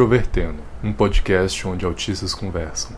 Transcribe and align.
Introvertendo, 0.00 0.62
um 0.82 0.94
podcast 0.94 1.68
onde 1.68 1.84
autistas 1.84 2.32
conversam. 2.32 2.96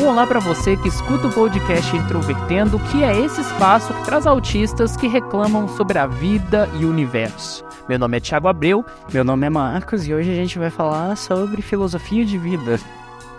Olá 0.00 0.26
para 0.26 0.40
você 0.40 0.78
que 0.78 0.88
escuta 0.88 1.26
o 1.26 1.30
podcast 1.30 1.94
Introvertendo, 1.94 2.78
que 2.90 3.04
é 3.04 3.20
esse 3.20 3.42
espaço 3.42 3.92
que 3.92 4.02
traz 4.06 4.26
autistas 4.26 4.96
que 4.96 5.06
reclamam 5.06 5.68
sobre 5.68 5.98
a 5.98 6.06
vida 6.06 6.70
e 6.80 6.86
o 6.86 6.90
universo. 6.90 7.62
Meu 7.86 7.98
nome 7.98 8.16
é 8.16 8.20
Thiago 8.20 8.48
Abreu. 8.48 8.82
Meu 9.12 9.22
nome 9.22 9.46
é 9.46 9.50
Marcos 9.50 10.08
e 10.08 10.14
hoje 10.14 10.30
a 10.30 10.34
gente 10.34 10.58
vai 10.58 10.70
falar 10.70 11.14
sobre 11.18 11.60
filosofia 11.60 12.24
de 12.24 12.38
vida. 12.38 12.80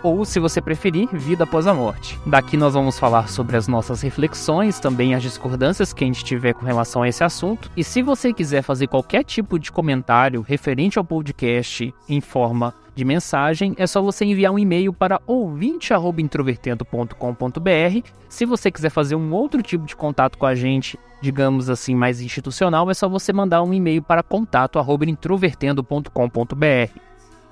Ou, 0.02 0.24
se 0.24 0.38
você 0.38 0.60
preferir, 0.60 1.08
vida 1.12 1.44
após 1.44 1.66
a 1.66 1.74
morte. 1.74 2.18
Daqui 2.24 2.56
nós 2.56 2.72
vamos 2.74 2.98
falar 2.98 3.28
sobre 3.28 3.56
as 3.56 3.68
nossas 3.68 4.00
reflexões, 4.02 4.78
também 4.78 5.14
as 5.14 5.22
discordâncias 5.22 5.92
que 5.92 6.04
a 6.04 6.06
gente 6.06 6.24
tiver 6.24 6.54
com 6.54 6.64
relação 6.64 7.02
a 7.02 7.08
esse 7.08 7.24
assunto. 7.24 7.70
E 7.76 7.84
se 7.84 8.02
você 8.02 8.32
quiser 8.32 8.62
fazer 8.62 8.86
qualquer 8.86 9.24
tipo 9.24 9.58
de 9.58 9.72
comentário 9.72 10.42
referente 10.42 10.98
ao 10.98 11.04
podcast 11.04 11.92
em 12.08 12.20
forma 12.20 12.72
de 12.94 13.04
mensagem, 13.04 13.74
é 13.78 13.86
só 13.86 14.02
você 14.02 14.24
enviar 14.24 14.52
um 14.52 14.58
e-mail 14.58 14.92
para 14.92 15.20
ouvinte@introvertendo.com.br. 15.26 18.08
Se 18.28 18.44
você 18.44 18.72
quiser 18.72 18.90
fazer 18.90 19.14
um 19.14 19.32
outro 19.32 19.62
tipo 19.62 19.86
de 19.86 19.94
contato 19.94 20.36
com 20.36 20.46
a 20.46 20.54
gente, 20.54 20.98
digamos 21.22 21.70
assim, 21.70 21.94
mais 21.94 22.20
institucional, 22.20 22.90
é 22.90 22.94
só 22.94 23.08
você 23.08 23.32
mandar 23.32 23.62
um 23.62 23.72
e-mail 23.72 24.02
para 24.02 24.22
contato@introvertendo.com.br. 24.22 27.07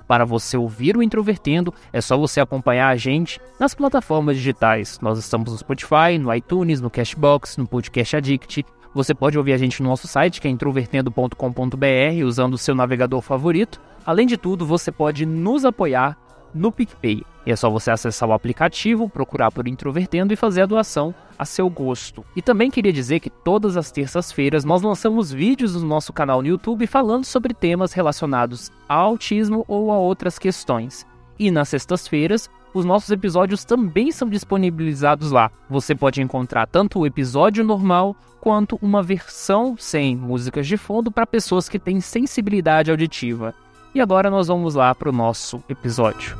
Para 0.07 0.25
você 0.25 0.55
ouvir 0.55 0.95
o 0.95 1.03
Introvertendo, 1.03 1.73
é 1.91 1.99
só 1.99 2.17
você 2.17 2.39
acompanhar 2.39 2.87
a 2.87 2.95
gente 2.95 3.41
nas 3.59 3.75
plataformas 3.75 4.37
digitais. 4.37 4.99
Nós 5.01 5.19
estamos 5.19 5.51
no 5.51 5.57
Spotify, 5.57 6.17
no 6.19 6.33
iTunes, 6.33 6.79
no 6.79 6.89
Cashbox, 6.89 7.57
no 7.57 7.67
Podcast 7.67 8.15
Addict. 8.15 8.65
Você 8.93 9.13
pode 9.13 9.37
ouvir 9.37 9.53
a 9.53 9.57
gente 9.57 9.83
no 9.83 9.89
nosso 9.89 10.07
site, 10.07 10.39
que 10.39 10.47
é 10.47 10.51
introvertendo.com.br, 10.51 12.25
usando 12.25 12.53
o 12.53 12.57
seu 12.57 12.73
navegador 12.73 13.21
favorito. 13.21 13.81
Além 14.05 14.25
de 14.25 14.37
tudo, 14.37 14.65
você 14.65 14.91
pode 14.91 15.25
nos 15.25 15.65
apoiar 15.65 16.17
no 16.53 16.71
PicPay. 16.71 17.23
E 17.47 17.51
é 17.51 17.55
só 17.55 17.69
você 17.69 17.89
acessar 17.89 18.27
o 18.27 18.33
aplicativo, 18.33 19.07
procurar 19.07 19.53
por 19.53 19.69
Introvertendo 19.69 20.33
e 20.33 20.35
fazer 20.35 20.63
a 20.63 20.65
doação 20.65 21.15
a 21.39 21.45
seu 21.45 21.69
gosto. 21.69 22.25
E 22.35 22.41
também 22.41 22.69
queria 22.69 22.91
dizer 22.91 23.21
que 23.21 23.29
todas 23.29 23.77
as 23.77 23.89
terças-feiras 23.89 24.65
nós 24.65 24.81
lançamos 24.81 25.31
vídeos 25.31 25.73
no 25.73 25.87
nosso 25.87 26.11
canal 26.11 26.41
no 26.41 26.49
YouTube 26.49 26.85
falando 26.85 27.23
sobre 27.23 27.53
temas 27.53 27.93
relacionados 27.93 28.69
ao 28.85 29.11
autismo 29.11 29.63
ou 29.65 29.93
a 29.93 29.97
outras 29.97 30.37
questões. 30.37 31.07
E 31.39 31.49
nas 31.49 31.69
sextas-feiras, 31.69 32.49
os 32.73 32.83
nossos 32.83 33.11
episódios 33.11 33.63
também 33.63 34.11
são 34.11 34.27
disponibilizados 34.27 35.31
lá. 35.31 35.49
Você 35.69 35.95
pode 35.95 36.21
encontrar 36.21 36.67
tanto 36.67 36.99
o 36.99 37.07
episódio 37.07 37.63
normal 37.63 38.13
quanto 38.41 38.77
uma 38.81 39.01
versão 39.01 39.77
sem 39.79 40.17
músicas 40.17 40.67
de 40.67 40.75
fundo 40.75 41.09
para 41.09 41.25
pessoas 41.25 41.69
que 41.69 41.79
têm 41.79 42.01
sensibilidade 42.01 42.91
auditiva. 42.91 43.55
E 43.95 44.01
agora 44.01 44.29
nós 44.29 44.49
vamos 44.49 44.75
lá 44.75 44.93
para 44.93 45.07
o 45.07 45.13
nosso 45.13 45.63
episódio. 45.69 46.35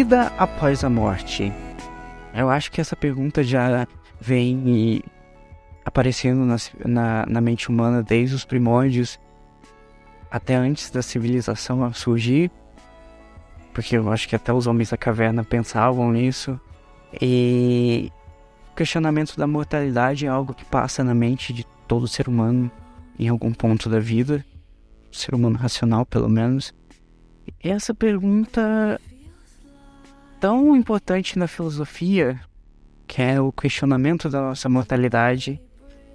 Vida 0.00 0.32
após 0.38 0.82
a 0.82 0.88
morte. 0.88 1.52
Eu 2.32 2.48
acho 2.48 2.72
que 2.72 2.80
essa 2.80 2.96
pergunta 2.96 3.44
já 3.44 3.86
vem 4.18 5.02
aparecendo 5.84 6.46
na, 6.46 6.56
na, 6.86 7.26
na 7.26 7.40
mente 7.42 7.68
humana 7.68 8.02
desde 8.02 8.34
os 8.34 8.42
primórdios 8.42 9.20
até 10.30 10.54
antes 10.54 10.90
da 10.90 11.02
civilização 11.02 11.92
surgir, 11.92 12.50
porque 13.74 13.94
eu 13.94 14.10
acho 14.10 14.26
que 14.26 14.34
até 14.34 14.50
os 14.50 14.66
homens 14.66 14.88
da 14.88 14.96
caverna 14.96 15.44
pensavam 15.44 16.10
nisso. 16.12 16.58
E 17.20 18.10
o 18.72 18.74
questionamento 18.76 19.36
da 19.36 19.46
mortalidade 19.46 20.24
é 20.24 20.30
algo 20.30 20.54
que 20.54 20.64
passa 20.64 21.04
na 21.04 21.14
mente 21.14 21.52
de 21.52 21.66
todo 21.86 22.08
ser 22.08 22.26
humano 22.26 22.70
em 23.18 23.28
algum 23.28 23.52
ponto 23.52 23.90
da 23.90 24.00
vida, 24.00 24.42
ser 25.12 25.34
humano 25.34 25.58
racional 25.58 26.06
pelo 26.06 26.26
menos. 26.26 26.72
Essa 27.62 27.92
pergunta 27.92 28.98
tão 30.40 30.74
importante 30.74 31.38
na 31.38 31.46
filosofia, 31.46 32.40
que 33.06 33.20
é 33.20 33.38
o 33.38 33.52
questionamento 33.52 34.30
da 34.30 34.40
nossa 34.40 34.68
mortalidade, 34.70 35.60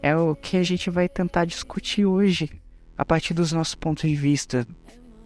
é 0.01 0.17
o 0.17 0.35
que 0.35 0.57
a 0.57 0.63
gente 0.63 0.89
vai 0.89 1.07
tentar 1.07 1.45
discutir 1.45 2.05
hoje, 2.05 2.49
a 2.97 3.05
partir 3.05 3.35
dos 3.35 3.51
nossos 3.51 3.75
pontos 3.75 4.09
de 4.09 4.15
vista, 4.15 4.67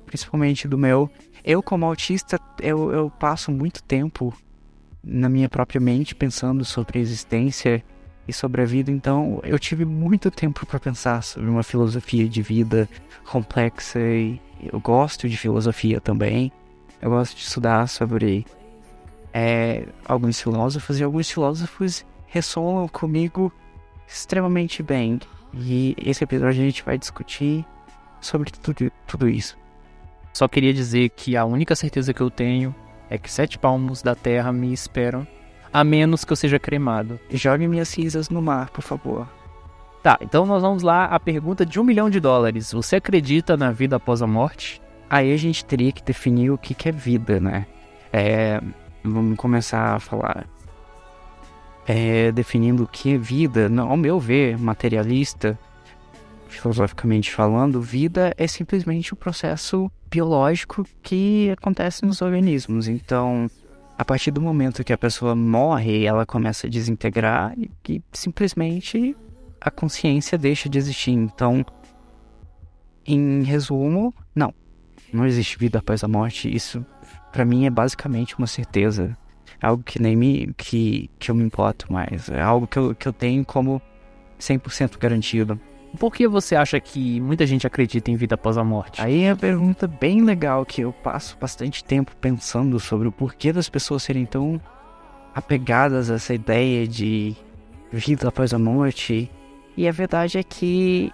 principalmente 0.05 0.67
do 0.67 0.77
meu. 0.77 1.09
Eu, 1.45 1.63
como 1.63 1.85
autista, 1.85 2.37
eu, 2.61 2.91
eu 2.91 3.09
passo 3.09 3.51
muito 3.51 3.81
tempo 3.81 4.35
na 5.01 5.29
minha 5.29 5.47
própria 5.47 5.79
mente 5.79 6.13
pensando 6.13 6.65
sobre 6.65 6.99
a 6.99 7.01
existência 7.01 7.81
e 8.27 8.33
sobre 8.33 8.61
a 8.61 8.65
vida, 8.65 8.91
então 8.91 9.39
eu 9.43 9.57
tive 9.57 9.85
muito 9.85 10.29
tempo 10.29 10.65
para 10.65 10.79
pensar 10.79 11.23
sobre 11.23 11.49
uma 11.49 11.63
filosofia 11.63 12.27
de 12.27 12.41
vida 12.41 12.87
complexa 13.23 13.99
e 13.99 14.41
eu 14.61 14.79
gosto 14.79 15.29
de 15.29 15.37
filosofia 15.37 16.01
também. 16.01 16.51
Eu 17.01 17.09
gosto 17.11 17.35
de 17.37 17.43
estudar 17.43 17.87
sobre 17.87 18.45
é, 19.33 19.85
alguns 20.05 20.41
filósofos 20.41 20.99
e 20.99 21.03
alguns 21.03 21.29
filósofos 21.29 22.05
ressoam 22.27 22.87
comigo 22.87 23.51
extremamente 24.07 24.81
bem. 24.81 25.19
E 25.53 25.95
esse 25.97 26.23
episódio 26.23 26.61
a 26.61 26.65
gente 26.65 26.83
vai 26.83 26.97
discutir 26.97 27.65
sobre 28.21 28.51
tudo, 28.51 28.91
tudo 29.07 29.27
isso. 29.27 29.57
Só 30.33 30.47
queria 30.47 30.73
dizer 30.73 31.09
que 31.09 31.35
a 31.35 31.45
única 31.45 31.75
certeza 31.75 32.13
que 32.13 32.21
eu 32.21 32.29
tenho 32.29 32.73
é 33.09 33.17
que 33.17 33.31
sete 33.31 33.57
palmos 33.57 34.01
da 34.01 34.13
terra 34.13 34.51
me 34.51 34.71
esperam, 34.71 35.27
a 35.73 35.83
menos 35.83 36.23
que 36.23 36.31
eu 36.31 36.37
seja 36.37 36.59
cremado. 36.59 37.19
Jogue 37.31 37.67
minhas 37.67 37.89
cinzas 37.89 38.29
no 38.29 38.41
mar, 38.41 38.69
por 38.69 38.83
favor. 38.83 39.27
Tá, 40.03 40.17
então 40.21 40.45
nós 40.45 40.61
vamos 40.61 40.81
lá 40.81 41.05
à 41.05 41.19
pergunta 41.19 41.65
de 41.65 41.79
um 41.79 41.83
milhão 41.83 42.09
de 42.09 42.19
dólares. 42.19 42.71
Você 42.71 42.97
acredita 42.97 43.57
na 43.57 43.71
vida 43.71 43.97
após 43.97 44.21
a 44.21 44.27
morte? 44.27 44.81
Aí 45.09 45.33
a 45.33 45.37
gente 45.37 45.65
teria 45.65 45.91
que 45.91 46.03
definir 46.03 46.51
o 46.51 46.57
que, 46.57 46.73
que 46.73 46.87
é 46.87 46.91
vida, 46.91 47.39
né? 47.39 47.65
É, 48.13 48.61
vamos 49.03 49.37
começar 49.37 49.95
a 49.95 49.99
falar 49.99 50.47
é, 51.89 52.31
definindo 52.31 52.83
o 52.83 52.87
que 52.87 53.15
é 53.15 53.17
vida, 53.17 53.67
não, 53.67 53.89
ao 53.89 53.97
meu 53.97 54.19
ver, 54.19 54.59
materialista, 54.59 55.57
filosoficamente 56.47 57.31
falando, 57.31 57.81
vida 57.81 58.31
é 58.37 58.45
simplesmente 58.45 59.11
o 59.11 59.15
um 59.15 59.17
processo 59.17 59.91
biológico 60.09 60.85
que 61.01 61.49
acontece 61.57 62.05
nos 62.05 62.21
organismos. 62.21 62.87
Então, 62.87 63.49
a 63.97 64.05
partir 64.05 64.29
do 64.29 64.39
momento 64.39 64.83
que 64.83 64.93
a 64.93 64.97
pessoa 64.97 65.35
morre, 65.35 66.05
ela 66.05 66.27
começa 66.27 66.67
a 66.67 66.69
desintegrar 66.69 67.53
e, 67.57 67.71
e 67.89 68.03
simplesmente 68.13 69.15
a 69.59 69.71
consciência 69.71 70.37
deixa 70.37 70.69
de 70.69 70.77
existir. 70.77 71.11
Então, 71.11 71.65
em 73.03 73.41
resumo, 73.41 74.13
não, 74.35 74.53
não 75.11 75.25
existe 75.25 75.57
vida 75.57 75.79
após 75.79 76.03
a 76.03 76.07
morte. 76.07 76.53
Isso 76.55 76.85
para 77.31 77.45
mim 77.45 77.65
é 77.65 77.69
basicamente 77.69 78.37
uma 78.37 78.47
certeza. 78.47 79.17
É 79.61 79.67
algo 79.67 79.83
que 79.83 80.01
nem 80.01 80.15
me 80.15 80.53
que, 80.57 81.09
que 81.19 81.31
eu 81.31 81.35
me 81.35 81.43
importo 81.43 81.91
mais. 81.91 82.29
É 82.29 82.41
algo 82.41 82.67
que 82.67 82.77
eu, 82.77 82.95
que 82.95 83.07
eu 83.07 83.13
tenho 83.13 83.43
como 83.45 83.81
100% 84.39 84.97
garantido. 84.97 85.59
Por 85.97 86.13
que 86.13 86.27
você 86.27 86.55
acha 86.55 86.79
que 86.79 87.19
muita 87.19 87.45
gente 87.47 87.65
acredita 87.65 88.11
em 88.11 88.15
vida 88.15 88.35
após 88.35 88.57
a 88.57 88.63
morte? 88.63 89.01
Aí 89.01 89.23
é 89.23 89.31
uma 89.31 89.37
pergunta 89.37 89.87
bem 89.87 90.21
legal 90.23 90.65
que 90.65 90.81
eu 90.81 90.93
passo 90.93 91.35
bastante 91.39 91.83
tempo 91.83 92.15
pensando 92.17 92.79
sobre 92.79 93.07
o 93.07 93.11
porquê 93.11 93.51
das 93.51 93.69
pessoas 93.69 94.03
serem 94.03 94.25
tão 94.25 94.61
apegadas 95.33 96.11
a 96.11 96.15
essa 96.15 96.33
ideia 96.33 96.87
de 96.87 97.35
vida 97.91 98.27
após 98.27 98.53
a 98.53 98.59
morte. 98.59 99.31
E 99.75 99.87
a 99.87 99.91
verdade 99.91 100.37
é 100.37 100.43
que 100.43 101.11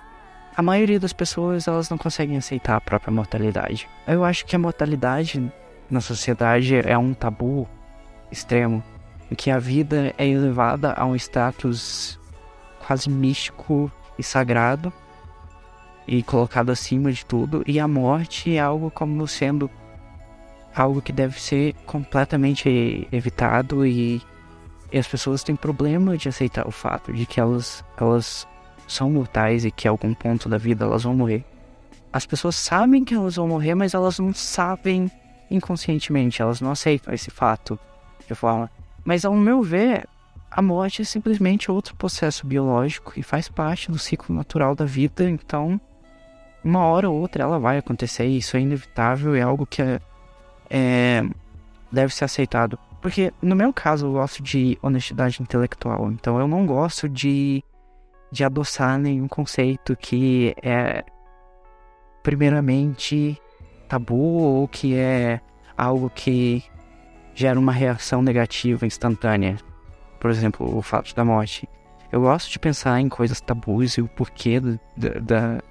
a 0.55 0.61
maioria 0.61 0.99
das 0.99 1.13
pessoas 1.13 1.67
elas 1.67 1.89
não 1.89 1.97
conseguem 1.97 2.37
aceitar 2.37 2.75
a 2.75 2.81
própria 2.81 3.13
mortalidade. 3.13 3.87
Eu 4.07 4.23
acho 4.23 4.45
que 4.45 4.55
a 4.55 4.59
mortalidade 4.59 5.51
na 5.89 6.01
sociedade 6.01 6.75
é 6.75 6.97
um 6.97 7.13
tabu 7.13 7.67
extremo, 8.31 8.83
em 9.31 9.35
que 9.35 9.51
a 9.51 9.59
vida 9.59 10.13
é 10.17 10.27
elevada 10.27 10.93
a 10.93 11.05
um 11.05 11.15
status 11.15 12.19
quase 12.85 13.09
místico 13.09 13.91
e 14.17 14.23
sagrado 14.23 14.91
e 16.07 16.21
colocado 16.21 16.71
acima 16.71 17.11
de 17.11 17.25
tudo, 17.25 17.63
e 17.65 17.79
a 17.79 17.87
morte 17.87 18.55
é 18.55 18.59
algo 18.59 18.91
como 18.91 19.27
sendo 19.27 19.69
algo 20.75 21.01
que 21.01 21.11
deve 21.11 21.41
ser 21.41 21.73
completamente 21.85 23.07
evitado 23.11 23.85
e, 23.85 24.21
e 24.91 24.97
as 24.97 25.07
pessoas 25.07 25.41
têm 25.41 25.55
problema 25.55 26.17
de 26.17 26.27
aceitar 26.27 26.67
o 26.67 26.71
fato 26.71 27.13
de 27.13 27.25
que 27.25 27.39
elas 27.39 27.83
elas 27.97 28.45
são 28.87 29.09
mortais 29.09 29.65
e 29.65 29.71
que 29.71 29.87
a 29.87 29.91
algum 29.91 30.13
ponto 30.13 30.47
da 30.47 30.57
vida 30.57 30.85
elas 30.85 31.03
vão 31.03 31.15
morrer. 31.15 31.43
as 32.13 32.25
pessoas 32.25 32.55
sabem 32.55 33.03
que 33.03 33.15
elas 33.15 33.35
vão 33.35 33.47
morrer, 33.47 33.73
mas 33.73 33.93
elas 33.93 34.19
não 34.19 34.33
sabem 34.33 35.09
inconscientemente, 35.49 36.41
elas 36.41 36.61
não 36.61 36.71
aceitam 36.71 37.13
esse 37.13 37.29
fato 37.29 37.79
de 38.27 38.35
forma. 38.35 38.69
Mas 39.03 39.25
ao 39.25 39.33
meu 39.35 39.61
ver, 39.61 40.07
a 40.49 40.61
morte 40.61 41.01
é 41.01 41.05
simplesmente 41.05 41.69
outro 41.69 41.95
processo 41.95 42.47
biológico 42.47 43.13
e 43.17 43.23
faz 43.23 43.47
parte 43.49 43.91
do 43.91 43.99
ciclo 43.99 44.35
natural 44.35 44.73
da 44.75 44.85
vida, 44.85 45.29
então 45.29 45.79
uma 46.63 46.79
hora 46.85 47.09
ou 47.09 47.19
outra 47.19 47.43
ela 47.43 47.59
vai 47.59 47.77
acontecer, 47.77 48.25
isso 48.25 48.57
é 48.57 48.61
inevitável, 48.61 49.35
é 49.35 49.41
algo 49.41 49.65
que 49.67 49.81
é, 49.81 49.99
é, 50.69 51.23
deve 51.91 52.13
ser 52.13 52.25
aceitado. 52.25 52.79
Porque 53.01 53.31
no 53.39 53.55
meu 53.55 53.71
caso 53.71 54.07
eu 54.07 54.13
gosto 54.13 54.41
de 54.41 54.79
honestidade 54.81 55.41
intelectual, 55.41 56.11
então 56.11 56.39
eu 56.39 56.47
não 56.47 56.65
gosto 56.65 57.07
de, 57.07 57.63
de 58.31 58.43
adoçar 58.43 58.97
nenhum 58.97 59.27
conceito 59.27 59.95
que 59.95 60.55
é 60.63 61.03
primeiramente 62.23 63.39
tabu 63.87 64.15
ou 64.15 64.67
que 64.67 64.95
é 64.95 65.41
algo 65.77 66.09
que 66.09 66.63
gera 67.33 67.59
uma 67.59 67.71
reação 67.71 68.21
negativa 68.21 68.85
instantânea. 68.85 69.57
Por 70.19 70.29
exemplo, 70.29 70.77
o 70.77 70.81
fato 70.81 71.13
da 71.15 71.25
morte. 71.25 71.67
Eu 72.11 72.21
gosto 72.21 72.49
de 72.49 72.57
pensar 72.59 72.99
em 72.99 73.09
coisas 73.09 73.41
tabus 73.41 73.97
e 73.97 74.01
o 74.01 74.07
porquê 74.07 74.59
da, 74.59 75.09
da 75.19 75.61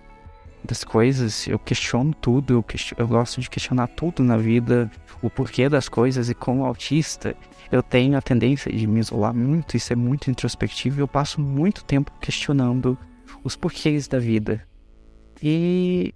das 0.64 0.82
coisas, 0.82 1.46
eu 1.46 1.58
questiono 1.58 2.14
tudo, 2.14 2.55
eu, 2.55 2.64
eu 2.96 3.06
gosto 3.06 3.40
de 3.40 3.50
questionar 3.50 3.87
tudo 3.88 4.22
na 4.22 4.38
vida, 4.38 4.90
o 5.20 5.28
porquê 5.28 5.69
das 5.69 5.90
coisas, 5.90 6.31
e 6.31 6.34
como 6.34 6.64
autista, 6.64 7.37
eu 7.70 7.82
tenho 7.82 8.16
a 8.16 8.22
tendência 8.22 8.72
de 8.72 8.87
me 8.87 8.99
isolar 8.99 9.34
muito 9.34 9.76
e 9.76 9.81
ser 9.81 9.94
muito 9.94 10.31
introspectivo, 10.31 11.00
eu 11.00 11.06
passo 11.06 11.38
muito 11.38 11.84
tempo 11.84 12.11
questionando 12.19 12.96
os 13.43 13.55
porquês 13.55 14.08
da 14.08 14.19
vida. 14.19 14.66
E 15.43 16.14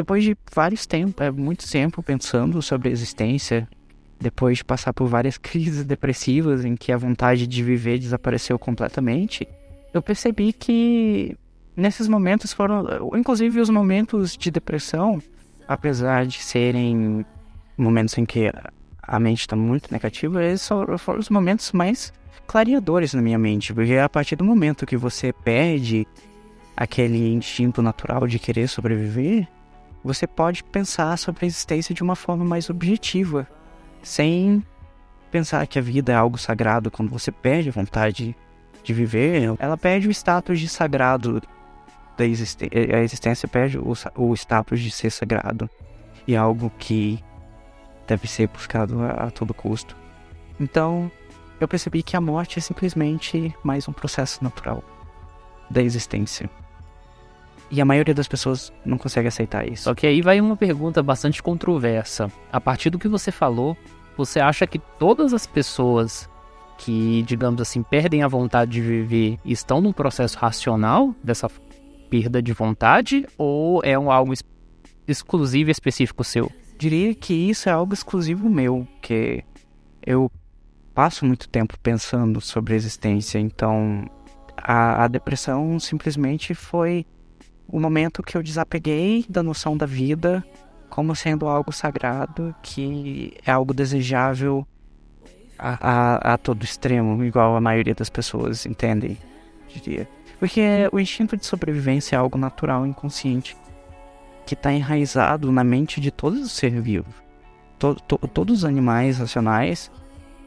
depois 0.00 0.24
de 0.24 0.34
vários 0.50 0.86
tempos, 0.86 1.26
é 1.26 1.30
muito 1.30 1.70
tempo 1.70 2.02
pensando 2.02 2.62
sobre 2.62 2.88
a 2.88 2.92
existência, 2.92 3.68
depois 4.18 4.58
de 4.58 4.64
passar 4.64 4.94
por 4.94 5.06
várias 5.06 5.36
crises 5.38 5.84
depressivas 5.84 6.64
em 6.64 6.74
que 6.74 6.90
a 6.90 6.96
vontade 6.96 7.46
de 7.46 7.62
viver 7.62 7.98
desapareceu 7.98 8.58
completamente, 8.58 9.46
eu 9.92 10.00
percebi 10.00 10.54
que 10.54 11.36
nesses 11.76 12.08
momentos 12.08 12.52
foram, 12.52 12.86
inclusive 13.14 13.60
os 13.60 13.68
momentos 13.68 14.36
de 14.38 14.50
depressão, 14.50 15.22
apesar 15.68 16.24
de 16.24 16.42
serem 16.42 17.24
momentos 17.76 18.16
em 18.16 18.24
que 18.24 18.50
a 19.02 19.20
mente 19.20 19.40
está 19.40 19.54
muito 19.54 19.92
negativa, 19.92 20.42
eles 20.42 20.66
foram 20.66 21.18
os 21.18 21.28
momentos 21.28 21.72
mais 21.72 22.10
clareadores 22.46 23.12
na 23.12 23.20
minha 23.20 23.38
mente, 23.38 23.74
porque 23.74 23.92
é 23.92 24.02
a 24.02 24.08
partir 24.08 24.36
do 24.36 24.44
momento 24.44 24.86
que 24.86 24.96
você 24.96 25.30
perde 25.30 26.06
aquele 26.74 27.34
instinto 27.34 27.82
natural 27.82 28.26
de 28.26 28.38
querer 28.38 28.66
sobreviver, 28.66 29.46
você 30.02 30.26
pode 30.26 30.64
pensar 30.64 31.16
sobre 31.18 31.44
a 31.44 31.48
existência 31.48 31.94
de 31.94 32.02
uma 32.02 32.16
forma 32.16 32.44
mais 32.44 32.70
objetiva, 32.70 33.46
sem 34.02 34.64
pensar 35.30 35.66
que 35.66 35.78
a 35.78 35.82
vida 35.82 36.12
é 36.12 36.16
algo 36.16 36.38
sagrado. 36.38 36.90
Quando 36.90 37.10
você 37.10 37.30
perde 37.30 37.68
a 37.68 37.72
vontade 37.72 38.34
de 38.82 38.94
viver, 38.94 39.54
ela 39.58 39.76
perde 39.76 40.08
o 40.08 40.10
status 40.10 40.58
de 40.58 40.68
sagrado 40.68 41.42
da 42.16 42.24
existência, 42.24 42.96
a 42.96 43.02
existência 43.02 43.48
perde 43.48 43.78
o, 43.78 43.92
o 44.16 44.34
status 44.34 44.80
de 44.80 44.90
ser 44.90 45.10
sagrado 45.10 45.68
e 46.26 46.36
algo 46.36 46.70
que 46.78 47.22
deve 48.06 48.26
ser 48.26 48.48
buscado 48.48 49.02
a, 49.02 49.10
a 49.26 49.30
todo 49.30 49.54
custo. 49.54 49.96
Então, 50.58 51.10
eu 51.60 51.68
percebi 51.68 52.02
que 52.02 52.16
a 52.16 52.20
morte 52.20 52.58
é 52.58 52.62
simplesmente 52.62 53.54
mais 53.62 53.86
um 53.86 53.92
processo 53.92 54.42
natural 54.42 54.82
da 55.70 55.82
existência. 55.82 56.50
E 57.70 57.80
a 57.80 57.84
maioria 57.84 58.14
das 58.14 58.26
pessoas 58.26 58.72
não 58.84 58.98
consegue 58.98 59.28
aceitar 59.28 59.66
isso. 59.66 59.84
Só 59.84 59.94
que 59.94 60.06
aí 60.06 60.20
vai 60.20 60.40
uma 60.40 60.56
pergunta 60.56 61.02
bastante 61.02 61.42
controversa. 61.42 62.30
A 62.52 62.60
partir 62.60 62.90
do 62.90 62.98
que 62.98 63.06
você 63.06 63.30
falou, 63.30 63.76
você 64.16 64.40
acha 64.40 64.66
que 64.66 64.78
todas 64.78 65.32
as 65.32 65.46
pessoas 65.46 66.28
que, 66.78 67.22
digamos 67.22 67.60
assim, 67.60 67.82
perdem 67.82 68.22
a 68.22 68.28
vontade 68.28 68.72
de 68.72 68.80
viver 68.80 69.38
estão 69.44 69.80
num 69.80 69.92
processo 69.92 70.38
racional 70.38 71.14
dessa 71.22 71.48
perda 72.08 72.42
de 72.42 72.52
vontade 72.52 73.26
ou 73.38 73.82
é 73.84 73.98
um 73.98 74.10
algo 74.10 74.32
exclusivo 75.06 75.70
e 75.70 75.72
específico 75.72 76.24
seu? 76.24 76.50
Diria 76.78 77.14
que 77.14 77.34
isso 77.34 77.68
é 77.68 77.72
algo 77.72 77.92
exclusivo 77.92 78.48
meu, 78.48 78.88
que 79.02 79.44
eu 80.04 80.30
passo 80.94 81.26
muito 81.26 81.48
tempo 81.48 81.78
pensando 81.78 82.40
sobre 82.40 82.72
a 82.72 82.76
existência, 82.76 83.38
então 83.38 84.10
a, 84.56 85.04
a 85.04 85.08
depressão 85.08 85.78
simplesmente 85.78 86.54
foi 86.54 87.06
o 87.72 87.78
momento 87.78 88.22
que 88.22 88.36
eu 88.36 88.42
desapeguei 88.42 89.24
da 89.28 89.42
noção 89.42 89.76
da 89.76 89.86
vida 89.86 90.44
como 90.88 91.14
sendo 91.14 91.46
algo 91.46 91.72
sagrado, 91.72 92.54
que 92.62 93.34
é 93.46 93.52
algo 93.52 93.72
desejável 93.72 94.66
a, 95.56 95.78
a, 95.80 96.34
a 96.34 96.38
todo 96.38 96.64
extremo, 96.64 97.22
igual 97.24 97.56
a 97.56 97.60
maioria 97.60 97.94
das 97.94 98.10
pessoas 98.10 98.66
entendem, 98.66 99.16
diria. 99.68 100.08
Porque 100.38 100.62
o 100.90 100.98
instinto 100.98 101.36
de 101.36 101.46
sobrevivência 101.46 102.16
é 102.16 102.18
algo 102.18 102.36
natural, 102.36 102.84
inconsciente, 102.84 103.56
que 104.44 104.54
está 104.54 104.72
enraizado 104.72 105.52
na 105.52 105.62
mente 105.62 106.00
de 106.00 106.10
todos 106.10 106.40
os 106.40 106.52
seres 106.52 106.82
vivos. 106.82 107.14
To, 107.78 107.94
to, 107.94 108.18
todos 108.28 108.58
os 108.58 108.64
animais 108.64 109.18
racionais, 109.18 109.90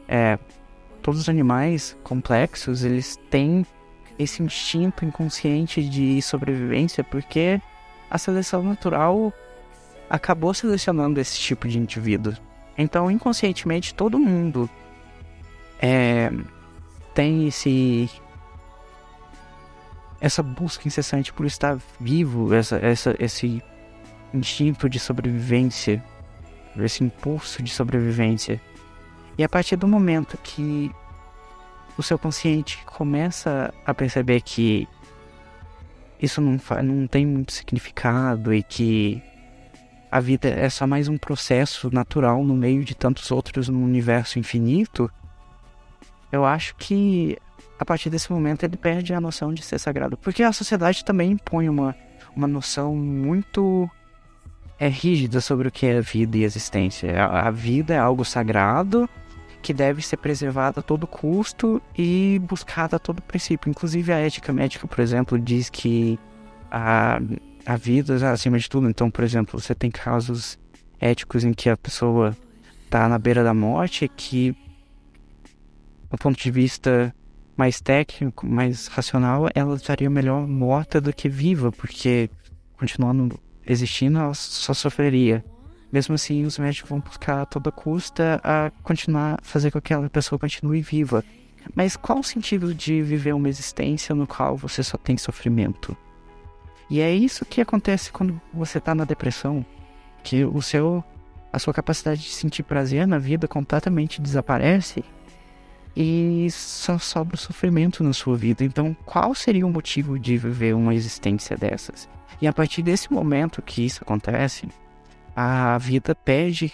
é, 0.06 0.38
todos 1.00 1.20
os 1.20 1.28
animais 1.28 1.96
complexos, 2.04 2.84
eles 2.84 3.16
têm 3.30 3.64
esse 4.18 4.42
instinto 4.42 5.04
inconsciente 5.04 5.82
de 5.82 6.20
sobrevivência, 6.22 7.02
porque 7.02 7.60
a 8.10 8.18
seleção 8.18 8.62
natural 8.62 9.32
acabou 10.08 10.54
selecionando 10.54 11.20
esse 11.20 11.38
tipo 11.38 11.66
de 11.66 11.78
indivíduo. 11.78 12.34
Então, 12.76 13.10
inconscientemente, 13.10 13.94
todo 13.94 14.18
mundo 14.18 14.68
é, 15.80 16.30
tem 17.14 17.46
esse 17.48 18.10
essa 20.20 20.42
busca 20.42 20.88
incessante 20.88 21.32
por 21.32 21.44
estar 21.44 21.78
vivo, 22.00 22.54
essa, 22.54 22.76
essa, 22.76 23.14
esse 23.18 23.62
instinto 24.32 24.88
de 24.88 24.98
sobrevivência, 24.98 26.02
esse 26.78 27.04
impulso 27.04 27.62
de 27.62 27.70
sobrevivência. 27.70 28.58
E 29.36 29.44
a 29.44 29.48
partir 29.48 29.76
do 29.76 29.86
momento 29.86 30.38
que 30.42 30.90
o 31.96 32.02
seu 32.02 32.18
consciente 32.18 32.84
começa 32.84 33.72
a 33.84 33.94
perceber 33.94 34.40
que 34.40 34.88
isso 36.20 36.40
não, 36.40 36.58
não 36.82 37.06
tem 37.06 37.26
muito 37.26 37.52
significado 37.52 38.52
e 38.52 38.62
que 38.62 39.22
a 40.10 40.20
vida 40.20 40.48
é 40.48 40.68
só 40.68 40.86
mais 40.86 41.08
um 41.08 41.18
processo 41.18 41.92
natural 41.92 42.44
no 42.44 42.54
meio 42.54 42.84
de 42.84 42.94
tantos 42.94 43.30
outros 43.30 43.68
no 43.68 43.82
universo 43.82 44.38
infinito, 44.38 45.10
eu 46.30 46.44
acho 46.44 46.76
que 46.76 47.36
a 47.78 47.84
partir 47.84 48.10
desse 48.10 48.32
momento 48.32 48.62
ele 48.64 48.76
perde 48.76 49.12
a 49.12 49.20
noção 49.20 49.52
de 49.52 49.62
ser 49.62 49.78
sagrado. 49.78 50.16
Porque 50.16 50.42
a 50.42 50.52
sociedade 50.52 51.04
também 51.04 51.32
impõe 51.32 51.68
uma, 51.68 51.96
uma 52.34 52.46
noção 52.46 52.94
muito 52.94 53.90
é, 54.78 54.88
rígida 54.88 55.40
sobre 55.40 55.68
o 55.68 55.70
que 55.70 55.86
é 55.86 56.00
vida 56.00 56.36
e 56.36 56.44
existência. 56.44 57.24
A, 57.24 57.48
a 57.48 57.50
vida 57.50 57.94
é 57.94 57.98
algo 57.98 58.24
sagrado 58.24 59.08
que 59.64 59.72
deve 59.72 60.02
ser 60.02 60.18
preservado 60.18 60.80
a 60.80 60.82
todo 60.82 61.06
custo 61.06 61.80
e 61.96 62.38
buscado 62.44 62.94
a 62.96 62.98
todo 62.98 63.22
princípio. 63.22 63.70
Inclusive 63.70 64.12
a 64.12 64.18
ética 64.18 64.52
médica, 64.52 64.86
por 64.86 65.00
exemplo, 65.00 65.38
diz 65.38 65.70
que 65.70 66.18
a, 66.70 67.18
a 67.64 67.74
vida 67.74 68.14
é 68.14 68.26
acima 68.26 68.58
de 68.58 68.68
tudo. 68.68 68.90
Então, 68.90 69.10
por 69.10 69.24
exemplo, 69.24 69.58
você 69.58 69.74
tem 69.74 69.90
casos 69.90 70.58
éticos 71.00 71.44
em 71.44 71.54
que 71.54 71.70
a 71.70 71.78
pessoa 71.78 72.36
está 72.84 73.08
na 73.08 73.18
beira 73.18 73.42
da 73.42 73.54
morte 73.54 74.06
que, 74.06 74.54
do 76.10 76.18
ponto 76.18 76.38
de 76.38 76.50
vista 76.50 77.14
mais 77.56 77.80
técnico, 77.80 78.46
mais 78.46 78.88
racional, 78.88 79.48
ela 79.54 79.76
estaria 79.76 80.10
melhor 80.10 80.46
morta 80.46 81.00
do 81.00 81.10
que 81.10 81.26
viva, 81.26 81.72
porque 81.72 82.28
continuando 82.76 83.40
existindo, 83.66 84.18
ela 84.18 84.34
só 84.34 84.74
sofreria. 84.74 85.42
Mesmo 85.94 86.16
assim, 86.16 86.44
os 86.44 86.58
médicos 86.58 86.90
vão 86.90 86.98
buscar 86.98 87.42
a 87.42 87.46
toda 87.46 87.70
custa 87.70 88.40
a 88.42 88.72
continuar, 88.82 89.38
fazer 89.44 89.70
com 89.70 89.80
que 89.80 89.94
aquela 89.94 90.10
pessoa 90.10 90.36
continue 90.36 90.82
viva. 90.82 91.22
Mas 91.72 91.94
qual 91.94 92.18
o 92.18 92.24
sentido 92.24 92.74
de 92.74 93.00
viver 93.00 93.32
uma 93.32 93.48
existência 93.48 94.12
no 94.12 94.26
qual 94.26 94.56
você 94.56 94.82
só 94.82 94.98
tem 94.98 95.16
sofrimento? 95.16 95.96
E 96.90 97.00
é 97.00 97.14
isso 97.14 97.44
que 97.44 97.60
acontece 97.60 98.10
quando 98.10 98.40
você 98.52 98.78
está 98.78 98.92
na 98.92 99.04
depressão, 99.04 99.64
que 100.24 100.44
o 100.44 100.60
seu 100.60 101.04
a 101.52 101.60
sua 101.60 101.72
capacidade 101.72 102.22
de 102.22 102.30
sentir 102.30 102.64
prazer 102.64 103.06
na 103.06 103.16
vida 103.16 103.46
completamente 103.46 104.20
desaparece 104.20 105.04
e 105.96 106.48
só 106.50 106.98
sobra 106.98 107.36
sofrimento 107.36 108.02
na 108.02 108.12
sua 108.12 108.36
vida. 108.36 108.64
Então, 108.64 108.96
qual 109.06 109.32
seria 109.32 109.64
o 109.64 109.70
motivo 109.70 110.18
de 110.18 110.36
viver 110.36 110.74
uma 110.74 110.92
existência 110.92 111.56
dessas? 111.56 112.08
E 112.42 112.48
a 112.48 112.52
partir 112.52 112.82
desse 112.82 113.12
momento 113.12 113.62
que 113.62 113.86
isso 113.86 114.02
acontece, 114.02 114.66
a 115.34 115.76
vida 115.78 116.14
perde 116.14 116.72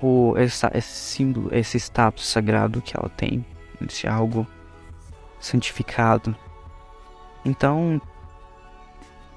o, 0.00 0.34
essa, 0.36 0.70
esse 0.74 0.88
símbolo, 0.88 1.54
esse 1.54 1.78
status 1.78 2.26
sagrado 2.26 2.80
que 2.80 2.96
ela 2.96 3.08
tem, 3.08 3.44
esse 3.86 4.06
algo 4.06 4.46
santificado. 5.38 6.34
Então, 7.44 8.00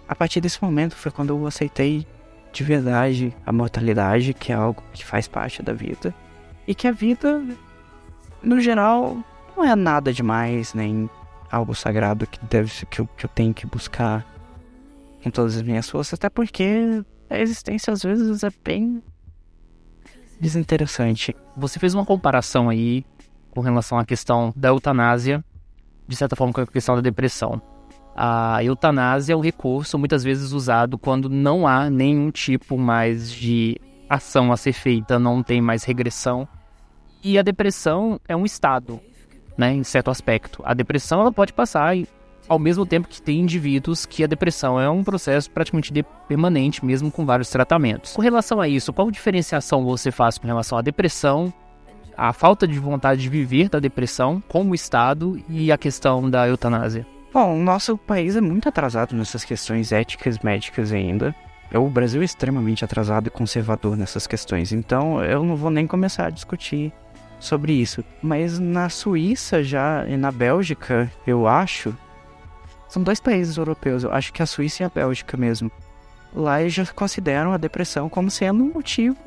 a 0.08 0.16
partir 0.16 0.42
desse 0.42 0.62
momento 0.62 0.96
foi 0.96 1.12
quando 1.12 1.30
eu 1.30 1.48
aceitei 1.48 2.06
de 2.52 2.64
verdade 2.64 3.36
a 3.46 3.52
mortalidade, 3.52 4.34
que 4.34 4.52
é 4.52 4.56
algo 4.56 4.84
que 4.94 5.04
faz 5.04 5.28
parte 5.28 5.64
da 5.64 5.74
vida. 5.74 6.14
E 6.68 6.76
que 6.76 6.88
a 6.88 6.92
vida, 6.92 7.44
no 8.42 8.62
geral, 8.62 9.18
não 9.58 9.66
é 9.66 9.76
nada 9.76 10.14
demais, 10.14 10.74
nem 10.74 11.10
algo 11.52 11.76
sagrado 11.76 12.28
que 12.28 12.40
deve 12.46 12.86
que 12.86 13.02
eu, 13.02 13.08
que 13.18 13.26
eu 13.26 13.30
tenho 13.30 13.54
que 13.54 13.66
buscar 13.66 14.26
com 15.24 15.30
todas 15.30 15.56
as 15.56 15.62
minhas 15.62 15.90
forças, 15.90 16.14
até 16.14 16.30
porque 16.30 17.04
a 17.34 17.40
existência 17.40 17.92
às 17.92 18.04
vezes 18.04 18.44
é 18.44 18.50
bem 18.64 19.02
desinteressante. 20.40 21.36
Você 21.56 21.80
fez 21.80 21.94
uma 21.94 22.06
comparação 22.06 22.70
aí 22.70 23.06
com 23.52 23.62
relação 23.62 23.98
à 23.98 24.06
questão 24.06 24.54
da 24.56 24.70
eutanásia, 24.70 25.44
de 26.08 26.16
certa 26.16 26.36
forma 26.36 26.54
com 26.54 26.62
a 26.62 26.68
questão 26.68 26.96
da 26.96 27.02
depressão. 27.02 27.62
A 28.16 28.64
eutanásia 28.64 29.34
é 29.34 29.36
um 29.36 29.42
recurso 29.42 29.98
muitas 29.98 30.24
vezes 30.24 30.52
usado 30.52 30.98
quando 30.98 31.30
não 31.30 31.68
há 31.68 31.90
nenhum 31.90 32.30
tipo 32.30 32.78
mais 32.78 33.32
de 33.32 33.80
ação 34.08 34.52
a 34.52 34.58
ser 34.58 34.74
feita, 34.74 35.18
não 35.18 35.42
tem 35.42 35.62
mais 35.62 35.84
regressão. 35.84 36.48
E 37.24 37.40
a 37.40 37.42
depressão 37.42 38.20
é 38.28 38.36
um 38.36 38.46
estado, 38.46 39.00
né, 39.58 39.74
em 39.74 39.84
certo 39.84 40.12
aspecto. 40.12 40.62
A 40.66 40.74
depressão 40.74 41.22
ela 41.22 41.32
pode 41.32 41.54
passar 41.54 41.96
ao 42.48 42.60
mesmo 42.60 42.86
tempo 42.86 43.08
que 43.08 43.22
tem 43.22 43.40
indivíduos 43.40 44.06
que 44.06 44.24
a 44.24 44.28
depressão 44.28 44.80
é 44.80 44.90
um 44.90 45.04
processo 45.04 45.50
praticamente 45.50 45.94
permanente, 46.28 46.86
mesmo 46.86 47.12
com 47.12 47.26
vários 47.26 47.50
tratamentos. 47.50 48.14
Com 48.14 48.22
relação 48.22 48.60
a 48.60 48.68
isso, 48.68 48.94
qual 48.94 49.10
diferenciação 49.10 49.84
você 49.84 50.12
faz 50.12 50.38
com 50.38 50.48
relação 50.48 50.78
à 50.78 50.82
depressão, 50.82 51.54
a 52.16 52.32
falta 52.34 52.68
de 52.68 52.78
vontade 52.78 53.22
de 53.22 53.30
viver 53.30 53.70
da 53.70 53.80
depressão 53.80 54.42
como 54.48 54.76
estado 54.76 55.42
e 55.50 55.72
a 55.72 55.78
questão 55.78 56.30
da 56.30 56.48
eutanásia? 56.48 57.08
Bom, 57.34 57.58
nosso 57.58 57.98
país 57.98 58.36
é 58.36 58.42
muito 58.42 58.70
atrasado 58.70 59.16
nessas 59.16 59.44
questões 59.44 59.92
éticas 59.92 60.38
médicas 60.40 60.92
ainda. 60.92 61.34
O 61.74 61.90
Brasil 61.90 62.22
é 62.22 62.26
extremamente 62.26 62.86
atrasado 62.86 63.26
e 63.28 63.32
conservador 63.32 63.98
nessas 63.98 64.28
questões, 64.28 64.72
então 64.72 65.24
eu 65.24 65.44
não 65.44 65.56
vou 65.56 65.72
nem 65.72 65.88
começar 65.88 66.28
a 66.28 66.30
discutir 66.30 66.94
sobre 67.40 67.74
isso. 67.74 68.04
Mas 68.22 68.60
na 68.60 68.90
Suíça 68.90 69.64
já 69.64 70.06
e 70.08 70.16
na 70.16 70.32
Bélgica, 70.32 71.12
eu 71.26 71.48
acho, 71.48 71.98
são 72.94 73.02
dois 73.02 73.20
países 73.20 73.58
europeus, 73.58 74.04
eu 74.04 74.14
acho 74.14 74.32
que 74.32 74.44
a 74.44 74.46
Suíça 74.46 74.84
e 74.84 74.86
a 74.86 74.90
Bélgica 74.90 75.36
mesmo. 75.36 75.72
Lá 76.32 76.62
eles 76.62 76.74
já 76.74 76.86
consideram 76.86 77.52
a 77.52 77.58
depressão 77.58 78.08
como 78.08 78.30
sendo 78.30 78.64
um 78.64 78.72
motivo 78.72 79.18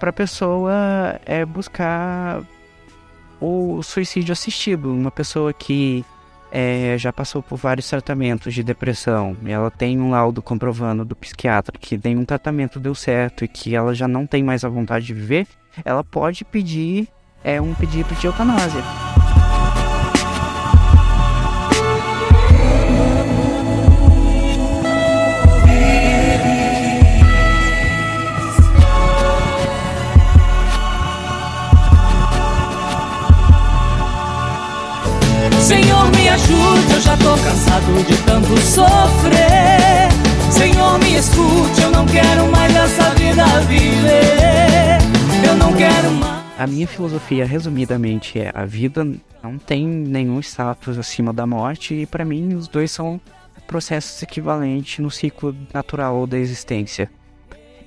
para 0.00 0.08
a 0.08 0.12
pessoa 0.14 1.20
é, 1.26 1.44
buscar 1.44 2.42
o 3.38 3.82
suicídio 3.82 4.32
assistido. 4.32 4.90
Uma 4.90 5.10
pessoa 5.10 5.52
que 5.52 6.06
é, 6.50 6.96
já 6.98 7.12
passou 7.12 7.42
por 7.42 7.58
vários 7.58 7.86
tratamentos 7.86 8.54
de 8.54 8.62
depressão, 8.62 9.36
ela 9.44 9.70
tem 9.70 10.00
um 10.00 10.10
laudo 10.10 10.40
comprovando 10.40 11.04
do 11.04 11.14
psiquiatra 11.14 11.78
que 11.78 12.00
nenhum 12.02 12.24
tratamento 12.24 12.80
deu 12.80 12.94
certo 12.94 13.44
e 13.44 13.48
que 13.48 13.74
ela 13.74 13.94
já 13.94 14.08
não 14.08 14.26
tem 14.26 14.42
mais 14.42 14.64
a 14.64 14.70
vontade 14.70 15.04
de 15.04 15.12
viver, 15.12 15.46
ela 15.84 16.02
pode 16.02 16.46
pedir 16.46 17.08
é, 17.44 17.60
um 17.60 17.74
pedido 17.74 18.14
de 18.14 18.26
eutanásia. 18.26 18.82
Ajude, 36.36 36.92
eu 36.92 37.00
já 37.00 37.16
tô 37.16 37.34
cansado 37.36 38.04
de 38.06 38.16
tanto 38.24 38.56
sofrer. 38.60 40.08
Senhor, 40.50 40.98
me 40.98 41.16
escute, 41.16 41.82
eu 41.82 41.90
não 41.90 42.06
quero 42.06 42.50
mais 42.50 42.74
essa 42.74 43.10
vida 43.14 43.44
viver. 43.62 44.98
Eu 45.46 45.56
não 45.56 45.72
quero 45.72 46.10
mais. 46.12 46.44
A 46.58 46.66
minha 46.66 46.86
filosofia, 46.86 47.44
resumidamente, 47.44 48.38
é 48.38 48.50
a 48.54 48.64
vida 48.64 49.06
não 49.42 49.58
tem 49.58 49.86
nenhum 49.86 50.40
status 50.40 50.98
acima 50.98 51.32
da 51.32 51.46
morte 51.46 51.94
e 51.94 52.06
para 52.06 52.24
mim 52.24 52.54
os 52.54 52.66
dois 52.66 52.90
são 52.90 53.20
processos 53.66 54.22
equivalentes 54.22 54.98
no 54.98 55.10
ciclo 55.10 55.54
natural 55.72 56.26
da 56.26 56.38
existência. 56.38 57.10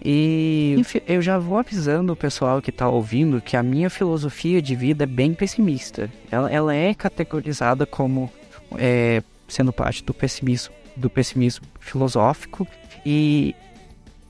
E 0.03 0.75
enfim, 0.77 1.01
eu 1.07 1.21
já 1.21 1.37
vou 1.37 1.57
avisando 1.57 2.13
o 2.13 2.15
pessoal 2.15 2.61
que 2.61 2.69
está 2.69 2.87
ouvindo 2.87 3.41
que 3.41 3.57
a 3.57 3.63
minha 3.63 3.89
filosofia 3.89 4.61
de 4.61 4.75
vida 4.75 5.03
é 5.03 5.07
bem 5.07 5.33
pessimista. 5.33 6.09
Ela, 6.31 6.49
ela 6.51 6.73
é 6.73 6.93
categorizada 6.93 7.85
como 7.85 8.31
é, 8.77 9.21
sendo 9.47 9.73
parte 9.73 10.03
do 10.03 10.13
pessimismo, 10.13 10.73
do 10.95 11.09
pessimismo 11.09 11.65
filosófico 11.79 12.67
e 13.05 13.55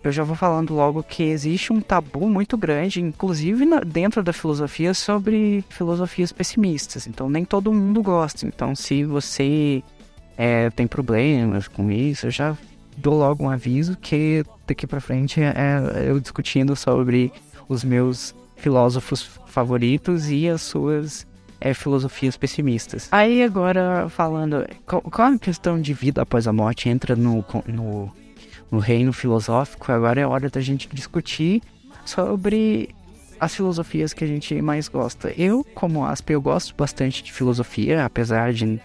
eu 0.03 0.11
já 0.11 0.23
vou 0.23 0.35
falando 0.35 0.73
logo 0.73 1.03
que 1.03 1.23
existe 1.23 1.73
um 1.73 1.81
tabu 1.81 2.29
muito 2.29 2.57
grande, 2.57 3.01
inclusive 3.01 3.65
na, 3.65 3.81
dentro 3.81 4.23
da 4.23 4.31
filosofia, 4.31 4.93
sobre 4.93 5.63
filosofias 5.69 6.31
pessimistas. 6.31 7.05
Então 7.05 7.29
nem 7.29 7.43
todo 7.43 7.73
mundo 7.73 8.01
gosta. 8.01 8.47
Então 8.47 8.73
se 8.75 9.03
você 9.03 9.83
é, 10.37 10.69
tem 10.69 10.87
problemas 10.87 11.67
com 11.67 11.91
isso, 11.91 12.27
eu 12.27 12.31
já 12.31 12.57
dou 12.97 13.17
logo 13.17 13.43
um 13.43 13.49
aviso 13.49 13.97
que 13.97 14.45
daqui 14.69 14.87
para 14.87 15.01
frente 15.01 15.41
é, 15.41 15.53
é 15.55 16.09
eu 16.09 16.19
discutindo 16.19 16.75
sobre 16.75 17.31
os 17.67 17.83
meus 17.83 18.33
filósofos 18.55 19.29
favoritos 19.45 20.29
e 20.29 20.47
as 20.47 20.61
suas 20.61 21.27
é, 21.59 21.73
filosofias 21.73 22.37
pessimistas. 22.37 23.07
Aí 23.11 23.43
agora 23.43 24.07
falando, 24.09 24.65
qual, 24.85 25.03
a 25.27 25.37
questão 25.37 25.79
de 25.79 25.93
vida 25.93 26.21
após 26.21 26.47
a 26.47 26.53
morte 26.53 26.89
entra 26.89 27.15
no, 27.15 27.43
no, 27.67 28.11
no 28.71 28.79
reino 28.79 29.11
filosófico, 29.11 29.91
agora 29.91 30.21
é 30.21 30.27
hora 30.27 30.49
da 30.49 30.61
gente 30.61 30.87
discutir 30.91 31.61
sobre 32.05 32.89
as 33.39 33.55
filosofias 33.55 34.13
que 34.13 34.23
a 34.23 34.27
gente 34.27 34.61
mais 34.61 34.87
gosta. 34.87 35.33
Eu, 35.37 35.65
como 35.73 36.05
Asper, 36.05 36.35
eu 36.35 36.41
gosto 36.41 36.75
bastante 36.75 37.23
de 37.23 37.31
filosofia, 37.31 38.05
apesar 38.05 38.51
de 38.51 38.79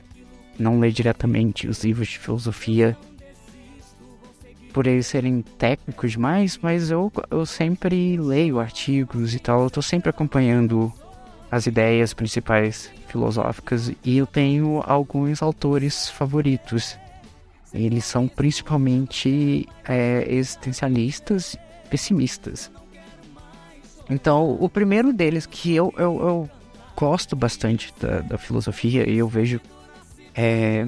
não 0.59 0.79
ler 0.79 0.93
diretamente 0.93 1.67
os 1.67 1.83
livros 1.83 2.09
de 2.09 2.19
filosofia 2.19 2.97
por 4.75 4.89
eles 4.89 5.07
serem 5.07 5.41
técnicos 5.41 6.11
demais, 6.11 6.59
mas 6.61 6.91
eu, 6.91 7.11
eu 7.31 7.47
sempre 7.47 8.19
leio 8.19 8.59
artigos 8.59 9.33
e 9.33 9.39
tal, 9.39 9.63
eu 9.63 9.71
tô 9.71 9.81
sempre 9.81 10.11
acompanhando 10.11 10.93
as 11.49 11.69
ideias 11.69 12.13
principais 12.13 12.91
filosóficas 13.07 13.93
e 14.05 14.17
eu 14.19 14.27
tenho 14.27 14.83
alguns 14.85 15.41
autores 15.41 16.11
favoritos. 16.11 16.99
Eles 17.73 18.05
são 18.05 18.27
principalmente 18.27 19.69
é, 19.89 20.27
existencialistas 20.29 21.57
pessimistas. 21.89 22.69
Então, 24.11 24.59
o 24.61 24.69
primeiro 24.69 25.13
deles 25.13 25.47
que 25.47 25.73
eu, 25.73 25.95
eu, 25.97 26.21
eu 26.21 26.51
gosto 26.97 27.37
bastante 27.37 27.95
da, 28.01 28.21
da, 28.21 28.39
filosofia 28.39 29.09
e 29.09 29.19
eu 29.19 29.29
vejo. 29.29 29.61
É, 30.35 30.87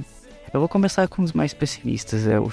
eu 0.52 0.58
vou 0.58 0.68
começar 0.68 1.06
com 1.06 1.22
os 1.22 1.32
mais 1.32 1.54
pessimistas. 1.54 2.26
É 2.26 2.40
o 2.40 2.50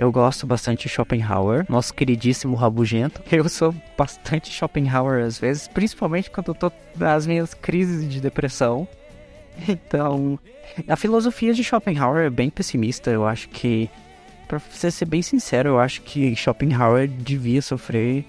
eu 0.00 0.10
gosto 0.10 0.46
bastante 0.46 0.84
de 0.84 0.88
Schopenhauer, 0.88 1.66
nosso 1.68 1.92
queridíssimo 1.92 2.56
rabugento. 2.56 3.20
Eu 3.30 3.46
sou 3.50 3.74
bastante 3.98 4.50
Schopenhauer 4.50 5.22
às 5.22 5.38
vezes, 5.38 5.68
principalmente 5.68 6.30
quando 6.30 6.48
eu 6.48 6.54
tô 6.54 6.72
nas 6.96 7.26
minhas 7.26 7.52
crises 7.52 8.08
de 8.08 8.18
depressão. 8.18 8.88
Então, 9.68 10.38
a 10.88 10.96
filosofia 10.96 11.52
de 11.52 11.62
Schopenhauer 11.62 12.24
é 12.24 12.30
bem 12.30 12.48
pessimista. 12.48 13.10
Eu 13.10 13.26
acho 13.26 13.50
que, 13.50 13.90
pra 14.48 14.58
ser 14.58 15.04
bem 15.04 15.20
sincero, 15.20 15.70
eu 15.70 15.78
acho 15.78 16.00
que 16.00 16.34
Schopenhauer 16.34 17.06
devia 17.06 17.60
sofrer 17.60 18.24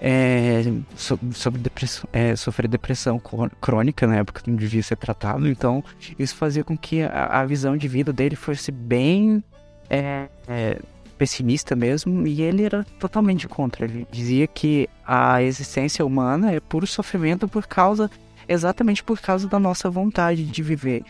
é, 0.00 0.62
so, 0.94 1.18
sobre 1.32 1.60
depressão, 1.60 2.08
é, 2.12 2.36
sofrer 2.36 2.68
depressão 2.68 3.20
crônica 3.60 4.06
na 4.06 4.18
época 4.18 4.42
que 4.42 4.50
não 4.50 4.56
devia 4.56 4.82
ser 4.82 4.94
tratado. 4.94 5.48
Então, 5.48 5.82
isso 6.16 6.36
fazia 6.36 6.62
com 6.62 6.78
que 6.78 7.02
a, 7.02 7.40
a 7.40 7.44
visão 7.44 7.76
de 7.76 7.88
vida 7.88 8.12
dele 8.12 8.36
fosse 8.36 8.70
bem 8.70 9.42
é, 9.90 10.28
é, 10.46 10.78
pessimista 11.18 11.74
mesmo, 11.74 12.26
e 12.26 12.42
ele 12.42 12.62
era 12.62 12.84
totalmente 12.98 13.48
contra. 13.48 13.84
Ele 13.84 14.06
dizia 14.10 14.46
que 14.46 14.88
a 15.04 15.42
existência 15.42 16.04
humana 16.04 16.52
é 16.52 16.60
puro 16.60 16.86
sofrimento 16.86 17.48
por 17.48 17.66
causa, 17.66 18.10
exatamente 18.48 19.02
por 19.02 19.20
causa 19.20 19.48
da 19.48 19.58
nossa 19.58 19.90
vontade 19.90 20.44
de 20.44 20.62
viver. 20.62 21.04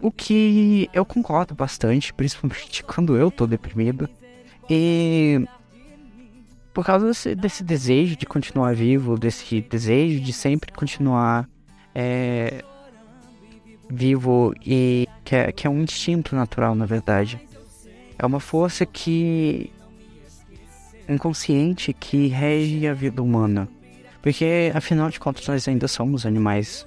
O 0.00 0.10
que 0.10 0.88
eu 0.92 1.04
concordo 1.04 1.54
bastante, 1.54 2.12
principalmente 2.14 2.82
quando 2.82 3.16
eu 3.16 3.30
tô 3.30 3.46
deprimido. 3.46 4.08
E 4.68 5.46
por 6.72 6.84
causa 6.84 7.06
desse, 7.06 7.34
desse 7.34 7.62
desejo 7.62 8.16
de 8.16 8.26
continuar 8.26 8.74
vivo, 8.74 9.16
desse 9.16 9.60
desejo 9.60 10.20
de 10.20 10.32
sempre 10.32 10.72
continuar 10.72 11.48
é, 11.94 12.64
vivo 13.88 14.52
e 14.64 15.08
que 15.24 15.36
é, 15.36 15.52
que 15.52 15.66
é 15.66 15.70
um 15.70 15.82
instinto 15.82 16.34
natural, 16.34 16.74
na 16.74 16.84
verdade. 16.84 17.40
É 18.24 18.26
uma 18.26 18.40
força 18.40 18.86
que. 18.86 19.70
inconsciente 21.06 21.92
que 21.92 22.28
rege 22.28 22.88
a 22.88 22.94
vida 22.94 23.22
humana. 23.22 23.68
Porque, 24.22 24.72
afinal 24.74 25.10
de 25.10 25.20
contas, 25.20 25.46
nós 25.46 25.68
ainda 25.68 25.86
somos 25.86 26.24
animais. 26.24 26.86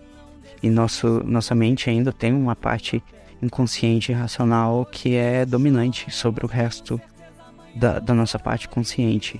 E 0.63 0.69
nosso, 0.71 1.21
nossa 1.23 1.53
mente 1.53 1.91
ainda 1.91 2.11
tem 2.11 2.33
uma 2.33 2.55
parte 2.55 3.03
inconsciente 3.39 4.11
e 4.11 4.15
racional 4.15 4.83
que 4.83 5.15
é 5.15 5.45
dominante 5.45 6.09
sobre 6.09 6.43
o 6.43 6.47
resto 6.47 6.99
da, 7.75 7.99
da 7.99 8.15
nossa 8.15 8.39
parte 8.39 8.67
consciente. 8.67 9.39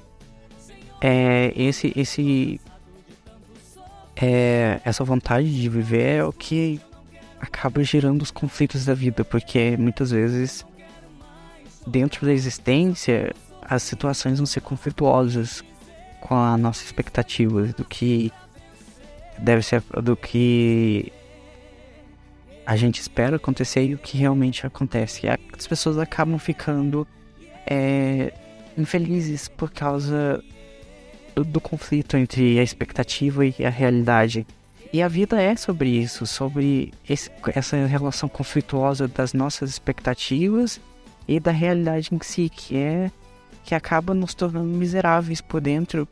É 1.01 1.51
esse 1.56 1.92
esse 1.96 2.62
é, 4.16 4.80
essa 4.86 5.04
vontade 5.04 5.51
de 5.60 5.68
viver 5.68 6.18
é 6.18 6.24
o 6.24 6.32
que 6.32 6.80
acaba 7.42 7.84
gerando 7.84 8.22
os 8.22 8.30
conflitos 8.30 8.86
da 8.86 8.94
vida, 8.94 9.25
porque 9.25 9.75
muitas 9.77 10.12
vezes 10.12 10.63
dentro 11.88 12.25
da 12.25 12.34
existência 12.34 13.34
as 13.62 13.84
situações 13.84 14.38
vão 14.38 14.46
ser 14.46 14.62
conflituosas 14.62 15.63
com 16.22 16.36
a 16.36 16.58
nossa 16.58 16.84
expectativa 16.84 17.63
do 17.67 17.84
que 17.84 18.32
deve 19.38 19.62
ser 19.62 19.82
do 20.01 20.15
que 20.15 21.12
a 22.65 22.75
gente 22.75 23.00
espera 23.00 23.36
acontecer 23.36 23.86
e 23.86 23.94
o 23.94 23.98
que 23.98 24.17
realmente 24.17 24.65
acontece. 24.65 25.25
E 25.25 25.29
as 25.29 25.67
pessoas 25.67 25.98
acabam 25.98 26.38
ficando 26.38 27.08
é, 27.65 28.34
infelizes 28.77 29.48
por 29.48 29.72
causa 29.72 30.44
do, 31.34 31.46
do 31.46 31.62
conflito 31.62 32.17
entre 32.17 32.60
a 32.60 32.63
expectativa 32.63 33.46
e 33.46 33.65
a 33.65 33.70
realidade. 33.70 34.46
E 34.91 35.01
a 35.01 35.08
vida 35.08 35.41
é 35.41 35.56
sobre 35.56 35.89
isso, 35.89 36.25
sobre 36.25 36.94
esse, 37.08 37.29
essa 37.53 37.77
relação 37.86 38.27
conflituosa 38.27 39.08
das 39.08 39.34
nossas 39.34 39.70
expectativas 39.70 40.79
e 41.27 41.39
da 41.39 41.51
realidade 41.51 42.10
em 42.13 42.19
si, 42.22 42.50
que 42.50 42.75
é 42.77 43.12
que 43.63 43.75
acaba 43.75 44.13
nos 44.13 44.34
tornando 44.34 44.69
miseráveis 44.69 45.41
por 45.41 45.60
dentro 45.60 46.07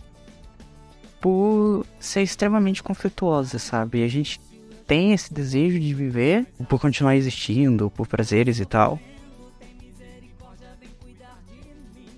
por 1.22 1.86
ser 2.00 2.22
extremamente 2.22 2.84
conflituosa, 2.84 3.57
sabe? 3.57 4.03
A 4.03 4.07
gente 4.07 4.39
tem 4.86 5.13
esse 5.13 5.34
desejo 5.34 5.79
de 5.79 5.93
viver 5.93 6.45
por 6.67 6.79
continuar 6.79 7.15
existindo, 7.15 7.89
por 7.89 8.07
prazeres 8.07 8.60
e 8.60 8.65
tal. 8.65 9.00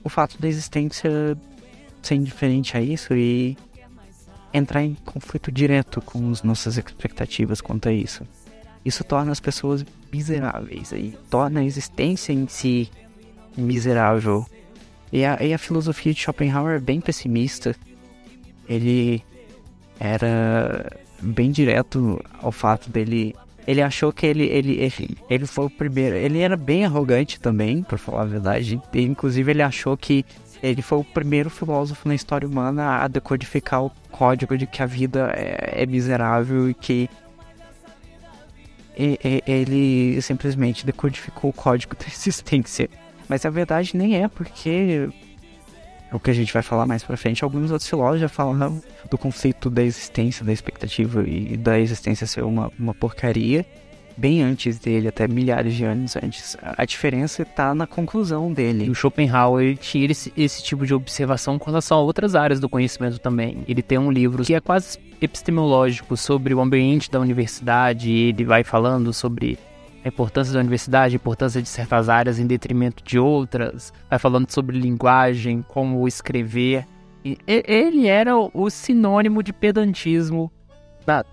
O 0.04 0.10
fato 0.10 0.42
da 0.42 0.48
existência 0.48 1.38
ser 2.02 2.16
indiferente 2.16 2.76
a 2.76 2.82
isso 2.82 3.14
e 3.14 3.58
entrar 4.54 4.84
em 4.84 4.96
conflito 4.96 5.52
direto 5.52 6.02
com 6.02 6.32
as 6.32 6.42
nossas 6.42 6.78
expectativas 6.78 7.62
quanto 7.62 7.90
a 7.90 7.94
isso. 7.94 8.26
Isso 8.88 9.04
torna 9.04 9.34
as 9.34 9.40
pessoas 9.42 9.86
miseráveis 10.14 10.94
e 10.94 11.14
torna 11.30 11.60
a 11.60 11.64
existência 11.66 12.32
em 12.32 12.48
si 12.48 12.90
miserável. 13.58 14.46
E 15.12 15.26
a, 15.26 15.44
e 15.44 15.54
a 15.54 15.58
filosofia 15.58 16.14
de 16.14 16.22
Schopenhauer 16.22 16.78
é 16.78 16.80
bem 16.80 17.02
pessimista. 17.02 17.76
Ele 18.70 19.22
era 20.00 20.90
bem 21.22 21.52
direto 21.52 22.24
ao 22.42 22.50
fato 22.50 22.90
dele. 22.90 23.36
Ele 23.68 23.82
achou 23.82 24.14
que 24.14 24.26
ele, 24.26 24.46
ele, 24.46 24.90
ele, 25.30 25.46
foi 25.46 25.66
o 25.66 25.70
primeiro. 25.70 26.16
Ele 26.16 26.40
era 26.40 26.56
bem 26.56 26.86
arrogante 26.86 27.42
também, 27.42 27.84
por 27.84 27.98
falar 27.98 28.22
a 28.22 28.26
verdade. 28.26 28.82
E, 28.94 29.02
inclusive, 29.02 29.52
ele 29.52 29.62
achou 29.62 29.98
que 29.98 30.24
ele 30.64 30.82
foi 30.82 31.00
o 31.00 31.04
primeiro 31.04 31.50
filósofo 31.50 32.08
na 32.08 32.16
história 32.16 32.48
humana 32.48 33.04
a 33.04 33.08
decodificar 33.10 33.84
o 33.84 33.92
código 34.12 34.58
de 34.58 34.66
que 34.66 34.82
a 34.82 34.86
vida 34.86 35.30
é, 35.36 35.84
é 35.84 35.86
miserável 35.86 36.70
e 36.70 36.74
que 36.74 37.10
ele 38.98 40.22
simplesmente 40.22 40.86
decodificou 40.86 41.52
o 41.52 41.54
código 41.54 41.96
da 41.96 42.06
existência. 42.12 42.90
Mas 43.30 43.46
a 43.46 43.50
verdade 43.50 43.96
nem 43.96 44.24
é, 44.24 44.28
porque 44.28 45.10
o 46.12 46.20
que 46.20 46.32
a 46.32 46.34
gente 46.34 46.54
vai 46.54 46.64
falar 46.64 46.86
mais 46.86 47.04
pra 47.04 47.18
frente, 47.18 47.44
alguns 47.44 47.70
outros 47.70 47.90
filósofos 47.90 48.22
já 48.22 48.30
falaram 48.30 48.82
do 49.10 49.18
conceito 49.18 49.70
da 49.70 49.84
existência, 49.84 50.46
da 50.46 50.54
expectativa 50.54 51.24
e 51.28 51.58
da 51.58 51.80
existência 51.80 52.26
ser 52.26 52.44
uma, 52.44 52.72
uma 52.80 52.94
porcaria 52.94 53.66
bem 54.18 54.42
antes 54.42 54.80
dele, 54.80 55.08
até 55.08 55.28
milhares 55.28 55.76
de 55.76 55.86
anos 55.86 56.16
antes. 56.16 56.58
A 56.62 56.84
diferença 56.84 57.44
está 57.44 57.74
na 57.76 57.86
conclusão 57.86 58.52
dele. 58.52 58.90
O 58.90 58.96
Schopenhauer 58.96 59.78
tira 59.78 60.12
esse, 60.12 60.34
esse, 60.36 60.64
tipo 60.64 60.86
de 60.86 60.94
observação 60.94 61.60
com 61.60 61.66
relação 61.66 62.00
a 62.00 62.02
outras 62.02 62.36
áreas 62.36 62.60
do 62.60 62.68
conhecimento 62.68 63.20
também. 63.20 63.64
Ele 63.68 63.82
tem 63.82 63.98
um 63.98 64.12
livro 64.12 64.44
que 64.44 64.56
é 64.56 64.60
quase 64.60 64.98
epistemológico 65.22 66.18
sobre 66.18 66.54
o 66.54 66.60
ambiente 66.60 67.12
da 67.12 67.20
universidade, 67.20 68.12
ele 68.12 68.44
vai 68.44 68.64
falando 68.64 69.14
sobre 69.14 69.58
a 70.04 70.08
importância 70.08 70.54
da 70.54 70.60
universidade, 70.60 71.16
a 71.16 71.18
importância 71.18 71.62
de 71.62 71.70
certas 71.70 72.10
áreas 72.10 72.40
em 72.40 72.48
detrimento 72.48 73.04
de 73.04 73.20
outras, 73.20 73.94
vai 74.10 74.18
falando 74.18 74.50
sobre 74.50 74.80
linguagem, 74.80 75.64
como 75.68 76.08
escrever. 76.08 76.88
E 77.26 77.38
ele 77.46 78.08
era 78.08 78.36
o 78.38 78.70
sinônimo 78.70 79.44
de 79.44 79.52
pedantismo 79.52 80.52
da, 81.06 81.26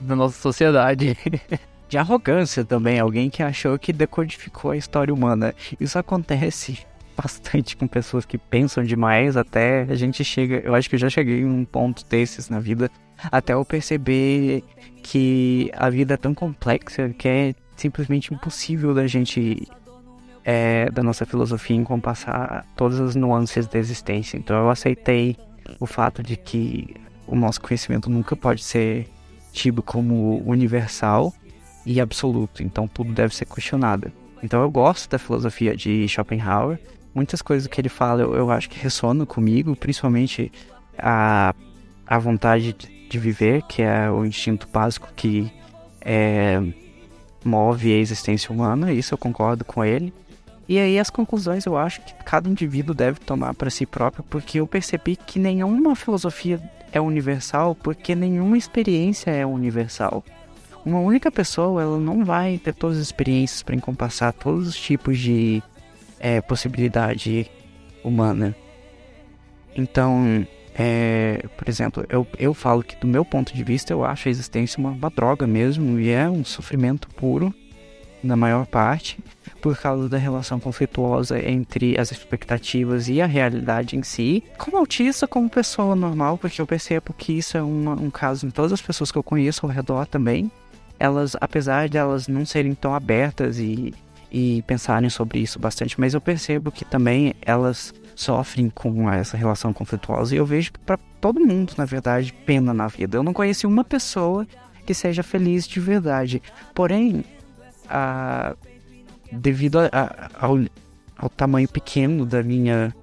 da 0.00 0.16
nossa 0.16 0.38
sociedade. 0.40 1.16
de 1.92 1.98
arrogância 1.98 2.64
também, 2.64 2.98
alguém 2.98 3.28
que 3.28 3.42
achou 3.42 3.78
que 3.78 3.92
decodificou 3.92 4.70
a 4.70 4.76
história 4.78 5.12
humana. 5.12 5.54
Isso 5.78 5.98
acontece 5.98 6.78
bastante 7.14 7.76
com 7.76 7.86
pessoas 7.86 8.24
que 8.24 8.38
pensam 8.38 8.82
demais, 8.82 9.36
até 9.36 9.82
a 9.82 9.94
gente 9.94 10.24
chega, 10.24 10.62
eu 10.64 10.74
acho 10.74 10.88
que 10.88 10.94
eu 10.94 10.98
já 10.98 11.10
cheguei 11.10 11.40
em 11.40 11.44
um 11.44 11.66
ponto 11.66 12.02
desses 12.06 12.48
na 12.48 12.58
vida, 12.60 12.90
até 13.30 13.52
eu 13.52 13.62
perceber 13.62 14.64
que 15.02 15.70
a 15.76 15.90
vida 15.90 16.14
é 16.14 16.16
tão 16.16 16.32
complexa 16.32 17.10
que 17.10 17.28
é 17.28 17.54
simplesmente 17.76 18.32
impossível 18.32 18.94
da 18.94 19.06
gente 19.06 19.68
é, 20.46 20.90
da 20.90 21.02
nossa 21.02 21.26
filosofia 21.26 21.76
encompassar 21.76 22.64
todas 22.74 23.00
as 23.00 23.14
nuances 23.14 23.66
da 23.66 23.78
existência. 23.78 24.38
Então 24.38 24.56
eu 24.56 24.70
aceitei 24.70 25.36
o 25.78 25.84
fato 25.84 26.22
de 26.22 26.38
que 26.38 26.96
o 27.26 27.36
nosso 27.36 27.60
conhecimento 27.60 28.08
nunca 28.08 28.34
pode 28.34 28.64
ser 28.64 29.06
tido 29.52 29.82
como 29.82 30.42
universal 30.46 31.34
e 31.84 32.00
absoluto, 32.00 32.62
então 32.62 32.86
tudo 32.86 33.12
deve 33.12 33.34
ser 33.34 33.46
questionado. 33.46 34.12
Então 34.42 34.60
eu 34.62 34.70
gosto 34.70 35.08
da 35.10 35.18
filosofia 35.18 35.76
de 35.76 36.06
Schopenhauer, 36.08 36.78
muitas 37.14 37.42
coisas 37.42 37.68
que 37.68 37.80
ele 37.80 37.88
fala 37.88 38.22
eu, 38.22 38.34
eu 38.34 38.50
acho 38.50 38.68
que 38.68 38.78
ressonam 38.78 39.26
comigo, 39.26 39.76
principalmente 39.76 40.50
a, 40.98 41.54
a 42.06 42.18
vontade 42.18 42.72
de, 43.08 43.18
viver, 43.18 43.62
que 43.62 43.82
é 43.82 44.10
o 44.10 44.24
instinto 44.24 44.66
básico 44.72 45.12
que 45.14 45.52
é, 46.00 46.62
move 47.44 47.92
a 47.92 47.98
existência 47.98 48.50
humana, 48.50 48.92
isso 48.92 49.12
eu 49.12 49.18
concordo 49.18 49.64
com 49.64 49.84
ele. 49.84 50.12
E 50.68 50.78
aí 50.78 50.98
as 50.98 51.10
conclusões 51.10 51.66
eu 51.66 51.76
acho 51.76 52.00
que 52.00 52.14
cada 52.24 52.48
indivíduo 52.48 52.94
deve 52.94 53.20
tomar 53.20 53.52
para 53.52 53.68
si 53.68 53.84
próprio, 53.84 54.24
porque 54.24 54.60
eu 54.60 54.66
percebi 54.66 55.16
que 55.16 55.38
nenhuma 55.38 55.94
filosofia 55.94 56.58
é 56.90 57.00
universal, 57.00 57.74
porque 57.74 58.14
nenhuma 58.14 58.56
experiência 58.56 59.30
é 59.30 59.44
universal 59.44 60.24
uma 60.84 61.00
única 61.00 61.30
pessoa 61.30 61.82
ela 61.82 61.98
não 61.98 62.24
vai 62.24 62.58
ter 62.58 62.74
todas 62.74 62.98
as 62.98 63.04
experiências 63.04 63.62
para 63.62 63.74
encompassar 63.74 64.32
todos 64.32 64.68
os 64.68 64.76
tipos 64.76 65.18
de 65.18 65.62
é, 66.18 66.40
possibilidade 66.40 67.50
humana. 68.04 68.54
Então, 69.74 70.46
é, 70.74 71.44
por 71.56 71.68
exemplo, 71.68 72.04
eu, 72.08 72.26
eu 72.38 72.54
falo 72.54 72.82
que 72.82 72.96
do 72.96 73.06
meu 73.06 73.24
ponto 73.24 73.54
de 73.54 73.62
vista 73.62 73.92
eu 73.92 74.04
acho 74.04 74.28
a 74.28 74.30
existência 74.30 74.78
uma, 74.78 74.90
uma 74.90 75.10
droga 75.10 75.46
mesmo 75.46 75.98
e 75.98 76.10
é 76.10 76.28
um 76.28 76.44
sofrimento 76.44 77.08
puro 77.08 77.54
na 78.22 78.36
maior 78.36 78.66
parte 78.66 79.18
por 79.60 79.76
causa 79.76 80.08
da 80.08 80.16
relação 80.16 80.58
conflituosa 80.58 81.40
entre 81.40 81.98
as 81.98 82.10
expectativas 82.10 83.08
e 83.08 83.20
a 83.20 83.26
realidade 83.26 83.96
em 83.96 84.02
si. 84.02 84.42
Como 84.58 84.76
autista, 84.76 85.26
como 85.26 85.48
pessoa 85.48 85.94
normal, 85.94 86.38
porque 86.38 86.60
eu 86.60 86.66
percebo 86.66 87.12
que 87.12 87.32
isso 87.32 87.56
é 87.56 87.62
um, 87.62 87.90
um 87.90 88.10
caso 88.10 88.46
em 88.46 88.50
todas 88.50 88.72
as 88.72 88.82
pessoas 88.82 89.10
que 89.12 89.18
eu 89.18 89.22
conheço 89.22 89.64
ao 89.64 89.72
redor 89.72 90.06
também 90.06 90.50
elas, 91.02 91.34
apesar 91.40 91.88
de 91.88 91.98
elas 91.98 92.28
não 92.28 92.46
serem 92.46 92.74
tão 92.74 92.94
abertas 92.94 93.58
e, 93.58 93.92
e 94.30 94.62
pensarem 94.68 95.10
sobre 95.10 95.40
isso 95.40 95.58
bastante, 95.58 95.98
mas 95.98 96.14
eu 96.14 96.20
percebo 96.20 96.70
que 96.70 96.84
também 96.84 97.34
elas 97.42 97.92
sofrem 98.14 98.70
com 98.70 99.10
essa 99.10 99.36
relação 99.36 99.72
conflituosa 99.72 100.32
e 100.32 100.38
eu 100.38 100.46
vejo 100.46 100.72
que 100.72 100.78
para 100.78 100.96
todo 101.20 101.40
mundo, 101.40 101.72
na 101.76 101.84
verdade, 101.84 102.32
pena 102.46 102.72
na 102.72 102.86
vida. 102.86 103.16
Eu 103.16 103.24
não 103.24 103.32
conheci 103.32 103.66
uma 103.66 103.82
pessoa 103.82 104.46
que 104.86 104.94
seja 104.94 105.24
feliz 105.24 105.66
de 105.66 105.80
verdade. 105.80 106.40
Porém, 106.72 107.24
a, 107.90 108.54
devido 109.32 109.80
a, 109.80 109.88
a, 109.92 110.46
ao, 110.46 110.56
ao 111.18 111.28
tamanho 111.28 111.68
pequeno 111.68 112.24
da 112.24 112.44
minha 112.44 112.94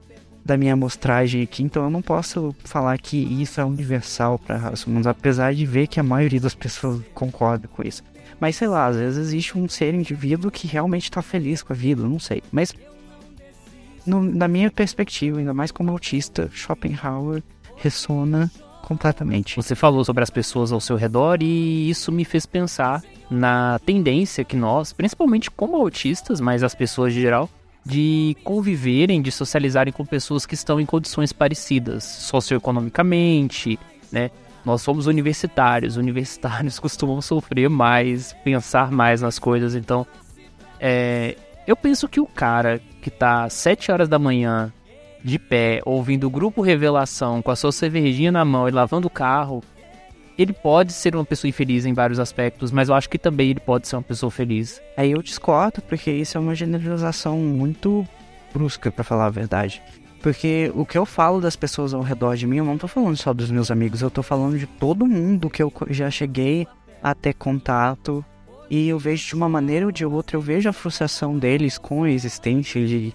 da 0.49 0.57
minha 0.57 0.73
amostragem 0.73 1.43
aqui, 1.43 1.62
então 1.62 1.83
eu 1.83 1.89
não 1.91 2.01
posso 2.01 2.55
falar 2.63 2.97
que 2.97 3.17
isso 3.17 3.62
é 3.62 3.65
universal 3.65 4.39
para 4.39 4.55
a 4.55 4.59
raça 4.59 4.89
humana, 4.89 5.12
apesar 5.12 5.53
de 5.53 5.63
ver 5.63 5.85
que 5.85 5.99
a 5.99 6.03
maioria 6.03 6.41
das 6.41 6.55
pessoas 6.55 7.01
concorda 7.13 7.67
com 7.67 7.83
isso. 7.83 8.03
Mas 8.39 8.55
sei 8.55 8.67
lá, 8.67 8.88
às 8.88 8.95
vezes 8.95 9.19
existe 9.19 9.55
um 9.57 9.69
ser 9.69 9.93
indivíduo 9.93 10.49
que 10.49 10.65
realmente 10.65 11.03
está 11.03 11.21
feliz 11.21 11.62
com 11.62 11.71
a 11.71 11.75
vida, 11.75 12.01
não 12.01 12.19
sei. 12.19 12.41
Mas 12.51 12.73
no, 14.07 14.23
na 14.23 14.47
minha 14.47 14.71
perspectiva, 14.71 15.38
ainda 15.38 15.53
mais 15.53 15.71
como 15.71 15.91
autista, 15.91 16.49
Schopenhauer 16.51 17.43
ressona 17.75 18.51
completamente. 18.81 19.55
Você 19.55 19.75
falou 19.75 20.03
sobre 20.03 20.23
as 20.23 20.31
pessoas 20.31 20.71
ao 20.71 20.81
seu 20.81 20.95
redor 20.95 21.43
e 21.43 21.91
isso 21.91 22.12
me 22.12 22.25
fez 22.25 22.47
pensar 22.47 23.03
na 23.29 23.77
tendência 23.85 24.43
que 24.43 24.55
nós, 24.55 24.93
principalmente 24.93 25.51
como 25.51 25.75
autistas, 25.75 26.41
mas 26.41 26.63
as 26.63 26.73
pessoas 26.73 27.13
em 27.13 27.21
geral, 27.21 27.47
de 27.89 28.38
conviverem, 28.43 29.19
de 29.19 29.32
socializarem 29.32 29.91
com 29.91 30.06
pessoas 30.06 30.45
que 30.45 30.54
estão 30.54 30.80
em 30.80 30.86
condições 30.86 31.34
parecidas, 31.34 32.04
socioeconomicamente, 32.04 33.80
né? 34.12 34.30
Nós 34.63 34.84
somos 34.84 35.08
universitários, 35.08 35.97
universitários 35.97 36.78
costumam 36.80 37.19
sofrer 37.19 37.67
mais, 37.67 38.34
pensar 38.43 38.91
mais 38.91 39.21
nas 39.21 39.39
coisas, 39.39 39.73
então 39.73 40.06
é, 40.80 41.36
eu 41.65 41.75
penso 41.75 42.08
que 42.08 42.19
o 42.19 42.28
cara 42.28 42.80
que 43.02 43.10
tá 43.10 43.45
às 43.45 43.54
7 43.54 43.91
horas 43.91 44.08
da 44.08 44.19
manhã 44.19 44.71
de 45.23 45.39
pé, 45.39 45.82
ouvindo 45.84 46.28
o 46.28 46.30
grupo 46.30 46.62
Revelação 46.62 47.41
com 47.41 47.49
a 47.49 47.56
sua 47.56 47.71
cervejinha 47.71 48.32
na 48.32 48.45
mão 48.45 48.67
e 48.67 48.71
lavando 48.71 49.08
o 49.08 49.12
carro, 49.12 49.63
ele 50.41 50.54
pode 50.54 50.93
ser 50.93 51.15
uma 51.15 51.25
pessoa 51.25 51.49
infeliz 51.49 51.86
em 51.86 51.93
vários 51.93 52.17
aspectos, 52.17 52.71
mas 52.71 52.88
eu 52.88 52.95
acho 52.95 53.10
que 53.10 53.19
também 53.19 53.49
ele 53.49 53.60
pode 53.60 53.89
ser 53.89 53.97
uma 53.97 54.02
pessoa 54.02 54.32
feliz. 54.32 54.82
Aí 54.95 55.12
eu 55.12 55.21
discordo, 55.21 55.82
porque 55.82 56.10
isso 56.10 56.38
é 56.38 56.41
uma 56.41 56.56
generalização 56.56 57.38
muito 57.38 58.08
brusca, 58.54 58.89
para 58.89 59.04
falar 59.04 59.25
a 59.25 59.30
verdade. 59.30 59.82
Porque 60.21 60.71
o 60.73 60.86
que 60.86 60.97
eu 60.97 61.06
falo 61.06 61.41
das 61.41 61.58
pessoas 61.58 61.93
ao 61.93 62.02
redor 62.02 62.38
de 62.38 62.47
mim, 62.47 62.58
eu 62.58 62.65
não 62.65 62.78
tô 62.78 62.88
falando 62.88 63.17
só 63.17 63.34
dos 63.34 63.52
meus 63.52 63.69
amigos, 63.69 64.02
eu 64.02 64.10
tô 64.10 64.23
falando 64.23 64.58
de 64.58 64.65
todo 64.65 65.06
mundo 65.06 65.49
que 65.49 65.62
eu 65.62 65.73
já 65.89 66.10
cheguei 66.10 66.65
a 67.04 67.13
ter 67.13 67.34
contato. 67.34 68.23
E 68.69 68.88
eu 68.88 68.97
vejo 68.97 69.28
de 69.28 69.36
uma 69.36 69.49
maneira 69.49 69.88
ou 69.88 69.91
de 69.91 70.06
outra, 70.06 70.38
eu 70.38 70.41
vejo 70.41 70.69
a 70.69 70.73
frustração 70.73 71.38
deles 71.38 71.78
com 71.78 72.04
a 72.04 72.12
existência 72.12 72.86
de 72.86 73.13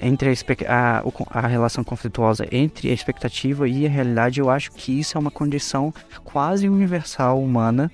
entre 0.00 0.28
a, 0.66 1.02
a, 1.02 1.38
a, 1.38 1.46
relação 1.46 1.84
conflituosa 1.84 2.46
entre 2.50 2.90
a 2.90 2.92
expectativa 2.92 3.68
e 3.68 3.86
a 3.86 3.88
realidade, 3.88 4.40
eu 4.40 4.50
acho 4.50 4.72
que 4.72 4.98
isso 4.98 5.16
é 5.16 5.20
uma 5.20 5.30
condição 5.30 5.92
quase 6.24 6.68
universal 6.68 7.40
humana. 7.40 7.90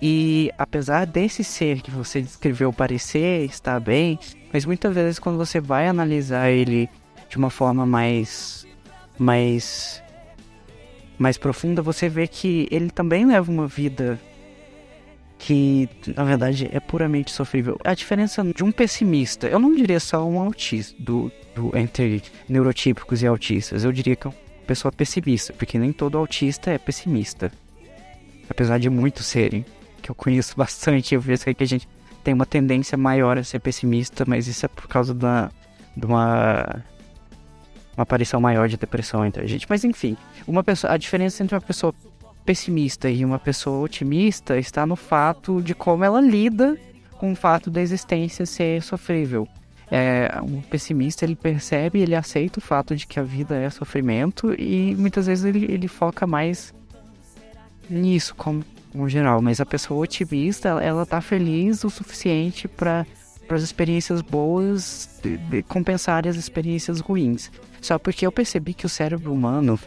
E 0.00 0.50
apesar 0.58 1.06
desse 1.06 1.42
ser 1.42 1.80
que 1.80 1.90
você 1.90 2.20
descreveu 2.20 2.72
parecer 2.72 3.44
estar 3.44 3.80
bem, 3.80 4.18
mas 4.52 4.64
muitas 4.64 4.94
vezes 4.94 5.18
quando 5.18 5.36
você 5.36 5.60
vai 5.60 5.88
analisar 5.88 6.50
ele 6.50 6.88
de 7.28 7.36
uma 7.36 7.50
forma 7.50 7.86
mais 7.86 8.66
mais 9.18 10.02
mais 11.16 11.38
profunda, 11.38 11.80
você 11.80 12.08
vê 12.08 12.26
que 12.26 12.68
ele 12.70 12.90
também 12.90 13.24
leva 13.24 13.50
uma 13.50 13.68
vida 13.68 14.18
que 15.44 15.90
na 16.16 16.24
verdade 16.24 16.70
é 16.72 16.80
puramente 16.80 17.30
sofrível. 17.30 17.78
A 17.84 17.92
diferença 17.92 18.42
de 18.42 18.64
um 18.64 18.72
pessimista, 18.72 19.46
eu 19.46 19.58
não 19.58 19.74
diria 19.74 20.00
só 20.00 20.26
um 20.26 20.40
autista, 20.40 20.94
do, 20.98 21.30
do, 21.54 21.76
entre 21.76 22.22
neurotípicos 22.48 23.22
e 23.22 23.26
autistas, 23.26 23.84
eu 23.84 23.92
diria 23.92 24.16
que 24.16 24.26
é 24.26 24.30
uma 24.30 24.36
pessoa 24.66 24.90
pessimista, 24.90 25.52
porque 25.52 25.78
nem 25.78 25.92
todo 25.92 26.16
autista 26.16 26.70
é 26.70 26.78
pessimista. 26.78 27.52
Apesar 28.48 28.78
de 28.78 28.88
muitos 28.88 29.26
serem, 29.26 29.66
que 30.00 30.10
eu 30.10 30.14
conheço 30.14 30.56
bastante, 30.56 31.14
eu 31.14 31.20
vejo 31.20 31.44
que 31.54 31.62
a 31.62 31.66
gente 31.66 31.86
tem 32.22 32.32
uma 32.32 32.46
tendência 32.46 32.96
maior 32.96 33.36
a 33.36 33.44
ser 33.44 33.58
pessimista, 33.58 34.24
mas 34.26 34.46
isso 34.46 34.64
é 34.64 34.68
por 34.68 34.88
causa 34.88 35.12
da, 35.12 35.50
de 35.94 36.06
uma, 36.06 36.82
uma 37.94 38.02
aparição 38.02 38.40
maior 38.40 38.66
de 38.66 38.78
depressão 38.78 39.26
entre 39.26 39.42
a 39.42 39.46
gente. 39.46 39.66
Mas 39.68 39.84
enfim, 39.84 40.16
uma 40.46 40.64
pessoa, 40.64 40.94
a 40.94 40.96
diferença 40.96 41.42
entre 41.42 41.54
uma 41.54 41.60
pessoa 41.60 41.94
pessimista 42.44 43.08
e 43.08 43.24
uma 43.24 43.38
pessoa 43.38 43.84
otimista 43.84 44.58
está 44.58 44.84
no 44.86 44.96
fato 44.96 45.62
de 45.62 45.74
como 45.74 46.04
ela 46.04 46.20
lida 46.20 46.78
com 47.18 47.32
o 47.32 47.36
fato 47.36 47.70
da 47.70 47.80
existência 47.80 48.44
ser 48.44 48.82
sofrível. 48.82 49.48
É, 49.90 50.30
um 50.42 50.60
pessimista 50.60 51.24
ele 51.24 51.36
percebe, 51.36 52.00
ele 52.00 52.14
aceita 52.14 52.58
o 52.58 52.62
fato 52.62 52.96
de 52.96 53.06
que 53.06 53.20
a 53.20 53.22
vida 53.22 53.56
é 53.56 53.68
sofrimento 53.70 54.54
e 54.58 54.94
muitas 54.96 55.26
vezes 55.26 55.44
ele, 55.44 55.64
ele 55.72 55.88
foca 55.88 56.26
mais 56.26 56.74
nisso 57.88 58.34
como, 58.34 58.64
como 58.92 59.08
geral. 59.08 59.40
Mas 59.40 59.60
a 59.60 59.66
pessoa 59.66 60.00
otimista 60.00 60.68
ela, 60.68 60.82
ela 60.82 61.06
tá 61.06 61.20
feliz 61.20 61.84
o 61.84 61.90
suficiente 61.90 62.66
para 62.66 63.06
para 63.46 63.56
as 63.56 63.62
experiências 63.62 64.22
boas 64.22 65.20
de, 65.22 65.36
de 65.36 65.62
compensarem 65.62 66.30
as 66.30 66.36
experiências 66.36 67.00
ruins. 67.00 67.50
Só 67.80 67.98
porque 67.98 68.26
eu 68.26 68.32
percebi 68.32 68.74
que 68.74 68.86
o 68.86 68.88
cérebro 68.88 69.32
humano 69.32 69.78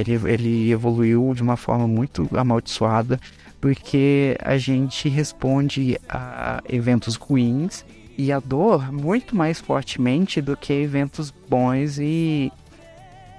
ele, 0.00 0.14
ele 0.30 0.70
evoluiu 0.70 1.32
de 1.34 1.42
uma 1.42 1.56
forma 1.56 1.86
muito 1.86 2.28
amaldiçoada, 2.36 3.20
porque 3.60 4.36
a 4.42 4.56
gente 4.58 5.08
responde 5.08 5.98
a 6.08 6.62
eventos 6.68 7.16
ruins 7.16 7.84
e 8.16 8.32
a 8.32 8.40
dor 8.40 8.92
muito 8.92 9.36
mais 9.36 9.60
fortemente 9.60 10.40
do 10.40 10.56
que 10.56 10.72
eventos 10.72 11.32
bons 11.48 11.98
e 11.98 12.52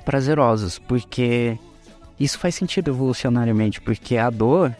prazerosos, 0.05 0.79
porque 0.79 1.57
isso 2.19 2.39
faz 2.39 2.55
sentido 2.55 2.91
evolucionariamente, 2.91 3.81
porque 3.81 4.17
a 4.17 4.29
dor 4.29 4.75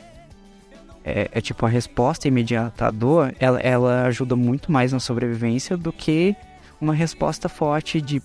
é, 1.04 1.30
é, 1.32 1.40
tipo 1.40 1.66
a 1.66 1.70
resposta 1.70 2.28
imediata. 2.28 2.88
À 2.88 2.92
dor, 2.92 3.34
ela, 3.40 3.60
ela 3.62 4.04
ajuda 4.04 4.36
muito 4.36 4.72
mais 4.72 4.92
na 4.92 5.00
sobrevivência 5.00 5.78
do 5.78 5.94
que 5.94 6.36
uma 6.82 6.94
resposta 6.94 7.48
forte 7.48 8.02
de 8.02 8.22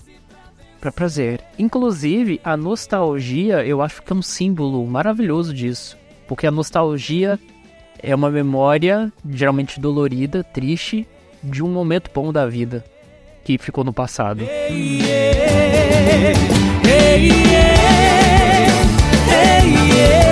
para 0.82 0.90
prazer. 0.90 1.40
Inclusive, 1.56 2.40
a 2.42 2.56
nostalgia 2.56 3.64
eu 3.64 3.80
acho 3.80 4.02
que 4.02 4.12
é 4.12 4.16
um 4.16 4.20
símbolo 4.20 4.84
maravilhoso 4.84 5.54
disso. 5.54 5.96
Porque 6.26 6.44
a 6.44 6.50
nostalgia 6.50 7.38
é 8.02 8.12
uma 8.12 8.28
memória, 8.28 9.12
geralmente 9.30 9.78
dolorida, 9.78 10.42
triste, 10.42 11.06
de 11.40 11.62
um 11.62 11.68
momento 11.68 12.10
bom 12.12 12.32
da 12.32 12.48
vida 12.48 12.84
que 13.44 13.58
ficou 13.58 13.84
no 13.84 13.92
passado. 13.92 14.42
Hey, 14.42 15.02
yeah, 15.02 16.32
hey, 16.84 17.28
yeah, 17.28 17.76
hey, 19.30 20.31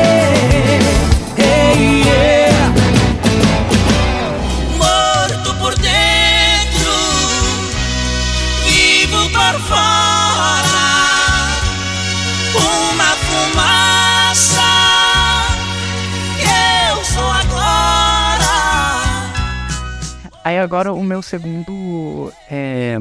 Agora 20.62 20.92
o 20.92 21.03
meu 21.03 21.23
segundo 21.23 22.33
é, 22.51 22.99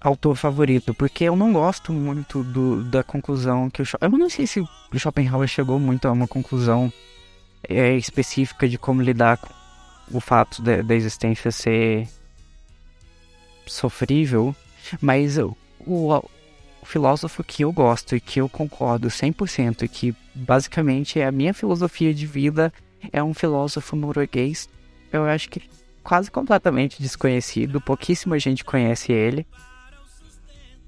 autor 0.00 0.36
favorito, 0.36 0.92
porque 0.94 1.24
eu 1.24 1.34
não 1.34 1.52
gosto 1.52 1.92
muito 1.92 2.44
do, 2.44 2.84
da 2.84 3.02
conclusão 3.02 3.70
que 3.70 3.82
o 3.82 3.84
Eu 4.00 4.10
não 4.10 4.28
sei 4.28 4.46
se 4.46 4.60
o 4.60 4.68
Schopenhauer 4.98 5.48
chegou 5.48 5.78
muito 5.78 6.06
a 6.06 6.12
uma 6.12 6.28
conclusão 6.28 6.92
é, 7.68 7.96
específica 7.96 8.68
de 8.68 8.78
como 8.78 9.02
lidar 9.02 9.38
com 9.38 9.48
o 10.12 10.20
fato 10.20 10.62
da, 10.62 10.82
da 10.82 10.94
existência 10.94 11.50
ser 11.50 12.06
sofrível, 13.66 14.54
mas 15.00 15.38
o, 15.38 15.56
o, 15.80 16.14
o 16.14 16.86
filósofo 16.86 17.42
que 17.42 17.64
eu 17.64 17.72
gosto 17.72 18.14
e 18.14 18.20
que 18.20 18.40
eu 18.40 18.48
concordo 18.48 19.08
100% 19.08 19.82
e 19.82 19.88
que 19.88 20.14
basicamente 20.34 21.18
é 21.18 21.26
a 21.26 21.32
minha 21.32 21.52
filosofia 21.52 22.14
de 22.14 22.26
vida 22.26 22.72
é 23.12 23.22
um 23.22 23.34
filósofo 23.34 23.96
norueguês. 23.96 24.68
Eu 25.12 25.24
acho 25.24 25.48
que 25.48 25.62
quase 26.06 26.30
completamente 26.30 27.02
desconhecido, 27.02 27.80
pouquíssima 27.80 28.38
gente 28.38 28.64
conhece 28.64 29.12
ele. 29.12 29.44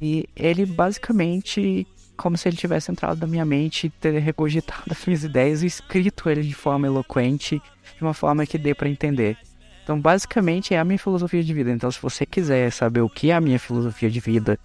E 0.01 0.29
ele 0.37 0.65
basicamente, 0.65 1.85
como 2.17 2.39
se 2.39 2.49
ele 2.49 2.57
tivesse 2.57 2.93
entrado 2.93 3.21
na 3.21 3.27
minha 3.27 3.45
mente, 3.45 3.91
ter 4.01 4.17
regurgitado 4.21 4.85
as 4.93 5.05
minhas 5.05 5.25
ideias 5.25 5.65
e 5.65 5.67
escrito 5.67 6.31
ele 6.31 6.43
de 6.43 6.55
forma 6.55 6.87
eloquente, 6.87 7.61
de 7.97 8.01
uma 8.01 8.15
forma 8.15 8.47
que 8.47 8.57
dê 8.57 8.77
para 8.77 8.89
entender. 8.89 9.37
Então, 9.83 10.01
basicamente, 10.01 10.73
é 10.73 10.79
a 10.79 10.85
minha 10.85 10.99
filosofia 10.99 11.43
de 11.43 11.53
vida. 11.53 11.73
Então, 11.73 11.91
se 11.91 12.01
você 12.01 12.25
quiser 12.25 12.71
saber 12.71 13.01
o 13.01 13.11
que 13.11 13.33
é 13.33 13.35
a 13.35 13.41
minha 13.41 13.59
filosofia 13.59 14.09
de 14.09 14.21
vida, 14.21 14.57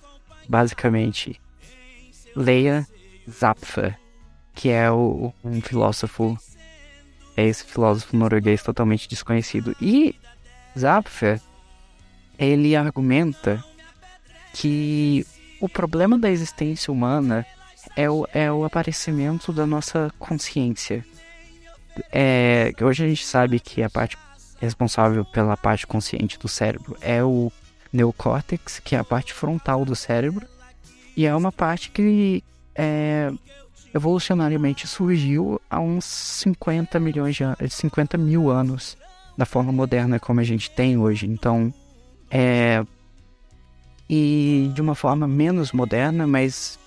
basicamente, 0.48 1.42
leia 2.36 2.86
Zapfa, 3.28 3.98
que 4.54 4.70
é 4.70 4.92
o, 4.92 5.34
um 5.44 5.60
filósofo, 5.62 6.38
é 7.36 7.44
esse 7.44 7.64
filósofo 7.64 8.16
norueguês 8.16 8.62
totalmente 8.62 9.10
desconhecido. 9.10 9.76
E 9.82 10.14
Zapfer, 10.78 11.40
ele 12.38 12.76
argumenta 12.76 13.64
que 14.54 15.26
o 15.60 15.70
problema 15.70 16.18
da 16.18 16.30
existência 16.30 16.92
humana 16.92 17.46
é 17.96 18.10
o, 18.10 18.28
é 18.34 18.52
o 18.52 18.64
aparecimento 18.64 19.52
da 19.52 19.66
nossa 19.66 20.12
consciência. 20.20 21.06
É, 22.12 22.74
hoje 22.82 23.06
a 23.06 23.08
gente 23.08 23.26
sabe 23.26 23.60
que 23.60 23.84
a 23.84 23.90
parte 23.90 24.18
responsável 24.60 25.26
pela 25.26 25.58
parte 25.58 25.86
consciente 25.86 26.40
do 26.40 26.48
cérebro 26.48 26.98
é 27.02 27.24
o 27.24 27.52
neocórtex, 27.92 28.80
que 28.80 28.96
é 28.96 29.00
a 29.00 29.04
parte 29.04 29.34
frontal 29.34 29.86
do 29.86 29.96
cérebro, 29.96 30.48
e 31.16 31.26
é 31.26 31.36
uma 31.36 31.52
parte 31.52 31.92
que 31.92 32.44
é, 32.74 33.32
evolucionariamente 33.94 34.88
surgiu 34.88 35.62
há 35.70 35.80
uns 35.80 36.06
50 36.06 37.00
milhões 37.00 37.36
de 37.36 37.44
anos, 37.44 37.74
50 37.74 38.18
mil 38.18 38.50
anos 38.50 38.98
da 39.38 39.46
forma 39.46 39.72
moderna 39.72 40.20
como 40.20 40.40
a 40.40 40.44
gente 40.44 40.70
tem 40.72 40.98
hoje. 40.98 41.28
Então, 41.28 41.74
é. 42.30 42.84
E 44.10 44.72
de 44.74 44.82
uma 44.82 44.96
forma 44.96 45.28
menos 45.28 45.72
moderna, 45.72 46.28
mas 46.28 46.78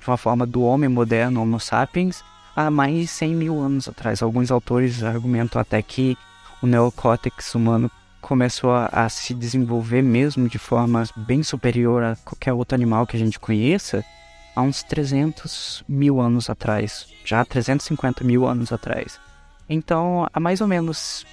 de 0.00 0.08
uma 0.08 0.16
forma 0.16 0.46
do 0.46 0.62
homem 0.62 0.88
moderno, 0.88 1.42
Homo 1.42 1.58
sapiens, 1.58 2.22
há 2.54 2.70
mais 2.70 2.94
de 2.94 3.06
100 3.06 3.34
mil 3.34 3.60
anos 3.60 3.88
atrás. 3.88 4.22
Alguns 4.22 4.50
autores 4.50 5.02
argumentam 5.02 5.60
até 5.60 5.80
que 5.82 6.16
o 6.62 6.66
neocórtex 6.66 7.54
humano 7.54 7.90
começou 8.20 8.72
a, 8.72 8.86
a, 8.86 9.08
se 9.08 9.34
desenvolver 9.34 10.02
mesmo 10.02 10.48
de 10.48 10.58
forma 10.58 11.04
bem 11.16 11.42
superior 11.42 12.02
a 12.02 12.16
qualquer 12.16 12.52
outro 12.52 12.74
animal 12.74 13.06
que 13.06 13.16
a 13.16 13.20
gente 13.20 13.38
conheça 13.38 14.04
há 14.54 14.62
uns 14.62 14.82
300 14.82 15.84
mil 15.86 16.20
anos 16.20 16.48
atrás, 16.48 17.06
já 17.24 17.44
350 17.44 18.24
mil 18.24 18.46
anos 18.46 18.72
atrás. 18.72 19.20
Então, 19.68 20.26
há 20.32 20.40
mais 20.40 20.60
ou 20.60 20.66
menos 20.66 21.26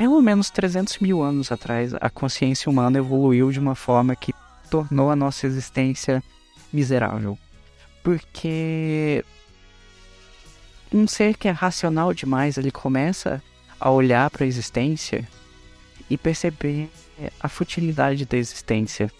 pelo 0.00 0.22
menos 0.22 0.48
300 0.48 0.98
mil 1.00 1.20
anos 1.20 1.52
atrás, 1.52 1.92
a 2.00 2.08
consciência 2.08 2.70
humana 2.70 2.96
evoluiu 2.96 3.52
de 3.52 3.60
uma 3.60 3.74
forma 3.74 4.16
que 4.16 4.32
tornou 4.70 5.10
a 5.10 5.14
nossa 5.14 5.46
existência 5.46 6.24
miserável. 6.72 7.38
Porque 8.02 9.22
um 10.90 11.06
ser 11.06 11.36
que 11.36 11.48
é 11.48 11.50
racional 11.50 12.14
demais, 12.14 12.56
ele 12.56 12.70
começa 12.70 13.42
a 13.78 13.90
olhar 13.90 14.30
para 14.30 14.44
a 14.44 14.46
existência 14.46 15.28
e 16.08 16.16
perceber 16.16 16.88
a 17.38 17.46
futilidade 17.46 18.24
da 18.24 18.38
existência. 18.38 19.12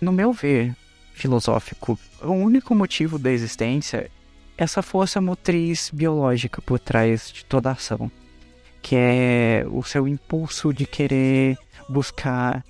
No 0.00 0.12
meu 0.12 0.32
ver 0.32 0.72
filosófico, 1.14 1.98
o 2.22 2.30
único 2.30 2.76
motivo 2.76 3.18
da 3.18 3.32
existência 3.32 4.08
é 4.56 4.62
essa 4.62 4.82
força 4.82 5.20
motriz 5.20 5.90
biológica 5.92 6.62
por 6.62 6.78
trás 6.78 7.32
de 7.32 7.44
toda 7.44 7.72
ação, 7.72 8.08
que 8.82 8.96
é 8.96 9.64
o 9.70 9.82
seu 9.82 10.06
impulso 10.06 10.72
de 10.72 10.86
querer 10.86 11.58
buscar. 11.88 12.64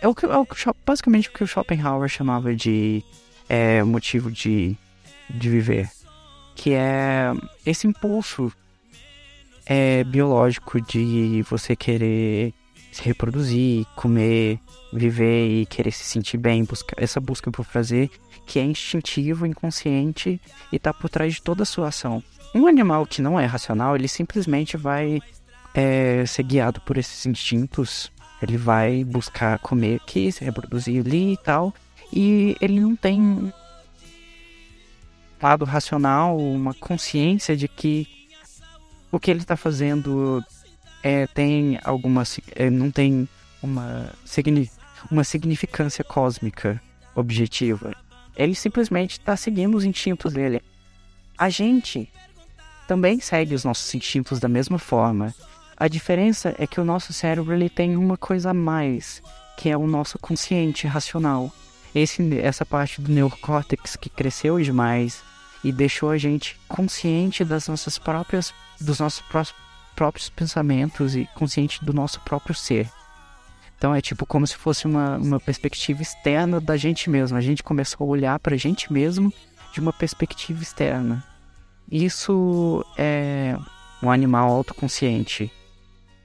É 0.00 0.08
o 0.08 0.14
que, 0.14 0.26
é 0.26 0.36
o 0.36 0.44
que 0.44 0.56
basicamente 0.84 1.28
o 1.28 1.32
que 1.32 1.44
o 1.44 1.46
Schopenhauer 1.46 2.08
chamava 2.08 2.54
de 2.54 3.04
é, 3.48 3.82
motivo 3.82 4.30
de, 4.30 4.76
de 5.30 5.48
viver, 5.48 5.88
que 6.54 6.74
é 6.74 7.32
esse 7.64 7.86
impulso 7.86 8.52
é, 9.64 10.02
biológico 10.04 10.80
de 10.80 11.42
você 11.48 11.76
querer 11.76 12.52
se 12.90 13.02
reproduzir, 13.02 13.86
comer, 13.96 14.60
viver 14.92 15.48
e 15.48 15.66
querer 15.66 15.92
se 15.92 16.04
sentir 16.04 16.36
bem, 16.36 16.64
buscar 16.64 17.02
essa 17.02 17.20
busca 17.20 17.50
por 17.50 17.64
prazer 17.64 18.10
que 18.46 18.58
é 18.58 18.64
instintivo, 18.64 19.46
inconsciente 19.46 20.40
e 20.70 20.76
está 20.76 20.92
por 20.92 21.08
trás 21.08 21.34
de 21.34 21.42
toda 21.42 21.62
a 21.62 21.66
sua 21.66 21.88
ação. 21.88 22.22
Um 22.54 22.66
animal 22.66 23.06
que 23.06 23.22
não 23.22 23.38
é 23.38 23.46
racional, 23.46 23.96
ele 23.96 24.08
simplesmente 24.08 24.76
vai 24.76 25.20
é, 25.74 26.24
ser 26.26 26.42
guiado 26.42 26.80
por 26.82 26.98
esses 26.98 27.24
instintos, 27.24 28.12
ele 28.42 28.56
vai 28.56 29.04
buscar 29.04 29.58
comer 29.58 30.00
aqui, 30.02 30.30
se 30.30 30.44
reproduzir 30.44 31.04
ali 31.04 31.32
e 31.32 31.36
tal, 31.36 31.74
e 32.12 32.56
ele 32.60 32.78
não 32.80 32.94
tem 32.94 33.20
um 33.20 33.52
lado 35.40 35.64
racional, 35.64 36.36
uma 36.36 36.74
consciência 36.74 37.56
de 37.56 37.66
que 37.68 38.06
o 39.10 39.18
que 39.18 39.30
ele 39.30 39.40
está 39.40 39.56
fazendo 39.56 40.44
é, 41.02 41.26
tem 41.26 41.78
alguma. 41.84 42.22
É, 42.54 42.70
não 42.70 42.90
tem 42.90 43.28
uma, 43.62 44.12
uma 45.10 45.24
significância 45.24 46.04
cósmica 46.04 46.80
objetiva. 47.14 47.94
Ele 48.36 48.54
simplesmente 48.54 49.12
está 49.12 49.36
seguindo 49.36 49.76
os 49.76 49.84
instintos 49.84 50.32
dele. 50.32 50.62
A 51.36 51.48
gente 51.48 52.08
também 52.86 53.20
segue 53.20 53.54
os 53.54 53.64
nossos 53.64 53.94
instintos 53.94 54.38
da 54.38 54.48
mesma 54.48 54.78
forma. 54.78 55.34
A 55.76 55.88
diferença 55.88 56.54
é 56.58 56.66
que 56.66 56.80
o 56.80 56.84
nosso 56.84 57.12
cérebro 57.12 57.54
ele 57.54 57.68
tem 57.68 57.96
uma 57.96 58.16
coisa 58.16 58.50
a 58.50 58.54
mais, 58.54 59.22
que 59.56 59.68
é 59.68 59.76
o 59.76 59.86
nosso 59.86 60.18
consciente 60.18 60.86
racional. 60.86 61.50
Esse, 61.94 62.38
essa 62.38 62.64
parte 62.64 63.00
do 63.00 63.12
neocórtex 63.12 63.96
que 63.96 64.08
cresceu 64.08 64.60
demais 64.60 65.22
e 65.62 65.70
deixou 65.70 66.10
a 66.10 66.18
gente 66.18 66.58
consciente 66.68 67.44
das 67.44 67.68
nossas 67.68 67.98
próprias, 67.98 68.52
dos 68.80 68.98
nossos 68.98 69.22
próprios 69.94 70.28
pensamentos 70.30 71.14
e 71.14 71.28
consciente 71.34 71.84
do 71.84 71.92
nosso 71.92 72.20
próprio 72.20 72.54
ser. 72.54 72.90
Então 73.82 73.92
é 73.92 74.00
tipo 74.00 74.24
como 74.24 74.46
se 74.46 74.56
fosse 74.56 74.86
uma, 74.86 75.16
uma 75.16 75.40
perspectiva 75.40 76.02
externa 76.02 76.60
da 76.60 76.76
gente 76.76 77.10
mesmo. 77.10 77.36
A 77.36 77.40
gente 77.40 77.64
começou 77.64 78.06
a 78.06 78.10
olhar 78.10 78.38
para 78.38 78.54
a 78.54 78.56
gente 78.56 78.92
mesmo 78.92 79.34
de 79.72 79.80
uma 79.80 79.92
perspectiva 79.92 80.62
externa. 80.62 81.24
Isso 81.90 82.86
é 82.96 83.58
um 84.00 84.08
animal 84.08 84.52
autoconsciente. 84.52 85.50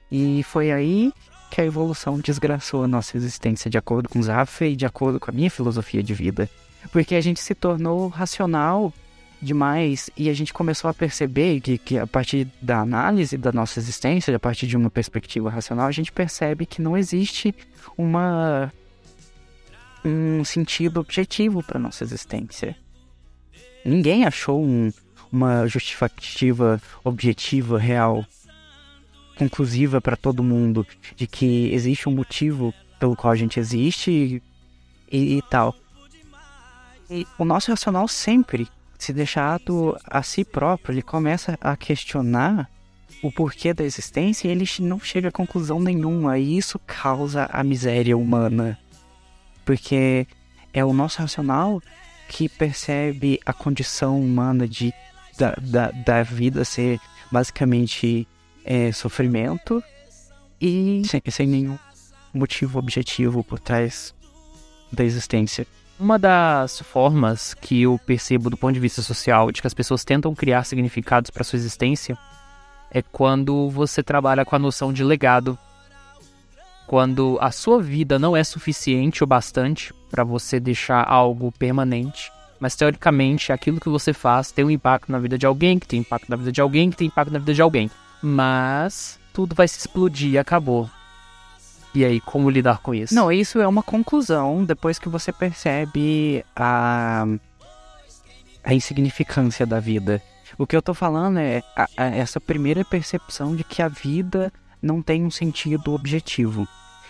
E 0.08 0.44
foi 0.44 0.70
aí 0.70 1.12
que 1.50 1.60
a 1.60 1.64
evolução 1.64 2.20
desgraçou 2.20 2.84
a 2.84 2.88
nossa 2.88 3.16
existência, 3.16 3.68
de 3.68 3.76
acordo 3.76 4.08
com 4.08 4.22
Zafre 4.22 4.68
e 4.68 4.76
de 4.76 4.86
acordo 4.86 5.18
com 5.18 5.28
a 5.28 5.34
minha 5.34 5.50
filosofia 5.50 6.00
de 6.00 6.14
vida. 6.14 6.48
Porque 6.92 7.16
a 7.16 7.20
gente 7.20 7.40
se 7.40 7.56
tornou 7.56 8.06
racional 8.06 8.94
demais 9.40 10.10
e 10.16 10.28
a 10.28 10.34
gente 10.34 10.52
começou 10.52 10.90
a 10.90 10.94
perceber 10.94 11.60
que, 11.60 11.78
que 11.78 11.98
a 11.98 12.06
partir 12.06 12.48
da 12.60 12.80
análise 12.80 13.36
da 13.36 13.52
nossa 13.52 13.78
existência, 13.78 14.34
a 14.34 14.38
partir 14.38 14.66
de 14.66 14.76
uma 14.76 14.90
perspectiva 14.90 15.50
racional, 15.50 15.86
a 15.86 15.92
gente 15.92 16.12
percebe 16.12 16.66
que 16.66 16.82
não 16.82 16.96
existe 16.96 17.54
uma 17.96 18.72
um 20.04 20.44
sentido 20.44 21.00
objetivo 21.00 21.62
para 21.62 21.78
nossa 21.78 22.04
existência. 22.04 22.76
Ninguém 23.84 24.24
achou 24.24 24.64
um, 24.64 24.92
uma 25.30 25.66
justificativa 25.66 26.80
objetiva, 27.04 27.78
real, 27.78 28.24
conclusiva 29.36 30.00
para 30.00 30.16
todo 30.16 30.42
mundo 30.42 30.86
de 31.16 31.26
que 31.26 31.72
existe 31.72 32.08
um 32.08 32.12
motivo 32.12 32.72
pelo 32.98 33.14
qual 33.14 33.32
a 33.32 33.36
gente 33.36 33.60
existe 33.60 34.42
e, 35.10 35.38
e 35.38 35.42
tal. 35.42 35.74
E 37.10 37.26
o 37.38 37.44
nosso 37.44 37.70
racional 37.70 38.06
sempre 38.08 38.68
se 38.98 39.12
deixado 39.12 39.96
a 40.04 40.22
si 40.22 40.44
próprio, 40.44 40.92
ele 40.92 41.02
começa 41.02 41.56
a 41.60 41.76
questionar 41.76 42.68
o 43.22 43.30
porquê 43.30 43.72
da 43.72 43.84
existência 43.84 44.48
e 44.48 44.50
ele 44.50 44.64
não 44.80 44.98
chega 44.98 45.28
a 45.28 45.32
conclusão 45.32 45.80
nenhuma. 45.80 46.38
E 46.38 46.58
isso 46.58 46.78
causa 46.80 47.48
a 47.52 47.62
miséria 47.62 48.16
humana. 48.16 48.78
Porque 49.64 50.26
é 50.72 50.84
o 50.84 50.92
nosso 50.92 51.20
racional 51.20 51.80
que 52.28 52.48
percebe 52.48 53.40
a 53.46 53.52
condição 53.52 54.20
humana 54.20 54.66
de, 54.68 54.92
da, 55.38 55.54
da, 55.60 55.90
da 55.90 56.22
vida 56.22 56.64
ser 56.64 57.00
basicamente 57.30 58.26
é, 58.64 58.92
sofrimento 58.92 59.82
e 60.60 61.02
sem, 61.06 61.22
sem 61.30 61.46
nenhum 61.46 61.78
motivo 62.34 62.78
objetivo 62.78 63.42
por 63.42 63.58
trás 63.58 64.14
da 64.92 65.04
existência. 65.04 65.66
Uma 65.98 66.16
das 66.16 66.80
formas 66.80 67.54
que 67.54 67.82
eu 67.82 67.98
percebo 68.06 68.48
do 68.48 68.56
ponto 68.56 68.72
de 68.72 68.78
vista 68.78 69.02
social 69.02 69.50
de 69.50 69.60
que 69.60 69.66
as 69.66 69.74
pessoas 69.74 70.04
tentam 70.04 70.32
criar 70.32 70.62
significados 70.62 71.28
para 71.28 71.42
sua 71.42 71.56
existência 71.56 72.16
é 72.88 73.02
quando 73.02 73.68
você 73.68 74.00
trabalha 74.00 74.44
com 74.44 74.54
a 74.54 74.60
noção 74.60 74.92
de 74.92 75.02
legado. 75.02 75.58
Quando 76.86 77.36
a 77.40 77.50
sua 77.50 77.82
vida 77.82 78.16
não 78.16 78.36
é 78.36 78.44
suficiente 78.44 79.24
ou 79.24 79.26
bastante 79.26 79.92
para 80.08 80.22
você 80.22 80.60
deixar 80.60 81.02
algo 81.02 81.50
permanente, 81.50 82.30
mas 82.60 82.76
teoricamente 82.76 83.52
aquilo 83.52 83.80
que 83.80 83.88
você 83.88 84.12
faz 84.12 84.52
tem 84.52 84.64
um 84.64 84.70
impacto 84.70 85.10
na 85.10 85.18
vida 85.18 85.36
de 85.36 85.46
alguém, 85.46 85.80
que 85.80 85.86
tem 85.86 86.00
impacto 86.00 86.30
na 86.30 86.36
vida 86.36 86.52
de 86.52 86.60
alguém, 86.60 86.90
que 86.90 86.96
tem 86.96 87.08
impacto 87.08 87.32
na 87.32 87.40
vida 87.40 87.52
de 87.52 87.60
alguém. 87.60 87.90
Mas 88.22 89.18
tudo 89.32 89.54
vai 89.54 89.66
se 89.66 89.80
explodir 89.80 90.30
e 90.30 90.38
acabou. 90.38 90.88
E 91.94 92.04
aí, 92.04 92.20
como 92.20 92.50
lidar 92.50 92.78
com 92.78 92.94
isso? 92.94 93.14
Não, 93.14 93.32
isso 93.32 93.58
é 93.58 93.66
uma 93.66 93.82
conclusão 93.82 94.64
depois 94.64 94.98
que 94.98 95.08
você 95.08 95.32
percebe 95.32 96.44
a, 96.54 97.26
a 98.62 98.74
insignificância 98.74 99.66
da 99.66 99.80
vida. 99.80 100.22
O 100.56 100.66
que 100.66 100.76
eu 100.76 100.82
tô 100.82 100.92
falando 100.92 101.38
é 101.38 101.62
a, 101.76 101.88
a, 101.96 102.06
essa 102.06 102.40
primeira 102.40 102.84
percepção 102.84 103.56
de 103.56 103.64
que 103.64 103.80
a 103.80 103.88
vida 103.88 104.52
não 104.82 105.02
tem 105.02 105.24
um 105.24 105.30
sentido 105.30 105.92
objetivo, 105.92 106.66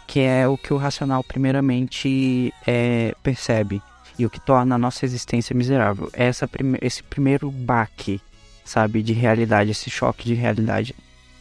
que 0.07 0.21
é 0.21 0.47
o 0.47 0.57
que 0.57 0.73
o 0.73 0.77
racional 0.77 1.23
primeiramente 1.23 2.53
é, 2.67 3.15
percebe 3.23 3.83
e 4.19 4.27
o 4.27 4.31
que 4.31 4.41
torna 4.41 4.75
a 4.75 4.79
nossa 4.79 5.05
existência 5.05 5.55
miserável. 5.55 6.11
É 6.13 6.27
essa 6.27 6.49
prime 6.49 6.79
esse 6.81 7.03
primeiro 7.03 7.51
baque, 7.51 8.21
sabe, 8.65 9.03
de 9.03 9.13
realidade, 9.13 9.71
esse 9.71 9.91
choque 9.91 10.25
de 10.25 10.35
realidade, 10.35 10.95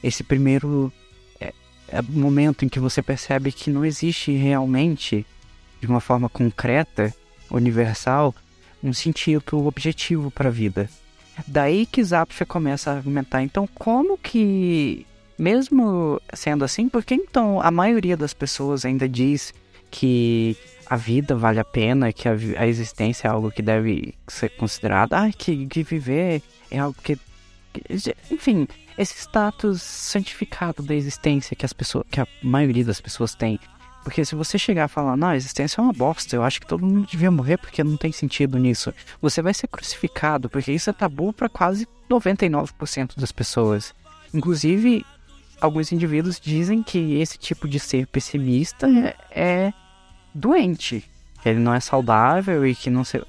esse 0.03 0.23
primeiro 0.23 0.91
é 1.87 2.01
o 2.01 2.11
momento 2.11 2.65
em 2.65 2.69
que 2.69 2.79
você 2.79 3.01
percebe 3.01 3.51
que 3.51 3.69
não 3.69 3.85
existe 3.85 4.31
realmente, 4.31 5.25
de 5.79 5.87
uma 5.87 5.99
forma 5.99 6.27
concreta, 6.29 7.13
universal, 7.49 8.33
um 8.83 8.93
sentido 8.93 9.65
objetivo 9.65 10.29
para 10.29 10.49
a 10.49 10.51
vida. 10.51 10.89
Daí 11.45 11.85
que 11.85 12.03
Zapfia 12.03 12.45
começa 12.45 12.91
a 12.91 12.95
argumentar, 12.95 13.43
então 13.43 13.67
como 13.75 14.17
que, 14.17 15.05
mesmo 15.37 16.19
sendo 16.33 16.65
assim, 16.65 16.89
por 16.89 17.03
que 17.03 17.13
então 17.13 17.61
a 17.61 17.69
maioria 17.69 18.17
das 18.17 18.33
pessoas 18.33 18.85
ainda 18.85 19.07
diz 19.07 19.53
que 19.91 20.57
a 20.89 20.95
vida 20.95 21.35
vale 21.35 21.59
a 21.59 21.65
pena, 21.65 22.11
que 22.11 22.27
a, 22.27 22.33
a 22.57 22.67
existência 22.67 23.27
é 23.27 23.31
algo 23.31 23.51
que 23.51 23.61
deve 23.61 24.15
ser 24.27 24.49
considerado, 24.49 25.13
ah, 25.13 25.29
que, 25.31 25.67
que 25.67 25.83
viver 25.83 26.41
é 26.71 26.79
algo 26.79 26.95
que 27.03 27.17
enfim, 28.31 28.67
esse 28.97 29.17
status 29.19 29.81
santificado 29.81 30.81
da 30.81 30.95
existência 30.95 31.55
que 31.55 31.65
as 31.65 31.73
pessoas, 31.73 32.05
que 32.09 32.19
a 32.19 32.27
maioria 32.41 32.83
das 32.83 32.99
pessoas 32.99 33.35
tem. 33.35 33.59
Porque 34.03 34.23
se 34.23 34.35
você 34.35 34.57
chegar 34.57 34.85
a 34.85 34.87
falar, 34.87 35.17
não, 35.17 35.27
a 35.27 35.35
existência 35.35 35.81
é 35.81 35.83
uma 35.83 35.91
bosta, 35.91 36.35
eu 36.35 36.43
acho 36.43 36.61
que 36.61 36.67
todo 36.67 36.85
mundo 36.85 37.07
devia 37.07 37.29
morrer 37.29 37.57
porque 37.57 37.83
não 37.83 37.97
tem 37.97 38.11
sentido 38.11 38.57
nisso, 38.57 38.93
você 39.21 39.41
vai 39.41 39.53
ser 39.53 39.67
crucificado, 39.67 40.49
porque 40.49 40.71
isso 40.71 40.89
é 40.89 40.93
tabu 40.93 41.33
para 41.33 41.49
quase 41.49 41.85
99% 42.09 43.19
das 43.19 43.33
pessoas. 43.33 43.93
Inclusive, 44.33 45.05
alguns 45.59 45.91
indivíduos 45.91 46.39
dizem 46.39 46.81
que 46.81 47.19
esse 47.19 47.37
tipo 47.37 47.67
de 47.67 47.79
ser 47.79 48.07
pessimista 48.07 48.87
é, 48.87 49.15
é 49.31 49.73
doente, 50.33 51.03
ele 51.43 51.59
não 51.59 51.73
é 51.73 51.79
saudável 51.79 52.65
e 52.65 52.73
que 52.73 52.89
não 52.89 53.03
se, 53.03 53.21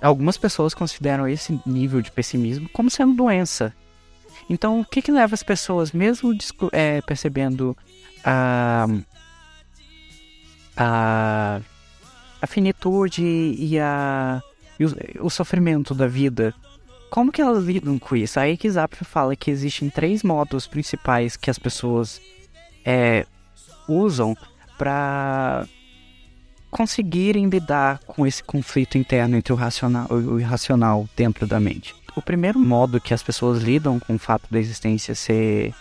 algumas 0.00 0.36
pessoas 0.36 0.74
consideram 0.74 1.26
esse 1.26 1.60
nível 1.66 2.00
de 2.00 2.10
pessimismo 2.10 2.68
como 2.68 2.90
sendo 2.90 3.14
doença. 3.14 3.74
Então, 4.48 4.80
o 4.80 4.84
que, 4.84 5.02
que 5.02 5.12
leva 5.12 5.34
as 5.34 5.42
pessoas, 5.42 5.92
mesmo 5.92 6.36
é, 6.72 7.00
percebendo 7.02 7.76
a, 8.24 8.86
a 10.76 11.60
a 12.40 12.46
finitude 12.46 13.22
e, 13.22 13.78
a, 13.78 14.42
e 14.78 14.84
o, 14.84 14.94
o, 15.20 15.30
sofrimento 15.30 15.94
da 15.94 16.06
vida, 16.06 16.54
como 17.10 17.32
que 17.32 17.42
elas 17.42 17.64
lidam 17.64 17.98
com 17.98 18.16
isso? 18.16 18.38
Aí 18.38 18.56
que 18.56 18.70
Zappa 18.70 19.04
fala 19.04 19.36
que 19.36 19.50
existem 19.50 19.90
três 19.90 20.22
modos 20.22 20.66
principais 20.66 21.36
que 21.36 21.50
as 21.50 21.58
pessoas 21.58 22.20
é, 22.84 23.26
usam 23.88 24.36
para 24.76 25.66
conseguirem 26.70 27.48
lidar 27.48 27.98
com 28.00 28.26
esse 28.26 28.44
conflito 28.44 28.98
interno 28.98 29.36
entre 29.36 29.52
o 29.52 29.56
racional 29.56 30.06
e 30.10 30.26
o 30.26 30.38
irracional 30.38 31.08
dentro 31.16 31.46
da 31.46 31.58
mente. 31.58 31.94
O 32.18 32.22
primeiro 32.22 32.58
modo 32.58 33.00
que 33.00 33.14
as 33.14 33.22
pessoas 33.22 33.62
lidam 33.62 34.00
com 34.00 34.16
o 34.16 34.18
fato 34.18 34.48
da 34.50 34.58
existência 34.58 35.14
ser 35.14 35.72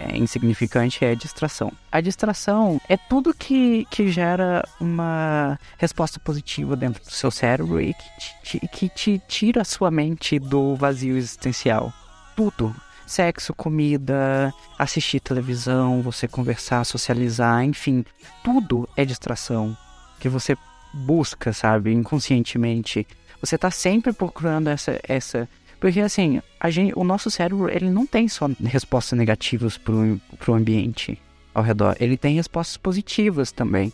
é, 0.00 0.16
insignificante 0.16 1.04
é 1.04 1.12
a 1.12 1.14
distração. 1.14 1.72
A 1.92 2.00
distração 2.00 2.80
é 2.88 2.96
tudo 2.96 3.32
que, 3.32 3.86
que 3.88 4.10
gera 4.10 4.66
uma 4.80 5.56
resposta 5.78 6.18
positiva 6.18 6.74
dentro 6.74 7.04
do 7.04 7.12
seu 7.12 7.30
cérebro 7.30 7.80
e 7.80 7.94
que 7.94 8.58
te, 8.58 8.66
que 8.66 8.88
te 8.88 9.22
tira 9.28 9.62
a 9.62 9.64
sua 9.64 9.92
mente 9.92 10.40
do 10.40 10.74
vazio 10.74 11.16
existencial. 11.16 11.92
Tudo. 12.34 12.74
Sexo, 13.06 13.54
comida, 13.54 14.52
assistir 14.76 15.20
televisão, 15.20 16.02
você 16.02 16.26
conversar, 16.26 16.82
socializar, 16.84 17.62
enfim, 17.62 18.04
tudo 18.42 18.88
é 18.96 19.04
distração 19.04 19.76
que 20.18 20.28
você 20.28 20.56
busca, 20.92 21.52
sabe, 21.52 21.92
inconscientemente. 21.92 23.06
Você 23.40 23.54
está 23.54 23.70
sempre 23.70 24.12
procurando 24.12 24.68
essa, 24.68 25.00
essa 25.02 25.48
porque 25.80 26.00
assim, 26.00 26.42
a 26.60 26.70
gente, 26.70 26.92
o 26.94 27.02
nosso 27.02 27.30
cérebro 27.30 27.70
ele 27.70 27.88
não 27.88 28.06
tem 28.06 28.28
só 28.28 28.48
respostas 28.62 29.18
negativas 29.18 29.78
para 29.78 29.94
o 29.94 30.54
ambiente 30.54 31.18
ao 31.54 31.62
redor, 31.62 31.96
ele 31.98 32.16
tem 32.16 32.36
respostas 32.36 32.76
positivas 32.76 33.50
também. 33.50 33.92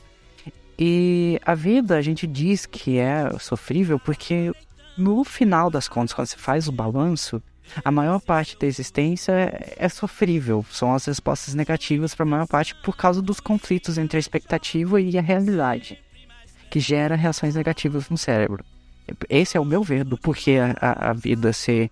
E 0.78 1.40
a 1.46 1.54
vida 1.54 1.96
a 1.96 2.02
gente 2.02 2.26
diz 2.26 2.66
que 2.66 2.98
é 2.98 3.30
sofrível 3.38 3.98
porque 3.98 4.52
no 4.98 5.24
final 5.24 5.70
das 5.70 5.88
contas, 5.88 6.12
quando 6.12 6.26
você 6.26 6.36
faz 6.36 6.68
o 6.68 6.72
balanço, 6.72 7.42
a 7.84 7.90
maior 7.90 8.20
parte 8.20 8.58
da 8.58 8.66
existência 8.66 9.32
é 9.76 9.88
sofrível. 9.88 10.64
São 10.70 10.94
as 10.94 11.04
respostas 11.06 11.54
negativas 11.54 12.14
para 12.14 12.24
a 12.24 12.28
maior 12.28 12.46
parte 12.46 12.74
por 12.76 12.96
causa 12.96 13.22
dos 13.22 13.40
conflitos 13.40 13.96
entre 13.96 14.16
a 14.16 14.20
expectativa 14.20 15.00
e 15.00 15.16
a 15.16 15.22
realidade, 15.22 15.98
que 16.70 16.80
gera 16.80 17.16
reações 17.16 17.54
negativas 17.54 18.08
no 18.10 18.18
cérebro. 18.18 18.64
Esse 19.28 19.56
é 19.56 19.60
o 19.60 19.64
meu 19.64 19.82
ver 19.82 20.04
do 20.04 20.16
porquê 20.16 20.58
a, 20.80 21.10
a 21.10 21.12
vida 21.12 21.52
ser. 21.52 21.90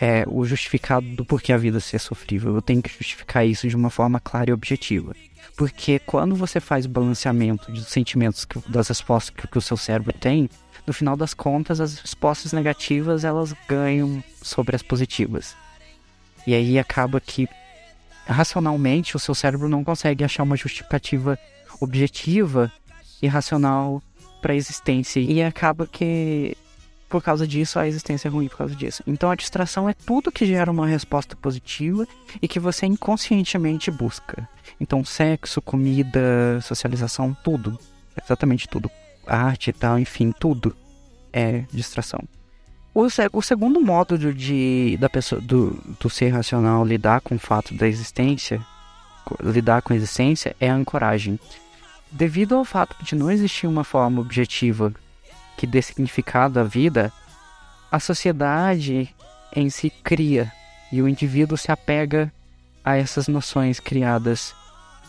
É, 0.00 0.24
o 0.26 0.44
justificado 0.44 1.06
do 1.14 1.24
porquê 1.24 1.52
a 1.52 1.56
vida 1.56 1.78
ser 1.78 2.00
sofrível. 2.00 2.54
Eu 2.54 2.60
tenho 2.60 2.82
que 2.82 2.90
justificar 2.90 3.46
isso 3.46 3.68
de 3.68 3.76
uma 3.76 3.90
forma 3.90 4.18
clara 4.18 4.50
e 4.50 4.52
objetiva. 4.52 5.14
Porque 5.56 6.00
quando 6.00 6.34
você 6.34 6.58
faz 6.58 6.84
balanceamento 6.84 7.70
dos 7.70 7.86
sentimentos, 7.86 8.44
que, 8.44 8.58
das 8.68 8.88
respostas 8.88 9.30
que, 9.30 9.46
que 9.46 9.56
o 9.56 9.62
seu 9.62 9.76
cérebro 9.76 10.12
tem, 10.12 10.50
no 10.84 10.92
final 10.92 11.16
das 11.16 11.32
contas, 11.32 11.80
as 11.80 11.98
respostas 11.98 12.52
negativas 12.52 13.24
elas 13.24 13.54
ganham 13.68 14.22
sobre 14.42 14.74
as 14.74 14.82
positivas. 14.82 15.54
E 16.46 16.54
aí 16.54 16.78
acaba 16.78 17.20
que 17.20 17.48
racionalmente 18.26 19.16
o 19.16 19.18
seu 19.18 19.34
cérebro 19.34 19.68
não 19.68 19.84
consegue 19.84 20.24
achar 20.24 20.42
uma 20.42 20.56
justificativa 20.56 21.38
objetiva 21.80 22.70
e 23.22 23.26
racional 23.26 24.02
para 24.44 24.52
a 24.52 24.56
existência 24.56 25.20
e 25.20 25.42
acaba 25.42 25.86
que 25.86 26.54
por 27.08 27.22
causa 27.22 27.46
disso 27.46 27.78
a 27.78 27.88
existência 27.88 28.28
é 28.28 28.30
ruim 28.30 28.46
por 28.46 28.58
causa 28.58 28.74
disso. 28.74 29.02
Então 29.06 29.30
a 29.30 29.34
distração 29.34 29.88
é 29.88 29.94
tudo 29.94 30.30
que 30.30 30.44
gera 30.44 30.70
uma 30.70 30.86
resposta 30.86 31.34
positiva 31.34 32.06
e 32.42 32.46
que 32.46 32.60
você 32.60 32.84
inconscientemente 32.84 33.90
busca. 33.90 34.46
Então 34.78 35.02
sexo, 35.02 35.62
comida, 35.62 36.60
socialização, 36.60 37.34
tudo, 37.42 37.78
exatamente 38.22 38.68
tudo, 38.68 38.90
arte 39.26 39.70
e 39.70 39.72
tal, 39.72 39.98
enfim, 39.98 40.30
tudo 40.38 40.76
é 41.32 41.64
distração. 41.72 42.20
O, 42.92 43.06
o 43.32 43.42
segundo 43.42 43.80
modo 43.80 44.18
de, 44.34 44.98
da 45.00 45.08
pessoa, 45.08 45.40
do, 45.40 45.82
do 45.98 46.10
ser 46.10 46.28
racional 46.28 46.84
lidar 46.84 47.22
com 47.22 47.36
o 47.36 47.38
fato 47.38 47.72
da 47.72 47.88
existência, 47.88 48.60
lidar 49.42 49.80
com 49.80 49.94
a 49.94 49.96
existência, 49.96 50.54
é 50.60 50.68
a 50.68 50.74
ancoragem. 50.74 51.40
Devido 52.14 52.54
ao 52.54 52.64
fato 52.64 52.94
de 53.04 53.16
não 53.16 53.28
existir 53.28 53.66
uma 53.66 53.82
forma 53.82 54.20
objetiva 54.20 54.94
que 55.56 55.66
dê 55.66 55.82
significado 55.82 56.60
à 56.60 56.62
vida, 56.62 57.12
a 57.90 57.98
sociedade 57.98 59.12
em 59.54 59.68
si 59.68 59.90
cria 59.90 60.52
e 60.92 61.02
o 61.02 61.08
indivíduo 61.08 61.58
se 61.58 61.72
apega 61.72 62.32
a 62.84 62.96
essas 62.96 63.26
noções 63.26 63.80
criadas 63.80 64.54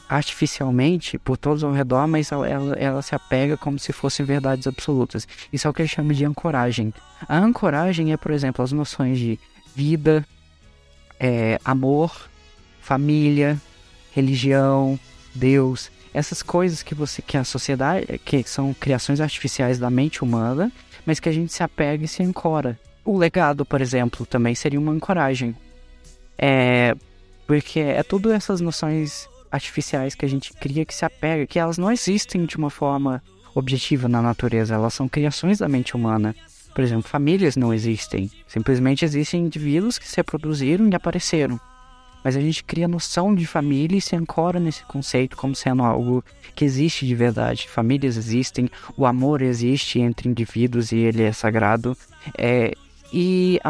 artificialmente 0.10 1.20
por 1.20 1.38
todos 1.38 1.64
ao 1.64 1.72
redor, 1.72 2.08
mas 2.08 2.32
ela, 2.32 2.48
ela, 2.48 3.02
se 3.04 3.14
apega 3.14 3.56
como 3.56 3.78
se 3.78 3.94
fossem 3.94 4.26
verdades 4.26 4.66
absolutas. 4.66 5.28
Isso 5.54 5.68
é 5.68 5.70
o 5.70 5.74
que 5.74 5.84
ele 5.84 5.90
chama 5.90 6.12
de 6.12 6.26
ancoragem. 6.26 6.92
A 7.30 7.38
ancoragem 7.38 8.14
é, 8.14 8.18
por 8.18 8.32
exemplo, 8.32 8.64
as 8.64 8.72
noções 8.72 9.20
de 9.20 9.40
vida, 9.76 10.26
é, 11.20 11.60
amor, 11.64 12.30
família, 12.82 13.62
religião, 14.12 15.00
Deus, 15.36 15.92
essas 16.16 16.42
coisas 16.42 16.82
que 16.82 16.96
você 16.96 17.22
que 17.22 17.38
a 17.38 17.44
sociedade 17.44 18.18
que 18.24 18.42
são 18.46 18.74
criações 18.74 19.20
artificiais 19.20 19.78
da 19.78 19.90
mente 19.90 20.24
humana, 20.24 20.72
mas 21.06 21.20
que 21.20 21.28
a 21.28 21.32
gente 21.32 21.52
se 21.52 21.62
apega 21.62 22.06
e 22.06 22.08
se 22.08 22.24
ancora. 22.24 22.80
O 23.04 23.18
legado, 23.18 23.66
por 23.66 23.82
exemplo, 23.82 24.26
também 24.26 24.56
seria 24.56 24.80
uma 24.80 24.94
ancoragem. 24.94 25.54
É 26.38 26.96
porque 27.46 27.80
é 27.80 28.02
tudo 28.02 28.32
essas 28.32 28.62
noções 28.62 29.28
artificiais 29.52 30.16
que 30.16 30.26
a 30.26 30.30
gente 30.30 30.52
cria 30.54 30.86
que 30.86 30.96
se 30.96 31.06
apega, 31.06 31.46
que 31.46 31.60
elas 31.60 31.78
não 31.78 31.92
existem 31.92 32.46
de 32.46 32.58
uma 32.58 32.70
forma 32.70 33.22
objetiva 33.54 34.08
na 34.08 34.22
natureza, 34.22 34.74
elas 34.74 34.94
são 34.94 35.08
criações 35.08 35.60
da 35.60 35.68
mente 35.68 35.96
humana. 35.96 36.36
Por 36.74 36.84
exemplo, 36.84 37.08
famílias 37.08 37.56
não 37.56 37.74
existem, 37.74 38.32
simplesmente 38.48 39.06
existem 39.06 39.46
indivíduos 39.46 40.00
que 40.00 40.08
se 40.08 40.18
reproduziram 40.18 40.90
e 40.90 40.96
apareceram 40.96 41.60
mas 42.26 42.36
a 42.36 42.42
gente 42.42 42.64
cria 42.64 42.88
noção 42.88 43.36
de 43.36 43.46
família 43.46 44.00
e 44.00 44.02
se 44.02 44.16
ancora 44.16 44.60
nesse 44.60 44.84
conceito 44.86 45.38
como 45.38 45.54
sendo 45.54 45.84
algo 45.84 46.26
que 46.56 46.66
existe 46.66 47.06
de 47.06 47.14
verdade. 47.14 47.70
Famílias 47.70 48.18
existem, 48.18 48.68
o 48.98 49.06
amor 49.06 49.44
existe 49.44 50.00
entre 50.00 50.28
indivíduos 50.28 50.92
e 50.92 50.98
ele 50.98 51.22
é 51.22 51.32
sagrado. 51.32 51.96
É, 52.36 52.74
e 53.14 53.60
a, 53.64 53.70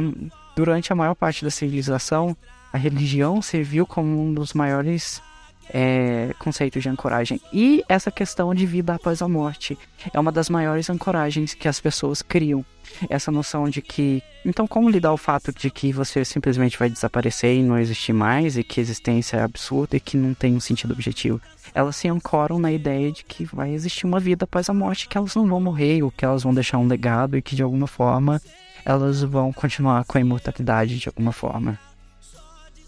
durante 0.55 0.93
a 0.93 0.95
maior 0.95 1.15
parte 1.15 1.43
da 1.43 1.51
civilização, 1.51 2.33
a 2.71 2.77
religião 2.77 3.41
serviu 3.41 3.85
como 3.85 4.25
um 4.25 4.33
dos 4.33 4.53
maiores 4.53 5.21
é, 5.69 6.34
conceitos 6.39 6.82
de 6.84 6.89
ancoragem. 6.89 7.39
E 7.51 7.84
essa 7.88 8.12
questão 8.12 8.54
de 8.54 8.65
vida 8.65 8.93
após 8.93 9.21
a 9.21 9.28
morte 9.28 9.78
é 10.13 10.19
uma 10.19 10.32
das 10.32 10.49
maiores 10.49 10.89
ancoragens 10.89 11.54
que 11.54 11.67
as 11.67 11.80
pessoas 11.80 12.21
criam 12.21 12.65
essa 13.10 13.32
noção 13.32 13.69
de 13.69 13.82
que. 13.82 14.21
Então, 14.45 14.67
como 14.67 14.89
lidar 14.89 15.12
o 15.12 15.17
fato 15.17 15.51
de 15.51 15.69
que 15.69 15.91
você 15.91 16.23
simplesmente 16.23 16.78
vai 16.78 16.89
desaparecer 16.89 17.58
e 17.58 17.63
não 17.63 17.78
existir 17.78 18.13
mais, 18.13 18.58
e 18.58 18.63
que 18.63 18.80
a 18.80 18.84
existência 18.84 19.38
é 19.38 19.41
absurda 19.41 19.97
e 19.97 19.99
que 19.99 20.17
não 20.17 20.34
tem 20.34 20.56
um 20.56 20.60
sentido 20.60 20.93
objetivo? 20.93 21.41
Elas 21.73 21.95
se 21.95 22.08
ancoram 22.08 22.60
na 22.60 22.71
ideia 22.71 23.12
de 23.12 23.23
que 23.25 23.43
vai 23.43 23.73
existir 23.73 24.06
uma 24.06 24.19
vida 24.19 24.45
após 24.45 24.69
a 24.69 24.73
morte, 24.73 25.10
que 25.10 25.17
elas 25.17 25.36
não 25.36 25.47
vão 25.47 25.60
morrer, 25.60 26.04
ou 26.04 26.12
que 26.12 26.23
elas 26.23 26.43
vão 26.43 26.54
deixar 26.54 26.78
um 26.78 26.88
legado 26.88 27.36
e 27.36 27.41
que 27.41 27.56
de 27.56 27.63
alguma 27.63 27.88
forma 27.88 28.41
elas 28.86 29.23
vão 29.23 29.51
continuar 29.51 30.06
com 30.06 30.17
a 30.17 30.21
imortalidade 30.21 30.99
de 30.99 31.10
alguma 31.10 31.32
forma. 31.32 31.78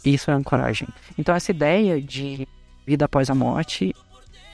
Isso 0.06 0.30
é 0.30 0.34
ancoragem. 0.34 0.88
Então, 1.18 1.36
essa 1.36 1.52
ideia 1.52 2.00
de 2.00 2.48
vida 2.88 3.04
após 3.04 3.30
a 3.30 3.36
morte 3.36 3.94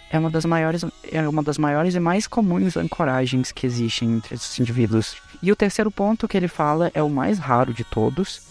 é 0.10 0.18
uma 0.18 0.30
das 0.30 0.44
maiores, 0.44 0.84
é 1.12 1.28
uma 1.28 1.44
das 1.44 1.60
maiores 1.60 1.94
e 1.94 2.00
mais 2.00 2.26
comuns 2.26 2.76
ancoragens 2.76 3.52
que 3.52 3.66
existem 3.66 4.12
entre 4.12 4.34
esses 4.34 4.60
indivíduos. 4.60 5.16
E 5.42 5.52
o 5.52 5.56
terceiro 5.56 5.92
ponto 5.92 6.28
que 6.28 6.36
ele 6.36 6.48
fala 6.48 6.92
é 6.96 7.02
o 7.02 7.10
mais 7.10 7.38
raro 7.38 7.74
de 7.74 7.84
todos, 7.84 8.42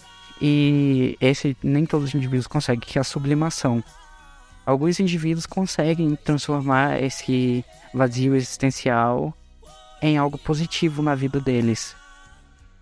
e 0.41 1.17
esse 1.19 1.55
nem 1.61 1.85
todos 1.85 2.09
os 2.09 2.15
indivíduos 2.15 2.47
conseguem, 2.47 2.81
que 2.81 2.97
é 2.97 3.01
a 3.01 3.03
sublimação. 3.03 3.83
Alguns 4.65 4.99
indivíduos 4.99 5.45
conseguem 5.45 6.15
transformar 6.15 7.01
esse 7.01 7.63
vazio 7.93 8.35
existencial 8.35 9.33
em 10.01 10.17
algo 10.17 10.37
positivo 10.37 11.01
na 11.01 11.15
vida 11.15 11.39
deles. 11.39 11.95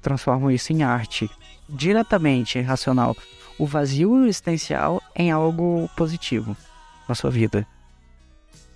Transformam 0.01 0.51
isso 0.51 0.73
em 0.73 0.83
arte. 0.83 1.29
Diretamente 1.69 2.59
racional. 2.61 3.15
O 3.59 3.65
vazio 3.65 4.25
existencial 4.25 5.01
em 5.15 5.31
algo 5.31 5.87
positivo 5.95 6.57
na 7.11 7.15
sua 7.15 7.29
vida. 7.29 7.67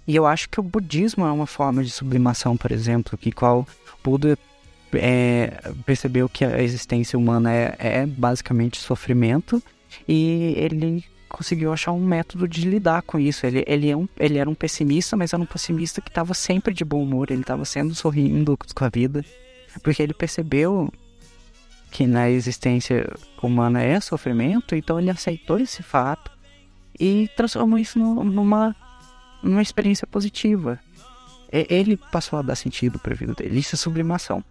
E 0.08 0.16
eu 0.16 0.26
acho 0.26 0.50
que 0.50 0.60
o 0.60 0.64
budismo 0.64 1.26
é 1.26 1.32
uma 1.32 1.48
forma 1.48 1.84
de 1.84 1.90
sublimação, 1.90 2.56
por 2.56 2.72
exemplo, 2.72 3.18
que 3.18 3.32
qual 3.32 3.68
Buda 4.04 4.38
é, 4.94 5.60
percebeu 5.86 6.30
que 6.30 6.46
a 6.46 6.62
existência 6.62 7.18
humana 7.18 7.52
é, 7.52 7.76
é 7.80 8.06
basicamente 8.06 8.78
sofrimento 8.78 9.62
e 10.08 10.54
ele 10.58 11.04
conseguiu 11.28 11.74
achar 11.74 11.92
um 11.92 12.06
método 12.06 12.48
de 12.48 12.70
lidar 12.70 13.02
com 13.02 13.20
isso. 13.20 13.46
Ele, 13.48 13.64
ele, 13.66 13.90
é 13.90 13.98
um, 13.98 14.08
ele 14.18 14.38
era 14.38 14.50
um 14.50 14.54
pessimista, 14.54 15.18
mas 15.18 15.34
era 15.34 15.42
um 15.42 15.46
pessimista 15.46 16.02
que 16.02 16.10
estava 16.10 16.34
sempre 16.34 16.74
de 16.74 16.86
bom 16.86 17.02
humor, 17.02 17.32
ele 17.32 17.42
estava 17.42 17.66
sendo 17.66 17.96
sorrindo 17.96 18.58
com 18.76 18.86
a 18.86 18.90
vida, 18.90 19.26
porque 19.82 20.04
ele 20.04 20.14
percebeu 20.14 20.94
que 21.90 22.06
na 22.06 22.30
existência 22.30 23.12
humana 23.42 23.82
é 23.82 24.00
sofrimento, 24.00 24.76
então 24.76 25.00
ele 25.00 25.10
aceitou 25.10 25.58
esse 25.58 25.82
fato 25.82 26.35
e 27.00 27.30
transformou 27.36 27.78
isso 27.78 28.00
numa 28.00 28.76
numa 29.46 29.62
experiência 29.62 30.08
positiva. 30.08 30.80
Ele 31.52 31.98
passou 32.12 32.40
a 32.40 32.42
dar 32.42 32.56
sentido 32.56 33.00
para 33.00 33.14
a 33.14 33.16
vida 33.16 33.34
dele. 33.34 33.60
Isso 33.60 33.76
é 33.76 33.78
sublimação. 33.78 34.44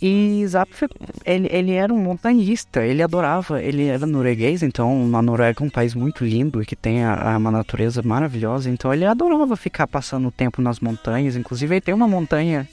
E 0.00 0.44
Zapf, 0.46 0.82
ele, 1.24 1.48
ele 1.50 1.72
era 1.72 1.92
um 1.92 1.98
montanhista, 1.98 2.84
ele 2.84 3.02
adorava, 3.02 3.62
ele 3.62 3.86
era 3.86 4.04
norueguês, 4.04 4.62
então 4.62 5.10
a 5.16 5.22
Noruega 5.22 5.64
é 5.64 5.66
um 5.66 5.70
país 5.70 5.94
muito 5.94 6.22
lindo 6.22 6.60
e 6.60 6.66
que 6.66 6.76
tem 6.76 7.02
a, 7.02 7.32
a, 7.32 7.38
uma 7.38 7.50
natureza 7.50 8.02
maravilhosa, 8.02 8.68
então 8.68 8.92
ele 8.92 9.06
adorava 9.06 9.56
ficar 9.56 9.86
passando 9.86 10.30
tempo 10.30 10.60
nas 10.60 10.80
montanhas, 10.80 11.34
inclusive 11.34 11.76
ele 11.76 11.80
tem 11.80 11.94
uma 11.94 12.06
montanha 12.06 12.68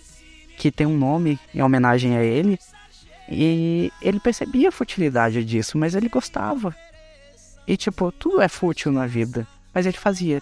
que 0.58 0.70
tem 0.70 0.86
um 0.86 0.98
nome 0.98 1.40
em 1.56 1.62
homenagem 1.62 2.18
a 2.18 2.24
ele, 2.24 2.60
e 3.32 3.90
ele 4.02 4.20
percebia 4.20 4.68
a 4.68 4.72
futilidade 4.72 5.46
disso, 5.46 5.78
mas 5.78 5.96
ele 5.96 6.10
gostava. 6.10 6.76
E 7.68 7.78
tipo, 7.78 8.12
tudo 8.12 8.42
é 8.42 8.48
fútil 8.48 8.92
na 8.92 9.08
vida, 9.08 9.48
mas 9.74 9.86
ele 9.86 9.98
fazia. 9.98 10.42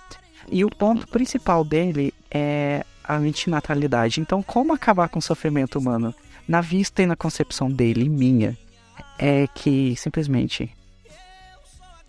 E 0.50 0.66
o 0.66 0.70
ponto 0.70 1.08
principal 1.08 1.64
dele 1.64 2.14
é 2.30 2.84
a 3.04 3.16
antinatalidade. 3.16 4.20
Então, 4.20 4.42
como 4.42 4.74
acabar 4.74 5.10
com 5.10 5.20
o 5.20 5.22
sofrimento 5.22 5.78
humano? 5.78 6.14
Na 6.48 6.62
vista 6.62 7.04
e 7.04 7.06
na 7.06 7.16
concepção 7.16 7.70
dele, 7.70 8.10
minha, 8.10 8.58
é 9.18 9.48
que 9.54 9.96
simplesmente 9.96 10.72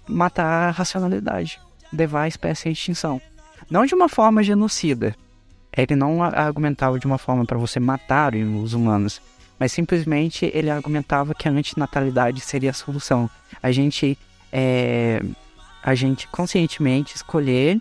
matar 0.08 0.68
a 0.68 0.70
racionalidade, 0.70 1.60
levar 1.92 2.22
a 2.22 2.28
espécie 2.28 2.68
à 2.68 2.72
extinção. 2.72 3.20
Não 3.70 3.86
de 3.86 3.94
uma 3.94 4.08
forma 4.08 4.42
genocida. 4.42 5.14
Ele 5.74 5.96
não 5.96 6.22
argumentava 6.22 6.98
de 6.98 7.06
uma 7.06 7.18
forma 7.18 7.46
para 7.46 7.56
você 7.56 7.80
matar 7.80 8.34
os 8.34 8.74
humanos, 8.74 9.22
mas 9.58 9.72
simplesmente 9.72 10.50
ele 10.52 10.68
argumentava 10.68 11.34
que 11.34 11.48
a 11.48 11.52
antinatalidade 11.52 12.40
seria 12.40 12.70
a 12.70 12.74
solução. 12.74 13.30
A 13.62 13.72
gente, 13.72 14.18
é, 14.52 15.22
a 15.82 15.94
gente 15.94 16.28
conscientemente 16.28 17.16
escolher, 17.16 17.80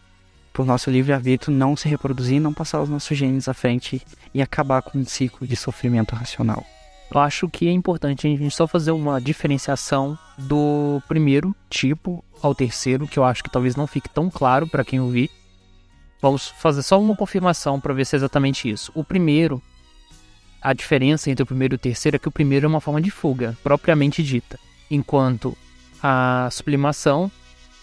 por 0.54 0.66
nosso 0.66 0.90
livre-arbítrio, 0.90 1.56
não 1.56 1.76
se 1.76 1.88
reproduzir, 1.88 2.42
não 2.42 2.54
passar 2.54 2.82
os 2.82 2.90
nossos 2.90 3.18
genes 3.18 3.48
à 3.48 3.54
frente 3.54 4.02
e 4.34 4.42
acabar 4.42 4.82
com 4.82 4.98
um 4.98 5.06
ciclo 5.06 5.46
de 5.46 5.56
sofrimento 5.56 6.16
racional. 6.16 6.66
Eu 7.14 7.20
acho 7.20 7.50
que 7.50 7.68
é 7.68 7.72
importante 7.72 8.26
a 8.26 8.30
gente 8.30 8.52
só 8.52 8.66
fazer 8.66 8.92
uma 8.92 9.20
diferenciação 9.20 10.18
do 10.38 11.02
primeiro 11.08 11.54
tipo 11.70 12.24
ao 12.42 12.56
terceiro, 12.56 13.08
que 13.08 13.20
eu 13.20 13.26
acho 13.26 13.44
que 13.44 13.50
talvez 13.50 13.76
não 13.76 13.86
fique 13.86 14.10
tão 14.10 14.30
claro 14.30 14.66
para 14.66 14.86
quem 14.86 15.00
ouvir. 15.00 15.30
Vamos 16.22 16.48
fazer 16.48 16.84
só 16.84 17.00
uma 17.00 17.16
confirmação 17.16 17.80
para 17.80 17.94
ver 17.94 18.06
se 18.06 18.16
é 18.16 18.18
exatamente 18.18 18.70
isso. 18.70 18.92
O 18.96 19.04
primeiro 19.04 19.62
a 20.62 20.74
diferença 20.74 21.32
entre 21.32 21.42
o 21.42 21.46
primeiro 21.46 21.74
e 21.74 21.76
o 21.76 21.80
terceiro 21.80 22.18
é 22.18 22.20
que 22.20 22.28
o 22.28 22.32
primeiro 22.32 22.68
é 22.68 22.70
uma 22.70 22.80
forma 22.80 23.02
de 23.02 23.10
fuga, 23.10 23.58
propriamente 23.64 24.22
dita, 24.22 24.60
enquanto 24.92 25.58
a 26.02 26.50
sublimação 26.52 27.32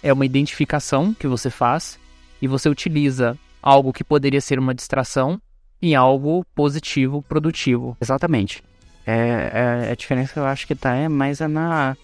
é 0.03 0.13
uma 0.13 0.27
identificação 0.27 1.15
que 1.15 1.27
você 1.27 1.51
faz 1.51 1.99
e 2.41 2.47
você 2.47 2.69
utiliza 2.69 3.39
algo 3.63 3.93
que 3.93 4.05
poderia 4.05 4.41
ser 4.41 4.59
uma 4.59 4.75
distração 4.75 5.41
em 5.81 5.95
algo 5.95 6.45
positivo, 6.55 7.23
produtivo. 7.23 7.97
Exatamente. 8.01 8.63
É, 9.07 9.87
é 9.87 9.93
a 9.93 9.95
diferença 9.95 10.39
eu 10.39 10.45
acho 10.45 10.67
que 10.67 10.75
tá 10.75 10.95
é 10.95 11.09
mais 11.09 11.41
é 11.41 11.49
na 11.49 11.97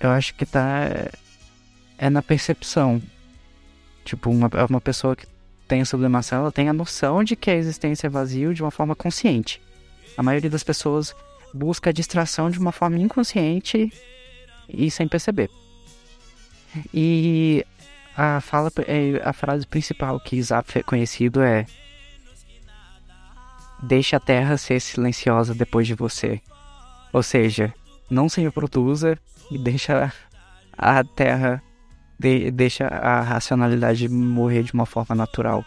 eu 0.00 0.10
acho 0.10 0.34
que 0.34 0.44
tá 0.44 0.84
é, 0.84 1.10
é 1.96 2.10
na 2.10 2.22
percepção. 2.22 3.02
Tipo, 4.04 4.30
uma, 4.30 4.48
uma 4.68 4.80
pessoa 4.80 5.14
que 5.14 5.26
tem 5.66 5.84
sublimação, 5.84 6.38
ela 6.38 6.52
tem 6.52 6.68
a 6.68 6.72
noção 6.72 7.22
de 7.22 7.36
que 7.36 7.50
a 7.50 7.54
existência 7.54 8.06
é 8.06 8.10
vazio 8.10 8.54
de 8.54 8.62
uma 8.62 8.70
forma 8.70 8.96
consciente. 8.96 9.60
A 10.16 10.22
maioria 10.22 10.48
das 10.48 10.62
pessoas 10.62 11.14
busca 11.52 11.90
a 11.90 11.92
distração 11.92 12.50
de 12.50 12.58
uma 12.58 12.72
forma 12.72 12.98
inconsciente 12.98 13.92
e 14.68 14.90
sem 14.90 15.08
perceber. 15.08 15.50
E 16.92 17.64
a 18.16 18.40
fala, 18.40 18.70
é, 18.86 19.20
a 19.24 19.32
frase 19.32 19.66
principal 19.66 20.20
que 20.20 20.42
Zap 20.42 20.78
é 20.78 20.82
conhecido 20.82 21.40
é 21.40 21.66
Deixe 23.82 24.16
a 24.16 24.20
terra 24.20 24.56
ser 24.56 24.80
silenciosa 24.80 25.54
depois 25.54 25.86
de 25.86 25.94
você. 25.94 26.40
Ou 27.12 27.22
seja, 27.22 27.72
não 28.10 28.28
se 28.28 28.40
reproduza 28.40 29.16
e 29.50 29.56
deixa 29.56 30.12
a 30.76 31.04
terra 31.04 31.62
de, 32.18 32.50
deixa 32.50 32.88
a 32.88 33.20
racionalidade 33.20 34.08
morrer 34.08 34.64
de 34.64 34.74
uma 34.74 34.84
forma 34.84 35.14
natural. 35.14 35.64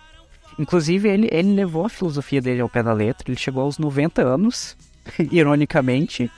Inclusive, 0.60 1.08
ele, 1.08 1.30
ele 1.32 1.54
levou 1.54 1.86
a 1.86 1.90
filosofia 1.90 2.42
dele 2.42 2.60
ao 2.60 2.70
pé 2.70 2.84
da 2.84 2.92
letra. 2.92 3.24
Ele 3.30 3.40
chegou 3.40 3.64
aos 3.64 3.78
90 3.78 4.22
anos, 4.22 4.78
ironicamente. 5.32 6.30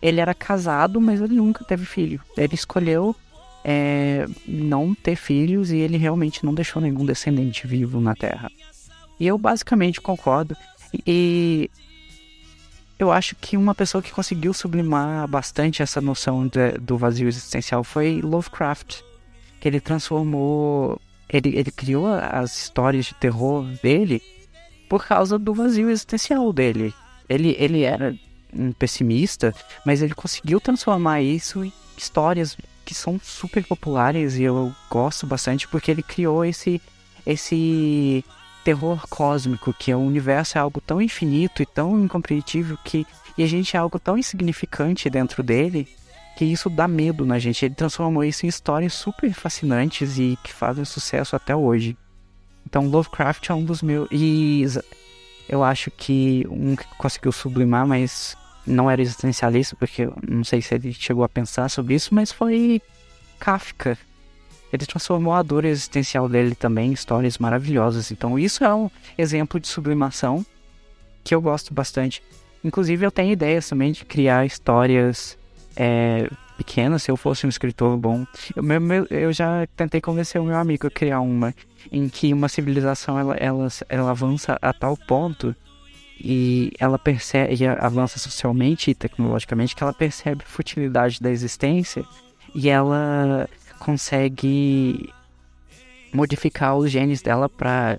Ele 0.00 0.20
era 0.20 0.34
casado, 0.34 1.00
mas 1.00 1.20
ele 1.20 1.34
nunca 1.34 1.64
teve 1.64 1.84
filho. 1.84 2.20
Ele 2.36 2.54
escolheu 2.54 3.14
é, 3.64 4.26
não 4.46 4.94
ter 4.94 5.16
filhos 5.16 5.70
e 5.70 5.76
ele 5.76 5.96
realmente 5.96 6.44
não 6.44 6.54
deixou 6.54 6.80
nenhum 6.80 7.04
descendente 7.04 7.66
vivo 7.66 8.00
na 8.00 8.14
Terra. 8.14 8.50
E 9.18 9.26
eu 9.26 9.38
basicamente 9.38 10.00
concordo. 10.00 10.56
E 11.06 11.70
eu 12.98 13.10
acho 13.10 13.34
que 13.36 13.56
uma 13.56 13.74
pessoa 13.74 14.02
que 14.02 14.12
conseguiu 14.12 14.52
sublimar 14.52 15.26
bastante 15.28 15.82
essa 15.82 16.00
noção 16.00 16.46
de, 16.46 16.72
do 16.78 16.96
vazio 16.96 17.28
existencial 17.28 17.82
foi 17.82 18.20
Lovecraft 18.22 19.00
que 19.60 19.68
ele 19.68 19.80
transformou. 19.80 21.00
Ele, 21.28 21.56
ele 21.56 21.70
criou 21.70 22.06
as 22.06 22.64
histórias 22.64 23.06
de 23.06 23.14
terror 23.14 23.64
dele 23.82 24.20
por 24.88 25.06
causa 25.06 25.38
do 25.38 25.54
vazio 25.54 25.88
existencial 25.88 26.52
dele. 26.52 26.92
Ele, 27.28 27.56
ele 27.58 27.82
era 27.82 28.14
pessimista, 28.78 29.54
mas 29.84 30.02
ele 30.02 30.14
conseguiu 30.14 30.60
transformar 30.60 31.22
isso 31.22 31.64
em 31.64 31.72
histórias 31.96 32.56
que 32.84 32.94
são 32.94 33.20
super 33.22 33.64
populares 33.64 34.36
e 34.36 34.42
eu 34.42 34.74
gosto 34.90 35.26
bastante 35.26 35.68
porque 35.68 35.90
ele 35.90 36.02
criou 36.02 36.44
esse 36.44 36.80
esse 37.24 38.24
terror 38.64 39.06
cósmico 39.08 39.72
que 39.72 39.92
é 39.92 39.96
o 39.96 40.00
universo 40.00 40.58
é 40.58 40.60
algo 40.60 40.80
tão 40.80 41.00
infinito 41.00 41.62
e 41.62 41.66
tão 41.66 42.04
incompreensível 42.04 42.76
que 42.84 43.06
e 43.38 43.42
a 43.42 43.46
gente 43.46 43.76
é 43.76 43.78
algo 43.78 43.98
tão 43.98 44.18
insignificante 44.18 45.08
dentro 45.08 45.42
dele 45.42 45.88
que 46.36 46.44
isso 46.44 46.70
dá 46.70 46.88
medo 46.88 47.24
na 47.24 47.38
gente. 47.38 47.64
Ele 47.64 47.74
transformou 47.74 48.24
isso 48.24 48.46
em 48.46 48.48
histórias 48.48 48.94
super 48.94 49.32
fascinantes 49.32 50.18
e 50.18 50.38
que 50.42 50.52
fazem 50.52 50.84
sucesso 50.84 51.36
até 51.36 51.54
hoje. 51.54 51.96
Então, 52.66 52.86
Lovecraft 52.88 53.50
é 53.50 53.54
um 53.54 53.64
dos 53.64 53.82
meus. 53.82 54.08
E 54.10 54.64
eu 55.48 55.62
acho 55.62 55.90
que 55.90 56.46
um 56.48 56.74
que 56.74 56.86
conseguiu 56.96 57.32
sublimar, 57.32 57.86
mas 57.86 58.36
não 58.66 58.90
era 58.90 59.02
existencialista, 59.02 59.76
porque 59.76 60.08
não 60.26 60.44
sei 60.44 60.62
se 60.62 60.74
ele 60.74 60.92
chegou 60.92 61.24
a 61.24 61.28
pensar 61.28 61.68
sobre 61.68 61.94
isso, 61.94 62.14
mas 62.14 62.30
foi 62.30 62.80
Kafka. 63.38 63.98
Ele 64.72 64.86
transformou 64.86 65.34
a 65.34 65.42
dor 65.42 65.64
existencial 65.64 66.28
dele 66.28 66.54
também 66.54 66.90
em 66.90 66.92
histórias 66.92 67.36
maravilhosas. 67.38 68.10
Então, 68.10 68.38
isso 68.38 68.64
é 68.64 68.74
um 68.74 68.90
exemplo 69.18 69.60
de 69.60 69.68
sublimação 69.68 70.46
que 71.22 71.34
eu 71.34 71.42
gosto 71.42 71.74
bastante. 71.74 72.22
Inclusive, 72.64 73.04
eu 73.04 73.10
tenho 73.10 73.32
ideias 73.32 73.68
também 73.68 73.92
de 73.92 74.04
criar 74.04 74.46
histórias 74.46 75.36
é, 75.76 76.30
pequena, 76.56 76.98
se 76.98 77.10
eu 77.10 77.16
fosse 77.16 77.44
um 77.44 77.48
escritor 77.48 77.96
bom. 77.96 78.24
Eu, 78.54 78.62
meu, 78.62 79.06
eu 79.10 79.32
já 79.32 79.66
tentei 79.76 80.00
convencer 80.00 80.40
o 80.40 80.44
meu 80.44 80.56
amigo 80.56 80.86
a 80.86 80.90
criar 80.90 81.20
uma 81.20 81.54
em 81.90 82.08
que 82.08 82.32
uma 82.32 82.48
civilização 82.48 83.18
ela, 83.18 83.34
ela, 83.34 83.68
ela 83.88 84.10
avança 84.10 84.58
a 84.62 84.72
tal 84.72 84.96
ponto 84.96 85.54
e 86.24 86.70
ela 86.78 87.00
percebe, 87.00 87.66
avança 87.66 88.16
socialmente 88.16 88.92
e 88.92 88.94
tecnologicamente, 88.94 89.74
que 89.74 89.82
ela 89.82 89.92
percebe 89.92 90.44
a 90.44 90.48
futilidade 90.48 91.20
da 91.20 91.28
existência 91.28 92.04
e 92.54 92.68
ela 92.68 93.48
consegue 93.80 95.12
modificar 96.14 96.76
os 96.76 96.92
genes 96.92 97.20
dela 97.22 97.48
para 97.48 97.98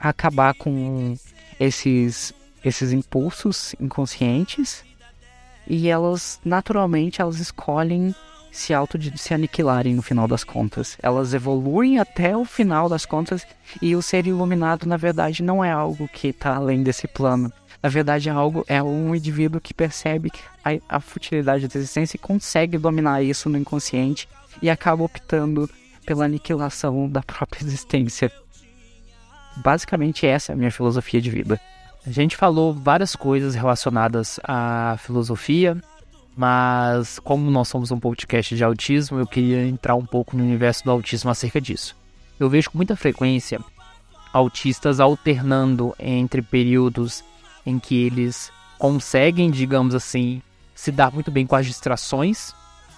acabar 0.00 0.52
com 0.54 1.14
esses 1.60 2.34
esses 2.64 2.92
impulsos 2.92 3.74
inconscientes. 3.80 4.84
E 5.66 5.88
elas 5.88 6.40
naturalmente 6.44 7.22
elas 7.22 7.38
escolhem 7.38 8.12
se 8.50 8.74
auto 8.74 8.98
se 9.16 9.34
aniquilarem 9.34 9.94
no 9.94 10.02
final 10.02 10.26
das 10.26 10.44
contas. 10.44 10.96
Elas 11.02 11.34
evoluem 11.34 11.98
até 11.98 12.36
o 12.36 12.44
final 12.44 12.88
das 12.88 13.06
contas 13.06 13.46
e 13.80 13.94
o 13.94 14.02
ser 14.02 14.26
iluminado 14.26 14.86
na 14.86 14.96
verdade 14.96 15.42
não 15.42 15.64
é 15.64 15.70
algo 15.70 16.08
que 16.08 16.28
está 16.28 16.54
além 16.54 16.82
desse 16.82 17.06
plano. 17.06 17.52
Na 17.82 17.88
verdade 17.88 18.28
é 18.28 18.32
algo 18.32 18.64
é 18.68 18.82
um 18.82 19.14
indivíduo 19.14 19.60
que 19.60 19.72
percebe 19.72 20.30
a, 20.64 20.96
a 20.96 21.00
futilidade 21.00 21.66
da 21.66 21.78
existência 21.78 22.16
e 22.16 22.20
consegue 22.20 22.76
dominar 22.76 23.22
isso 23.22 23.48
no 23.48 23.56
inconsciente 23.56 24.28
e 24.60 24.68
acaba 24.68 25.04
optando 25.04 25.68
pela 26.04 26.24
aniquilação 26.24 27.08
da 27.08 27.22
própria 27.22 27.64
existência. 27.64 28.30
Basicamente 29.56 30.26
essa 30.26 30.52
é 30.52 30.54
a 30.54 30.56
minha 30.56 30.70
filosofia 30.70 31.20
de 31.20 31.30
vida. 31.30 31.60
A 32.06 32.10
gente 32.10 32.36
falou 32.36 32.72
várias 32.72 33.14
coisas 33.14 33.54
relacionadas 33.54 34.40
à 34.42 34.96
filosofia, 34.98 35.76
mas 36.36 37.18
como 37.18 37.50
nós 37.50 37.68
somos 37.68 37.90
um 37.90 37.98
podcast 37.98 38.54
de 38.54 38.64
autismo, 38.64 39.18
eu 39.18 39.26
queria 39.26 39.66
entrar 39.66 39.94
um 39.94 40.06
pouco 40.06 40.36
no 40.36 40.42
universo 40.42 40.84
do 40.84 40.90
autismo 40.90 41.30
acerca 41.30 41.60
disso. 41.60 41.96
Eu 42.38 42.48
vejo 42.48 42.70
com 42.70 42.78
muita 42.78 42.96
frequência 42.96 43.60
autistas 44.32 45.00
alternando 45.00 45.94
entre 45.98 46.40
períodos 46.40 47.24
em 47.66 47.78
que 47.78 48.04
eles 48.04 48.50
conseguem, 48.78 49.50
digamos 49.50 49.94
assim, 49.94 50.40
se 50.74 50.90
dar 50.90 51.12
muito 51.12 51.30
bem 51.30 51.46
com 51.46 51.56
as 51.56 51.66
distrações 51.66 52.54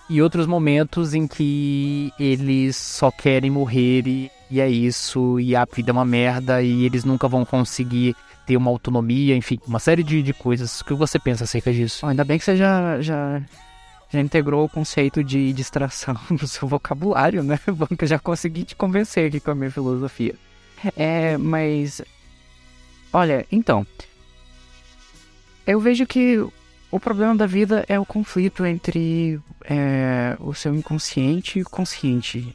e 0.09 0.20
outros 0.20 0.47
momentos 0.47 1.14
em 1.14 1.26
que 1.26 2.12
eles 2.18 2.76
só 2.76 3.11
querem 3.11 3.51
morrer 3.51 4.07
e, 4.07 4.30
e 4.51 4.61
é 4.61 4.68
isso, 4.68 5.41
e 5.41 5.57
a 5.57 5.64
vida 5.64 5.91
é 5.91 5.93
uma 5.93 6.05
merda, 6.05 6.62
e 6.62 6.85
eles 6.85 7.05
nunca 7.05 7.26
vão 7.26 7.45
conseguir 7.45 8.14
ter 8.47 8.57
uma 8.57 8.70
autonomia, 8.70 9.36
enfim, 9.36 9.59
uma 9.66 9.78
série 9.78 10.03
de, 10.03 10.22
de 10.22 10.32
coisas. 10.32 10.80
O 10.80 10.84
que 10.84 10.95
você 10.95 11.18
pensa 11.18 11.45
acerca 11.45 11.72
disso? 11.72 12.05
Oh, 12.05 12.09
ainda 12.09 12.24
bem 12.24 12.38
que 12.38 12.45
você 12.45 12.57
já, 12.57 13.01
já, 13.01 13.43
já 14.11 14.20
integrou 14.20 14.64
o 14.64 14.68
conceito 14.68 15.22
de 15.22 15.53
distração 15.53 16.16
no 16.30 16.47
seu 16.47 16.66
vocabulário, 16.68 17.43
né? 17.43 17.59
Bom 17.66 17.86
que 17.86 18.05
eu 18.05 18.09
já 18.09 18.18
consegui 18.18 18.64
te 18.64 18.76
convencer 18.76 19.28
aqui 19.28 19.40
com 19.40 19.51
a 19.51 19.55
minha 19.55 19.70
filosofia. 19.70 20.34
É, 20.97 21.36
mas. 21.36 22.03
Olha, 23.12 23.47
então. 23.51 23.86
Eu 25.64 25.78
vejo 25.78 26.07
que 26.07 26.45
o 26.90 26.99
problema 26.99 27.36
da 27.36 27.47
vida 27.47 27.84
é 27.88 27.99
o 27.99 28.05
conflito 28.05 28.66
entre 28.66 29.40
é, 29.64 30.36
o 30.40 30.53
seu 30.53 30.74
inconsciente 30.74 31.59
e 31.61 31.62
o 31.62 31.70
consciente. 31.70 32.55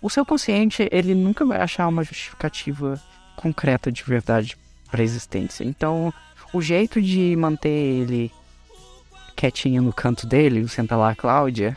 O 0.00 0.08
seu 0.08 0.24
consciente, 0.24 0.88
ele 0.90 1.14
nunca 1.14 1.44
vai 1.44 1.60
achar 1.60 1.86
uma 1.86 2.02
justificativa 2.02 3.00
concreta 3.36 3.92
de 3.92 4.02
verdade 4.02 4.56
para 4.90 5.02
existência. 5.02 5.64
Então, 5.64 6.12
o 6.52 6.60
jeito 6.60 7.00
de 7.00 7.36
manter 7.36 7.68
ele 7.68 8.32
quietinho 9.36 9.82
no 9.82 9.92
canto 9.92 10.26
dele, 10.26 10.66
senta 10.68 10.96
lá, 10.96 11.14
Cláudia, 11.14 11.76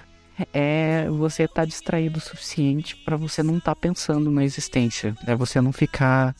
é 0.53 1.07
você 1.09 1.43
estar 1.43 1.61
tá 1.61 1.66
distraído 1.66 2.18
o 2.18 2.22
suficiente 2.22 2.95
para 2.95 3.16
você 3.16 3.41
não 3.41 3.57
estar 3.57 3.76
tá 3.76 3.80
pensando 3.80 4.30
na 4.32 4.43
existência, 4.43 5.16
é 5.26 5.36
você 5.36 5.61
não 5.61 5.72
ficar 5.72 6.36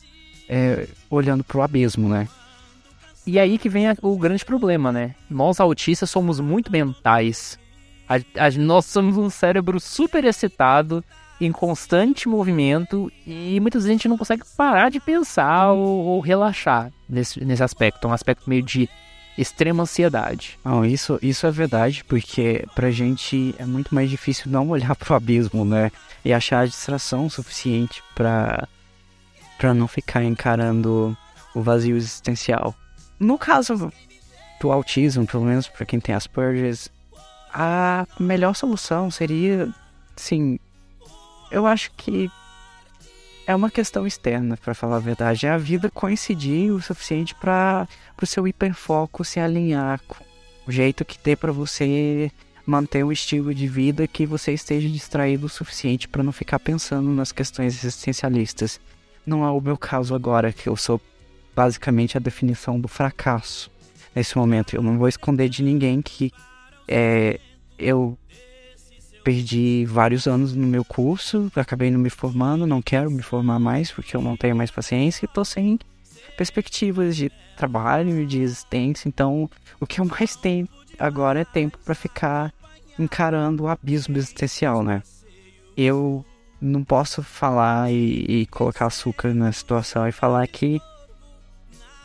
é, 0.48 0.86
olhando 1.08 1.42
pro 1.44 1.62
abismo, 1.62 2.08
né? 2.08 2.28
E 3.26 3.38
aí 3.38 3.56
que 3.56 3.70
vem 3.70 3.86
o 4.02 4.18
grande 4.18 4.44
problema, 4.44 4.92
né? 4.92 5.14
Nós 5.30 5.60
autistas 5.60 6.10
somos 6.10 6.40
muito 6.40 6.70
mentais. 6.70 7.58
A, 8.06 8.16
a, 8.16 8.50
nós 8.58 8.84
somos 8.84 9.16
um 9.16 9.30
cérebro 9.30 9.80
super 9.80 10.24
excitado, 10.24 11.02
em 11.40 11.50
constante 11.50 12.28
movimento, 12.28 13.10
e 13.26 13.58
muitas 13.60 13.82
vezes 13.82 13.90
a 13.90 13.92
gente 13.92 14.08
não 14.08 14.18
consegue 14.18 14.44
parar 14.56 14.90
de 14.90 15.00
pensar 15.00 15.72
ou, 15.72 16.04
ou 16.04 16.20
relaxar 16.20 16.92
nesse, 17.08 17.44
nesse 17.44 17.62
aspecto. 17.62 18.06
É 18.06 18.10
um 18.10 18.14
aspecto 18.14 18.48
meio 18.48 18.62
de 18.62 18.88
extrema 19.36 19.82
ansiedade. 19.82 20.58
Não, 20.64 20.84
isso, 20.84 21.18
isso 21.20 21.46
é 21.46 21.50
verdade, 21.50 22.04
porque 22.04 22.64
pra 22.74 22.90
gente 22.90 23.54
é 23.58 23.66
muito 23.66 23.94
mais 23.94 24.08
difícil 24.08 24.50
não 24.50 24.68
olhar 24.68 24.94
pro 24.96 25.14
abismo, 25.14 25.64
né? 25.64 25.90
E 26.24 26.32
achar 26.32 26.60
a 26.60 26.66
distração 26.66 27.28
suficiente 27.28 28.02
pra, 28.14 28.66
pra 29.58 29.74
não 29.74 29.88
ficar 29.88 30.22
encarando 30.22 31.16
o 31.54 31.60
vazio 31.60 31.96
existencial. 31.96 32.74
No 33.18 33.38
caso 33.38 33.92
do 34.60 34.72
autismo, 34.72 35.26
pelo 35.26 35.44
menos 35.44 35.68
para 35.68 35.84
quem 35.84 36.00
tem 36.00 36.14
Asperger's, 36.14 36.90
a 37.52 38.06
melhor 38.18 38.54
solução 38.54 39.10
seria, 39.10 39.68
sim, 40.16 40.58
eu 41.54 41.66
acho 41.66 41.92
que 41.96 42.30
é 43.46 43.54
uma 43.54 43.70
questão 43.70 44.06
externa, 44.06 44.56
para 44.56 44.74
falar 44.74 44.96
a 44.96 45.00
verdade. 45.00 45.46
É 45.46 45.50
a 45.50 45.58
vida 45.58 45.90
coincidir 45.90 46.72
o 46.72 46.80
suficiente 46.80 47.34
para 47.34 47.86
o 48.20 48.26
seu 48.26 48.48
hiperfoco 48.48 49.24
se 49.24 49.38
alinhar 49.38 50.00
com 50.08 50.24
o 50.66 50.72
jeito 50.72 51.04
que 51.04 51.18
dê 51.22 51.36
para 51.36 51.52
você 51.52 52.30
manter 52.66 53.04
um 53.04 53.12
estilo 53.12 53.54
de 53.54 53.68
vida 53.68 54.08
que 54.08 54.24
você 54.24 54.52
esteja 54.52 54.88
distraído 54.88 55.46
o 55.46 55.50
suficiente 55.50 56.08
para 56.08 56.22
não 56.22 56.32
ficar 56.32 56.58
pensando 56.58 57.10
nas 57.10 57.30
questões 57.30 57.74
existencialistas. 57.74 58.80
Não 59.26 59.44
é 59.44 59.50
o 59.50 59.60
meu 59.60 59.76
caso 59.76 60.14
agora, 60.14 60.52
que 60.52 60.68
eu 60.68 60.76
sou 60.76 61.00
basicamente 61.54 62.16
a 62.16 62.20
definição 62.20 62.80
do 62.80 62.88
fracasso 62.88 63.70
nesse 64.14 64.36
momento. 64.36 64.74
Eu 64.74 64.82
não 64.82 64.98
vou 64.98 65.08
esconder 65.08 65.48
de 65.48 65.62
ninguém 65.62 66.00
que 66.00 66.32
é, 66.88 67.38
eu 67.78 68.18
perdi 69.24 69.86
vários 69.86 70.26
anos 70.26 70.54
no 70.54 70.66
meu 70.66 70.84
curso, 70.84 71.50
acabei 71.56 71.90
não 71.90 71.98
me 71.98 72.10
formando, 72.10 72.66
não 72.66 72.82
quero 72.82 73.10
me 73.10 73.22
formar 73.22 73.58
mais 73.58 73.90
porque 73.90 74.14
eu 74.14 74.20
não 74.20 74.36
tenho 74.36 74.54
mais 74.54 74.70
paciência 74.70 75.24
e 75.24 75.28
tô 75.28 75.42
sem 75.44 75.78
perspectivas 76.36 77.16
de 77.16 77.32
trabalho, 77.56 78.26
de 78.26 78.40
existência. 78.40 79.08
Então, 79.08 79.50
o 79.80 79.86
que 79.86 80.00
eu 80.00 80.04
mais 80.04 80.36
tenho 80.36 80.68
agora 80.98 81.40
é 81.40 81.44
tempo 81.44 81.78
para 81.82 81.94
ficar 81.94 82.52
encarando 82.98 83.64
o 83.64 83.68
abismo 83.68 84.16
existencial, 84.16 84.82
né? 84.82 85.02
Eu 85.76 86.24
não 86.60 86.84
posso 86.84 87.22
falar 87.22 87.90
e, 87.90 88.42
e 88.42 88.46
colocar 88.46 88.86
açúcar 88.86 89.32
na 89.32 89.50
situação 89.52 90.06
e 90.06 90.12
falar 90.12 90.46
que 90.46 90.80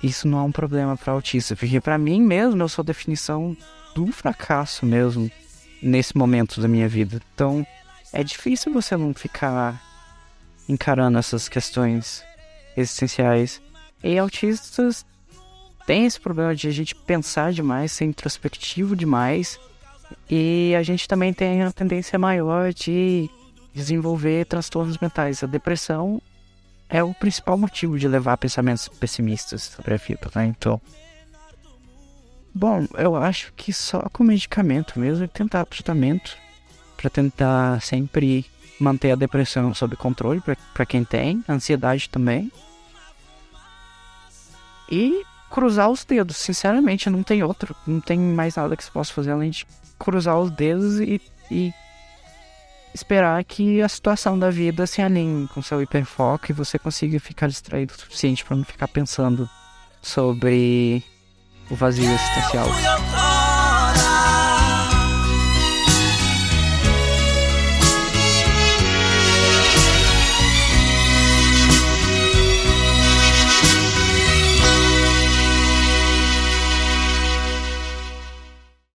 isso 0.02 0.28
não 0.28 0.40
é 0.40 0.44
um 0.44 0.52
problema 0.52 0.96
para 0.96 1.14
autista, 1.14 1.56
porque 1.56 1.82
para 1.82 1.98
mim 1.98 2.22
mesmo 2.22 2.62
eu 2.62 2.70
sou 2.70 2.82
a 2.82 2.86
definição 2.86 3.56
do 3.94 4.08
fracasso 4.08 4.86
mesmo 4.86 5.30
nesse 5.82 6.18
momento 6.18 6.62
da 6.62 6.68
minha 6.68 6.88
vida. 6.88 7.22
Então, 7.34 7.66
é 8.12 8.24
difícil 8.24 8.74
você 8.74 8.98
não 8.98 9.14
ficar 9.14 9.82
encarando 10.68 11.18
essas 11.18 11.50
questões 11.50 12.24
existenciais. 12.76 13.62
E 14.04 14.18
autistas 14.18 15.06
têm 15.86 16.06
esse 16.06 16.20
problema 16.20 16.56
de 16.56 16.68
a 16.68 16.72
gente 16.72 16.96
pensar 16.96 17.52
demais, 17.52 17.92
ser 17.92 18.06
introspectivo 18.06 18.96
demais. 18.96 19.60
E 20.30 20.74
a 20.78 20.84
gente 20.84 21.08
também 21.08 21.34
tem 21.34 21.64
a 21.64 21.72
tendência 21.72 22.18
maior 22.18 22.74
de 22.74 23.30
desenvolver 23.74 24.46
transtornos 24.46 24.98
mentais. 24.98 25.44
A 25.44 25.48
depressão 25.48 26.22
é 26.90 27.04
o 27.04 27.14
principal 27.14 27.58
motivo 27.58 28.00
de 28.00 28.08
levar 28.08 28.38
pensamentos 28.38 28.88
pessimistas 28.88 29.64
sobre 29.76 29.94
a 29.94 29.98
vida, 29.98 30.30
né? 30.36 30.46
Então, 30.46 30.82
bom, 32.54 32.88
eu 32.97 33.16
acho 33.16 33.54
que 33.54 33.72
só 33.72 34.02
com 34.12 34.24
medicamento 34.24 35.00
mesmo, 35.00 35.28
tentar 35.28 35.66
tratamento 35.66 36.38
para 36.97 37.10
tentar 37.10 37.82
sempre 37.82 38.45
manter 38.80 39.12
a 39.12 39.16
depressão 39.16 39.74
sob 39.74 39.95
controle 39.95 40.41
para 40.74 40.86
quem 40.86 41.04
tem, 41.04 41.43
ansiedade 41.47 42.10
também. 42.10 42.52
E 44.91 45.24
cruzar 45.50 45.89
os 45.89 46.04
dedos, 46.04 46.38
sinceramente, 46.38 47.10
não 47.10 47.24
tem 47.24 47.43
outro, 47.43 47.76
não 47.86 48.00
tem 48.00 48.20
mais 48.20 48.56
nada 48.56 48.76
que 48.76 48.84
se 48.84 48.91
possa 48.91 49.14
fazer 49.14 49.32
além 49.32 49.52
de 49.52 49.66
cruzar 49.97 50.39
os 50.39 50.50
dedos 50.52 51.00
e, 51.00 51.22
e 51.52 51.74
esperar 52.93 53.43
que 53.43 53.82
a 53.82 53.89
situação 53.89 54.38
da 54.38 54.50
vida 54.50 54.88
se 54.88 55.02
alinhe 55.02 55.47
com 55.50 55.62
seu 55.62 55.82
hiperfoco 55.82 56.47
e 56.50 56.54
você 56.54 56.80
consiga 56.80 57.20
ficar 57.20 57.47
distraído 57.47 57.93
o 57.93 57.97
suficiente 57.97 58.43
para 58.43 58.56
não 58.58 58.64
ficar 58.64 58.88
pensando 58.88 59.50
sobre 60.02 61.04
o 61.70 61.76
vazio 61.76 62.12
existencial. 62.12 62.68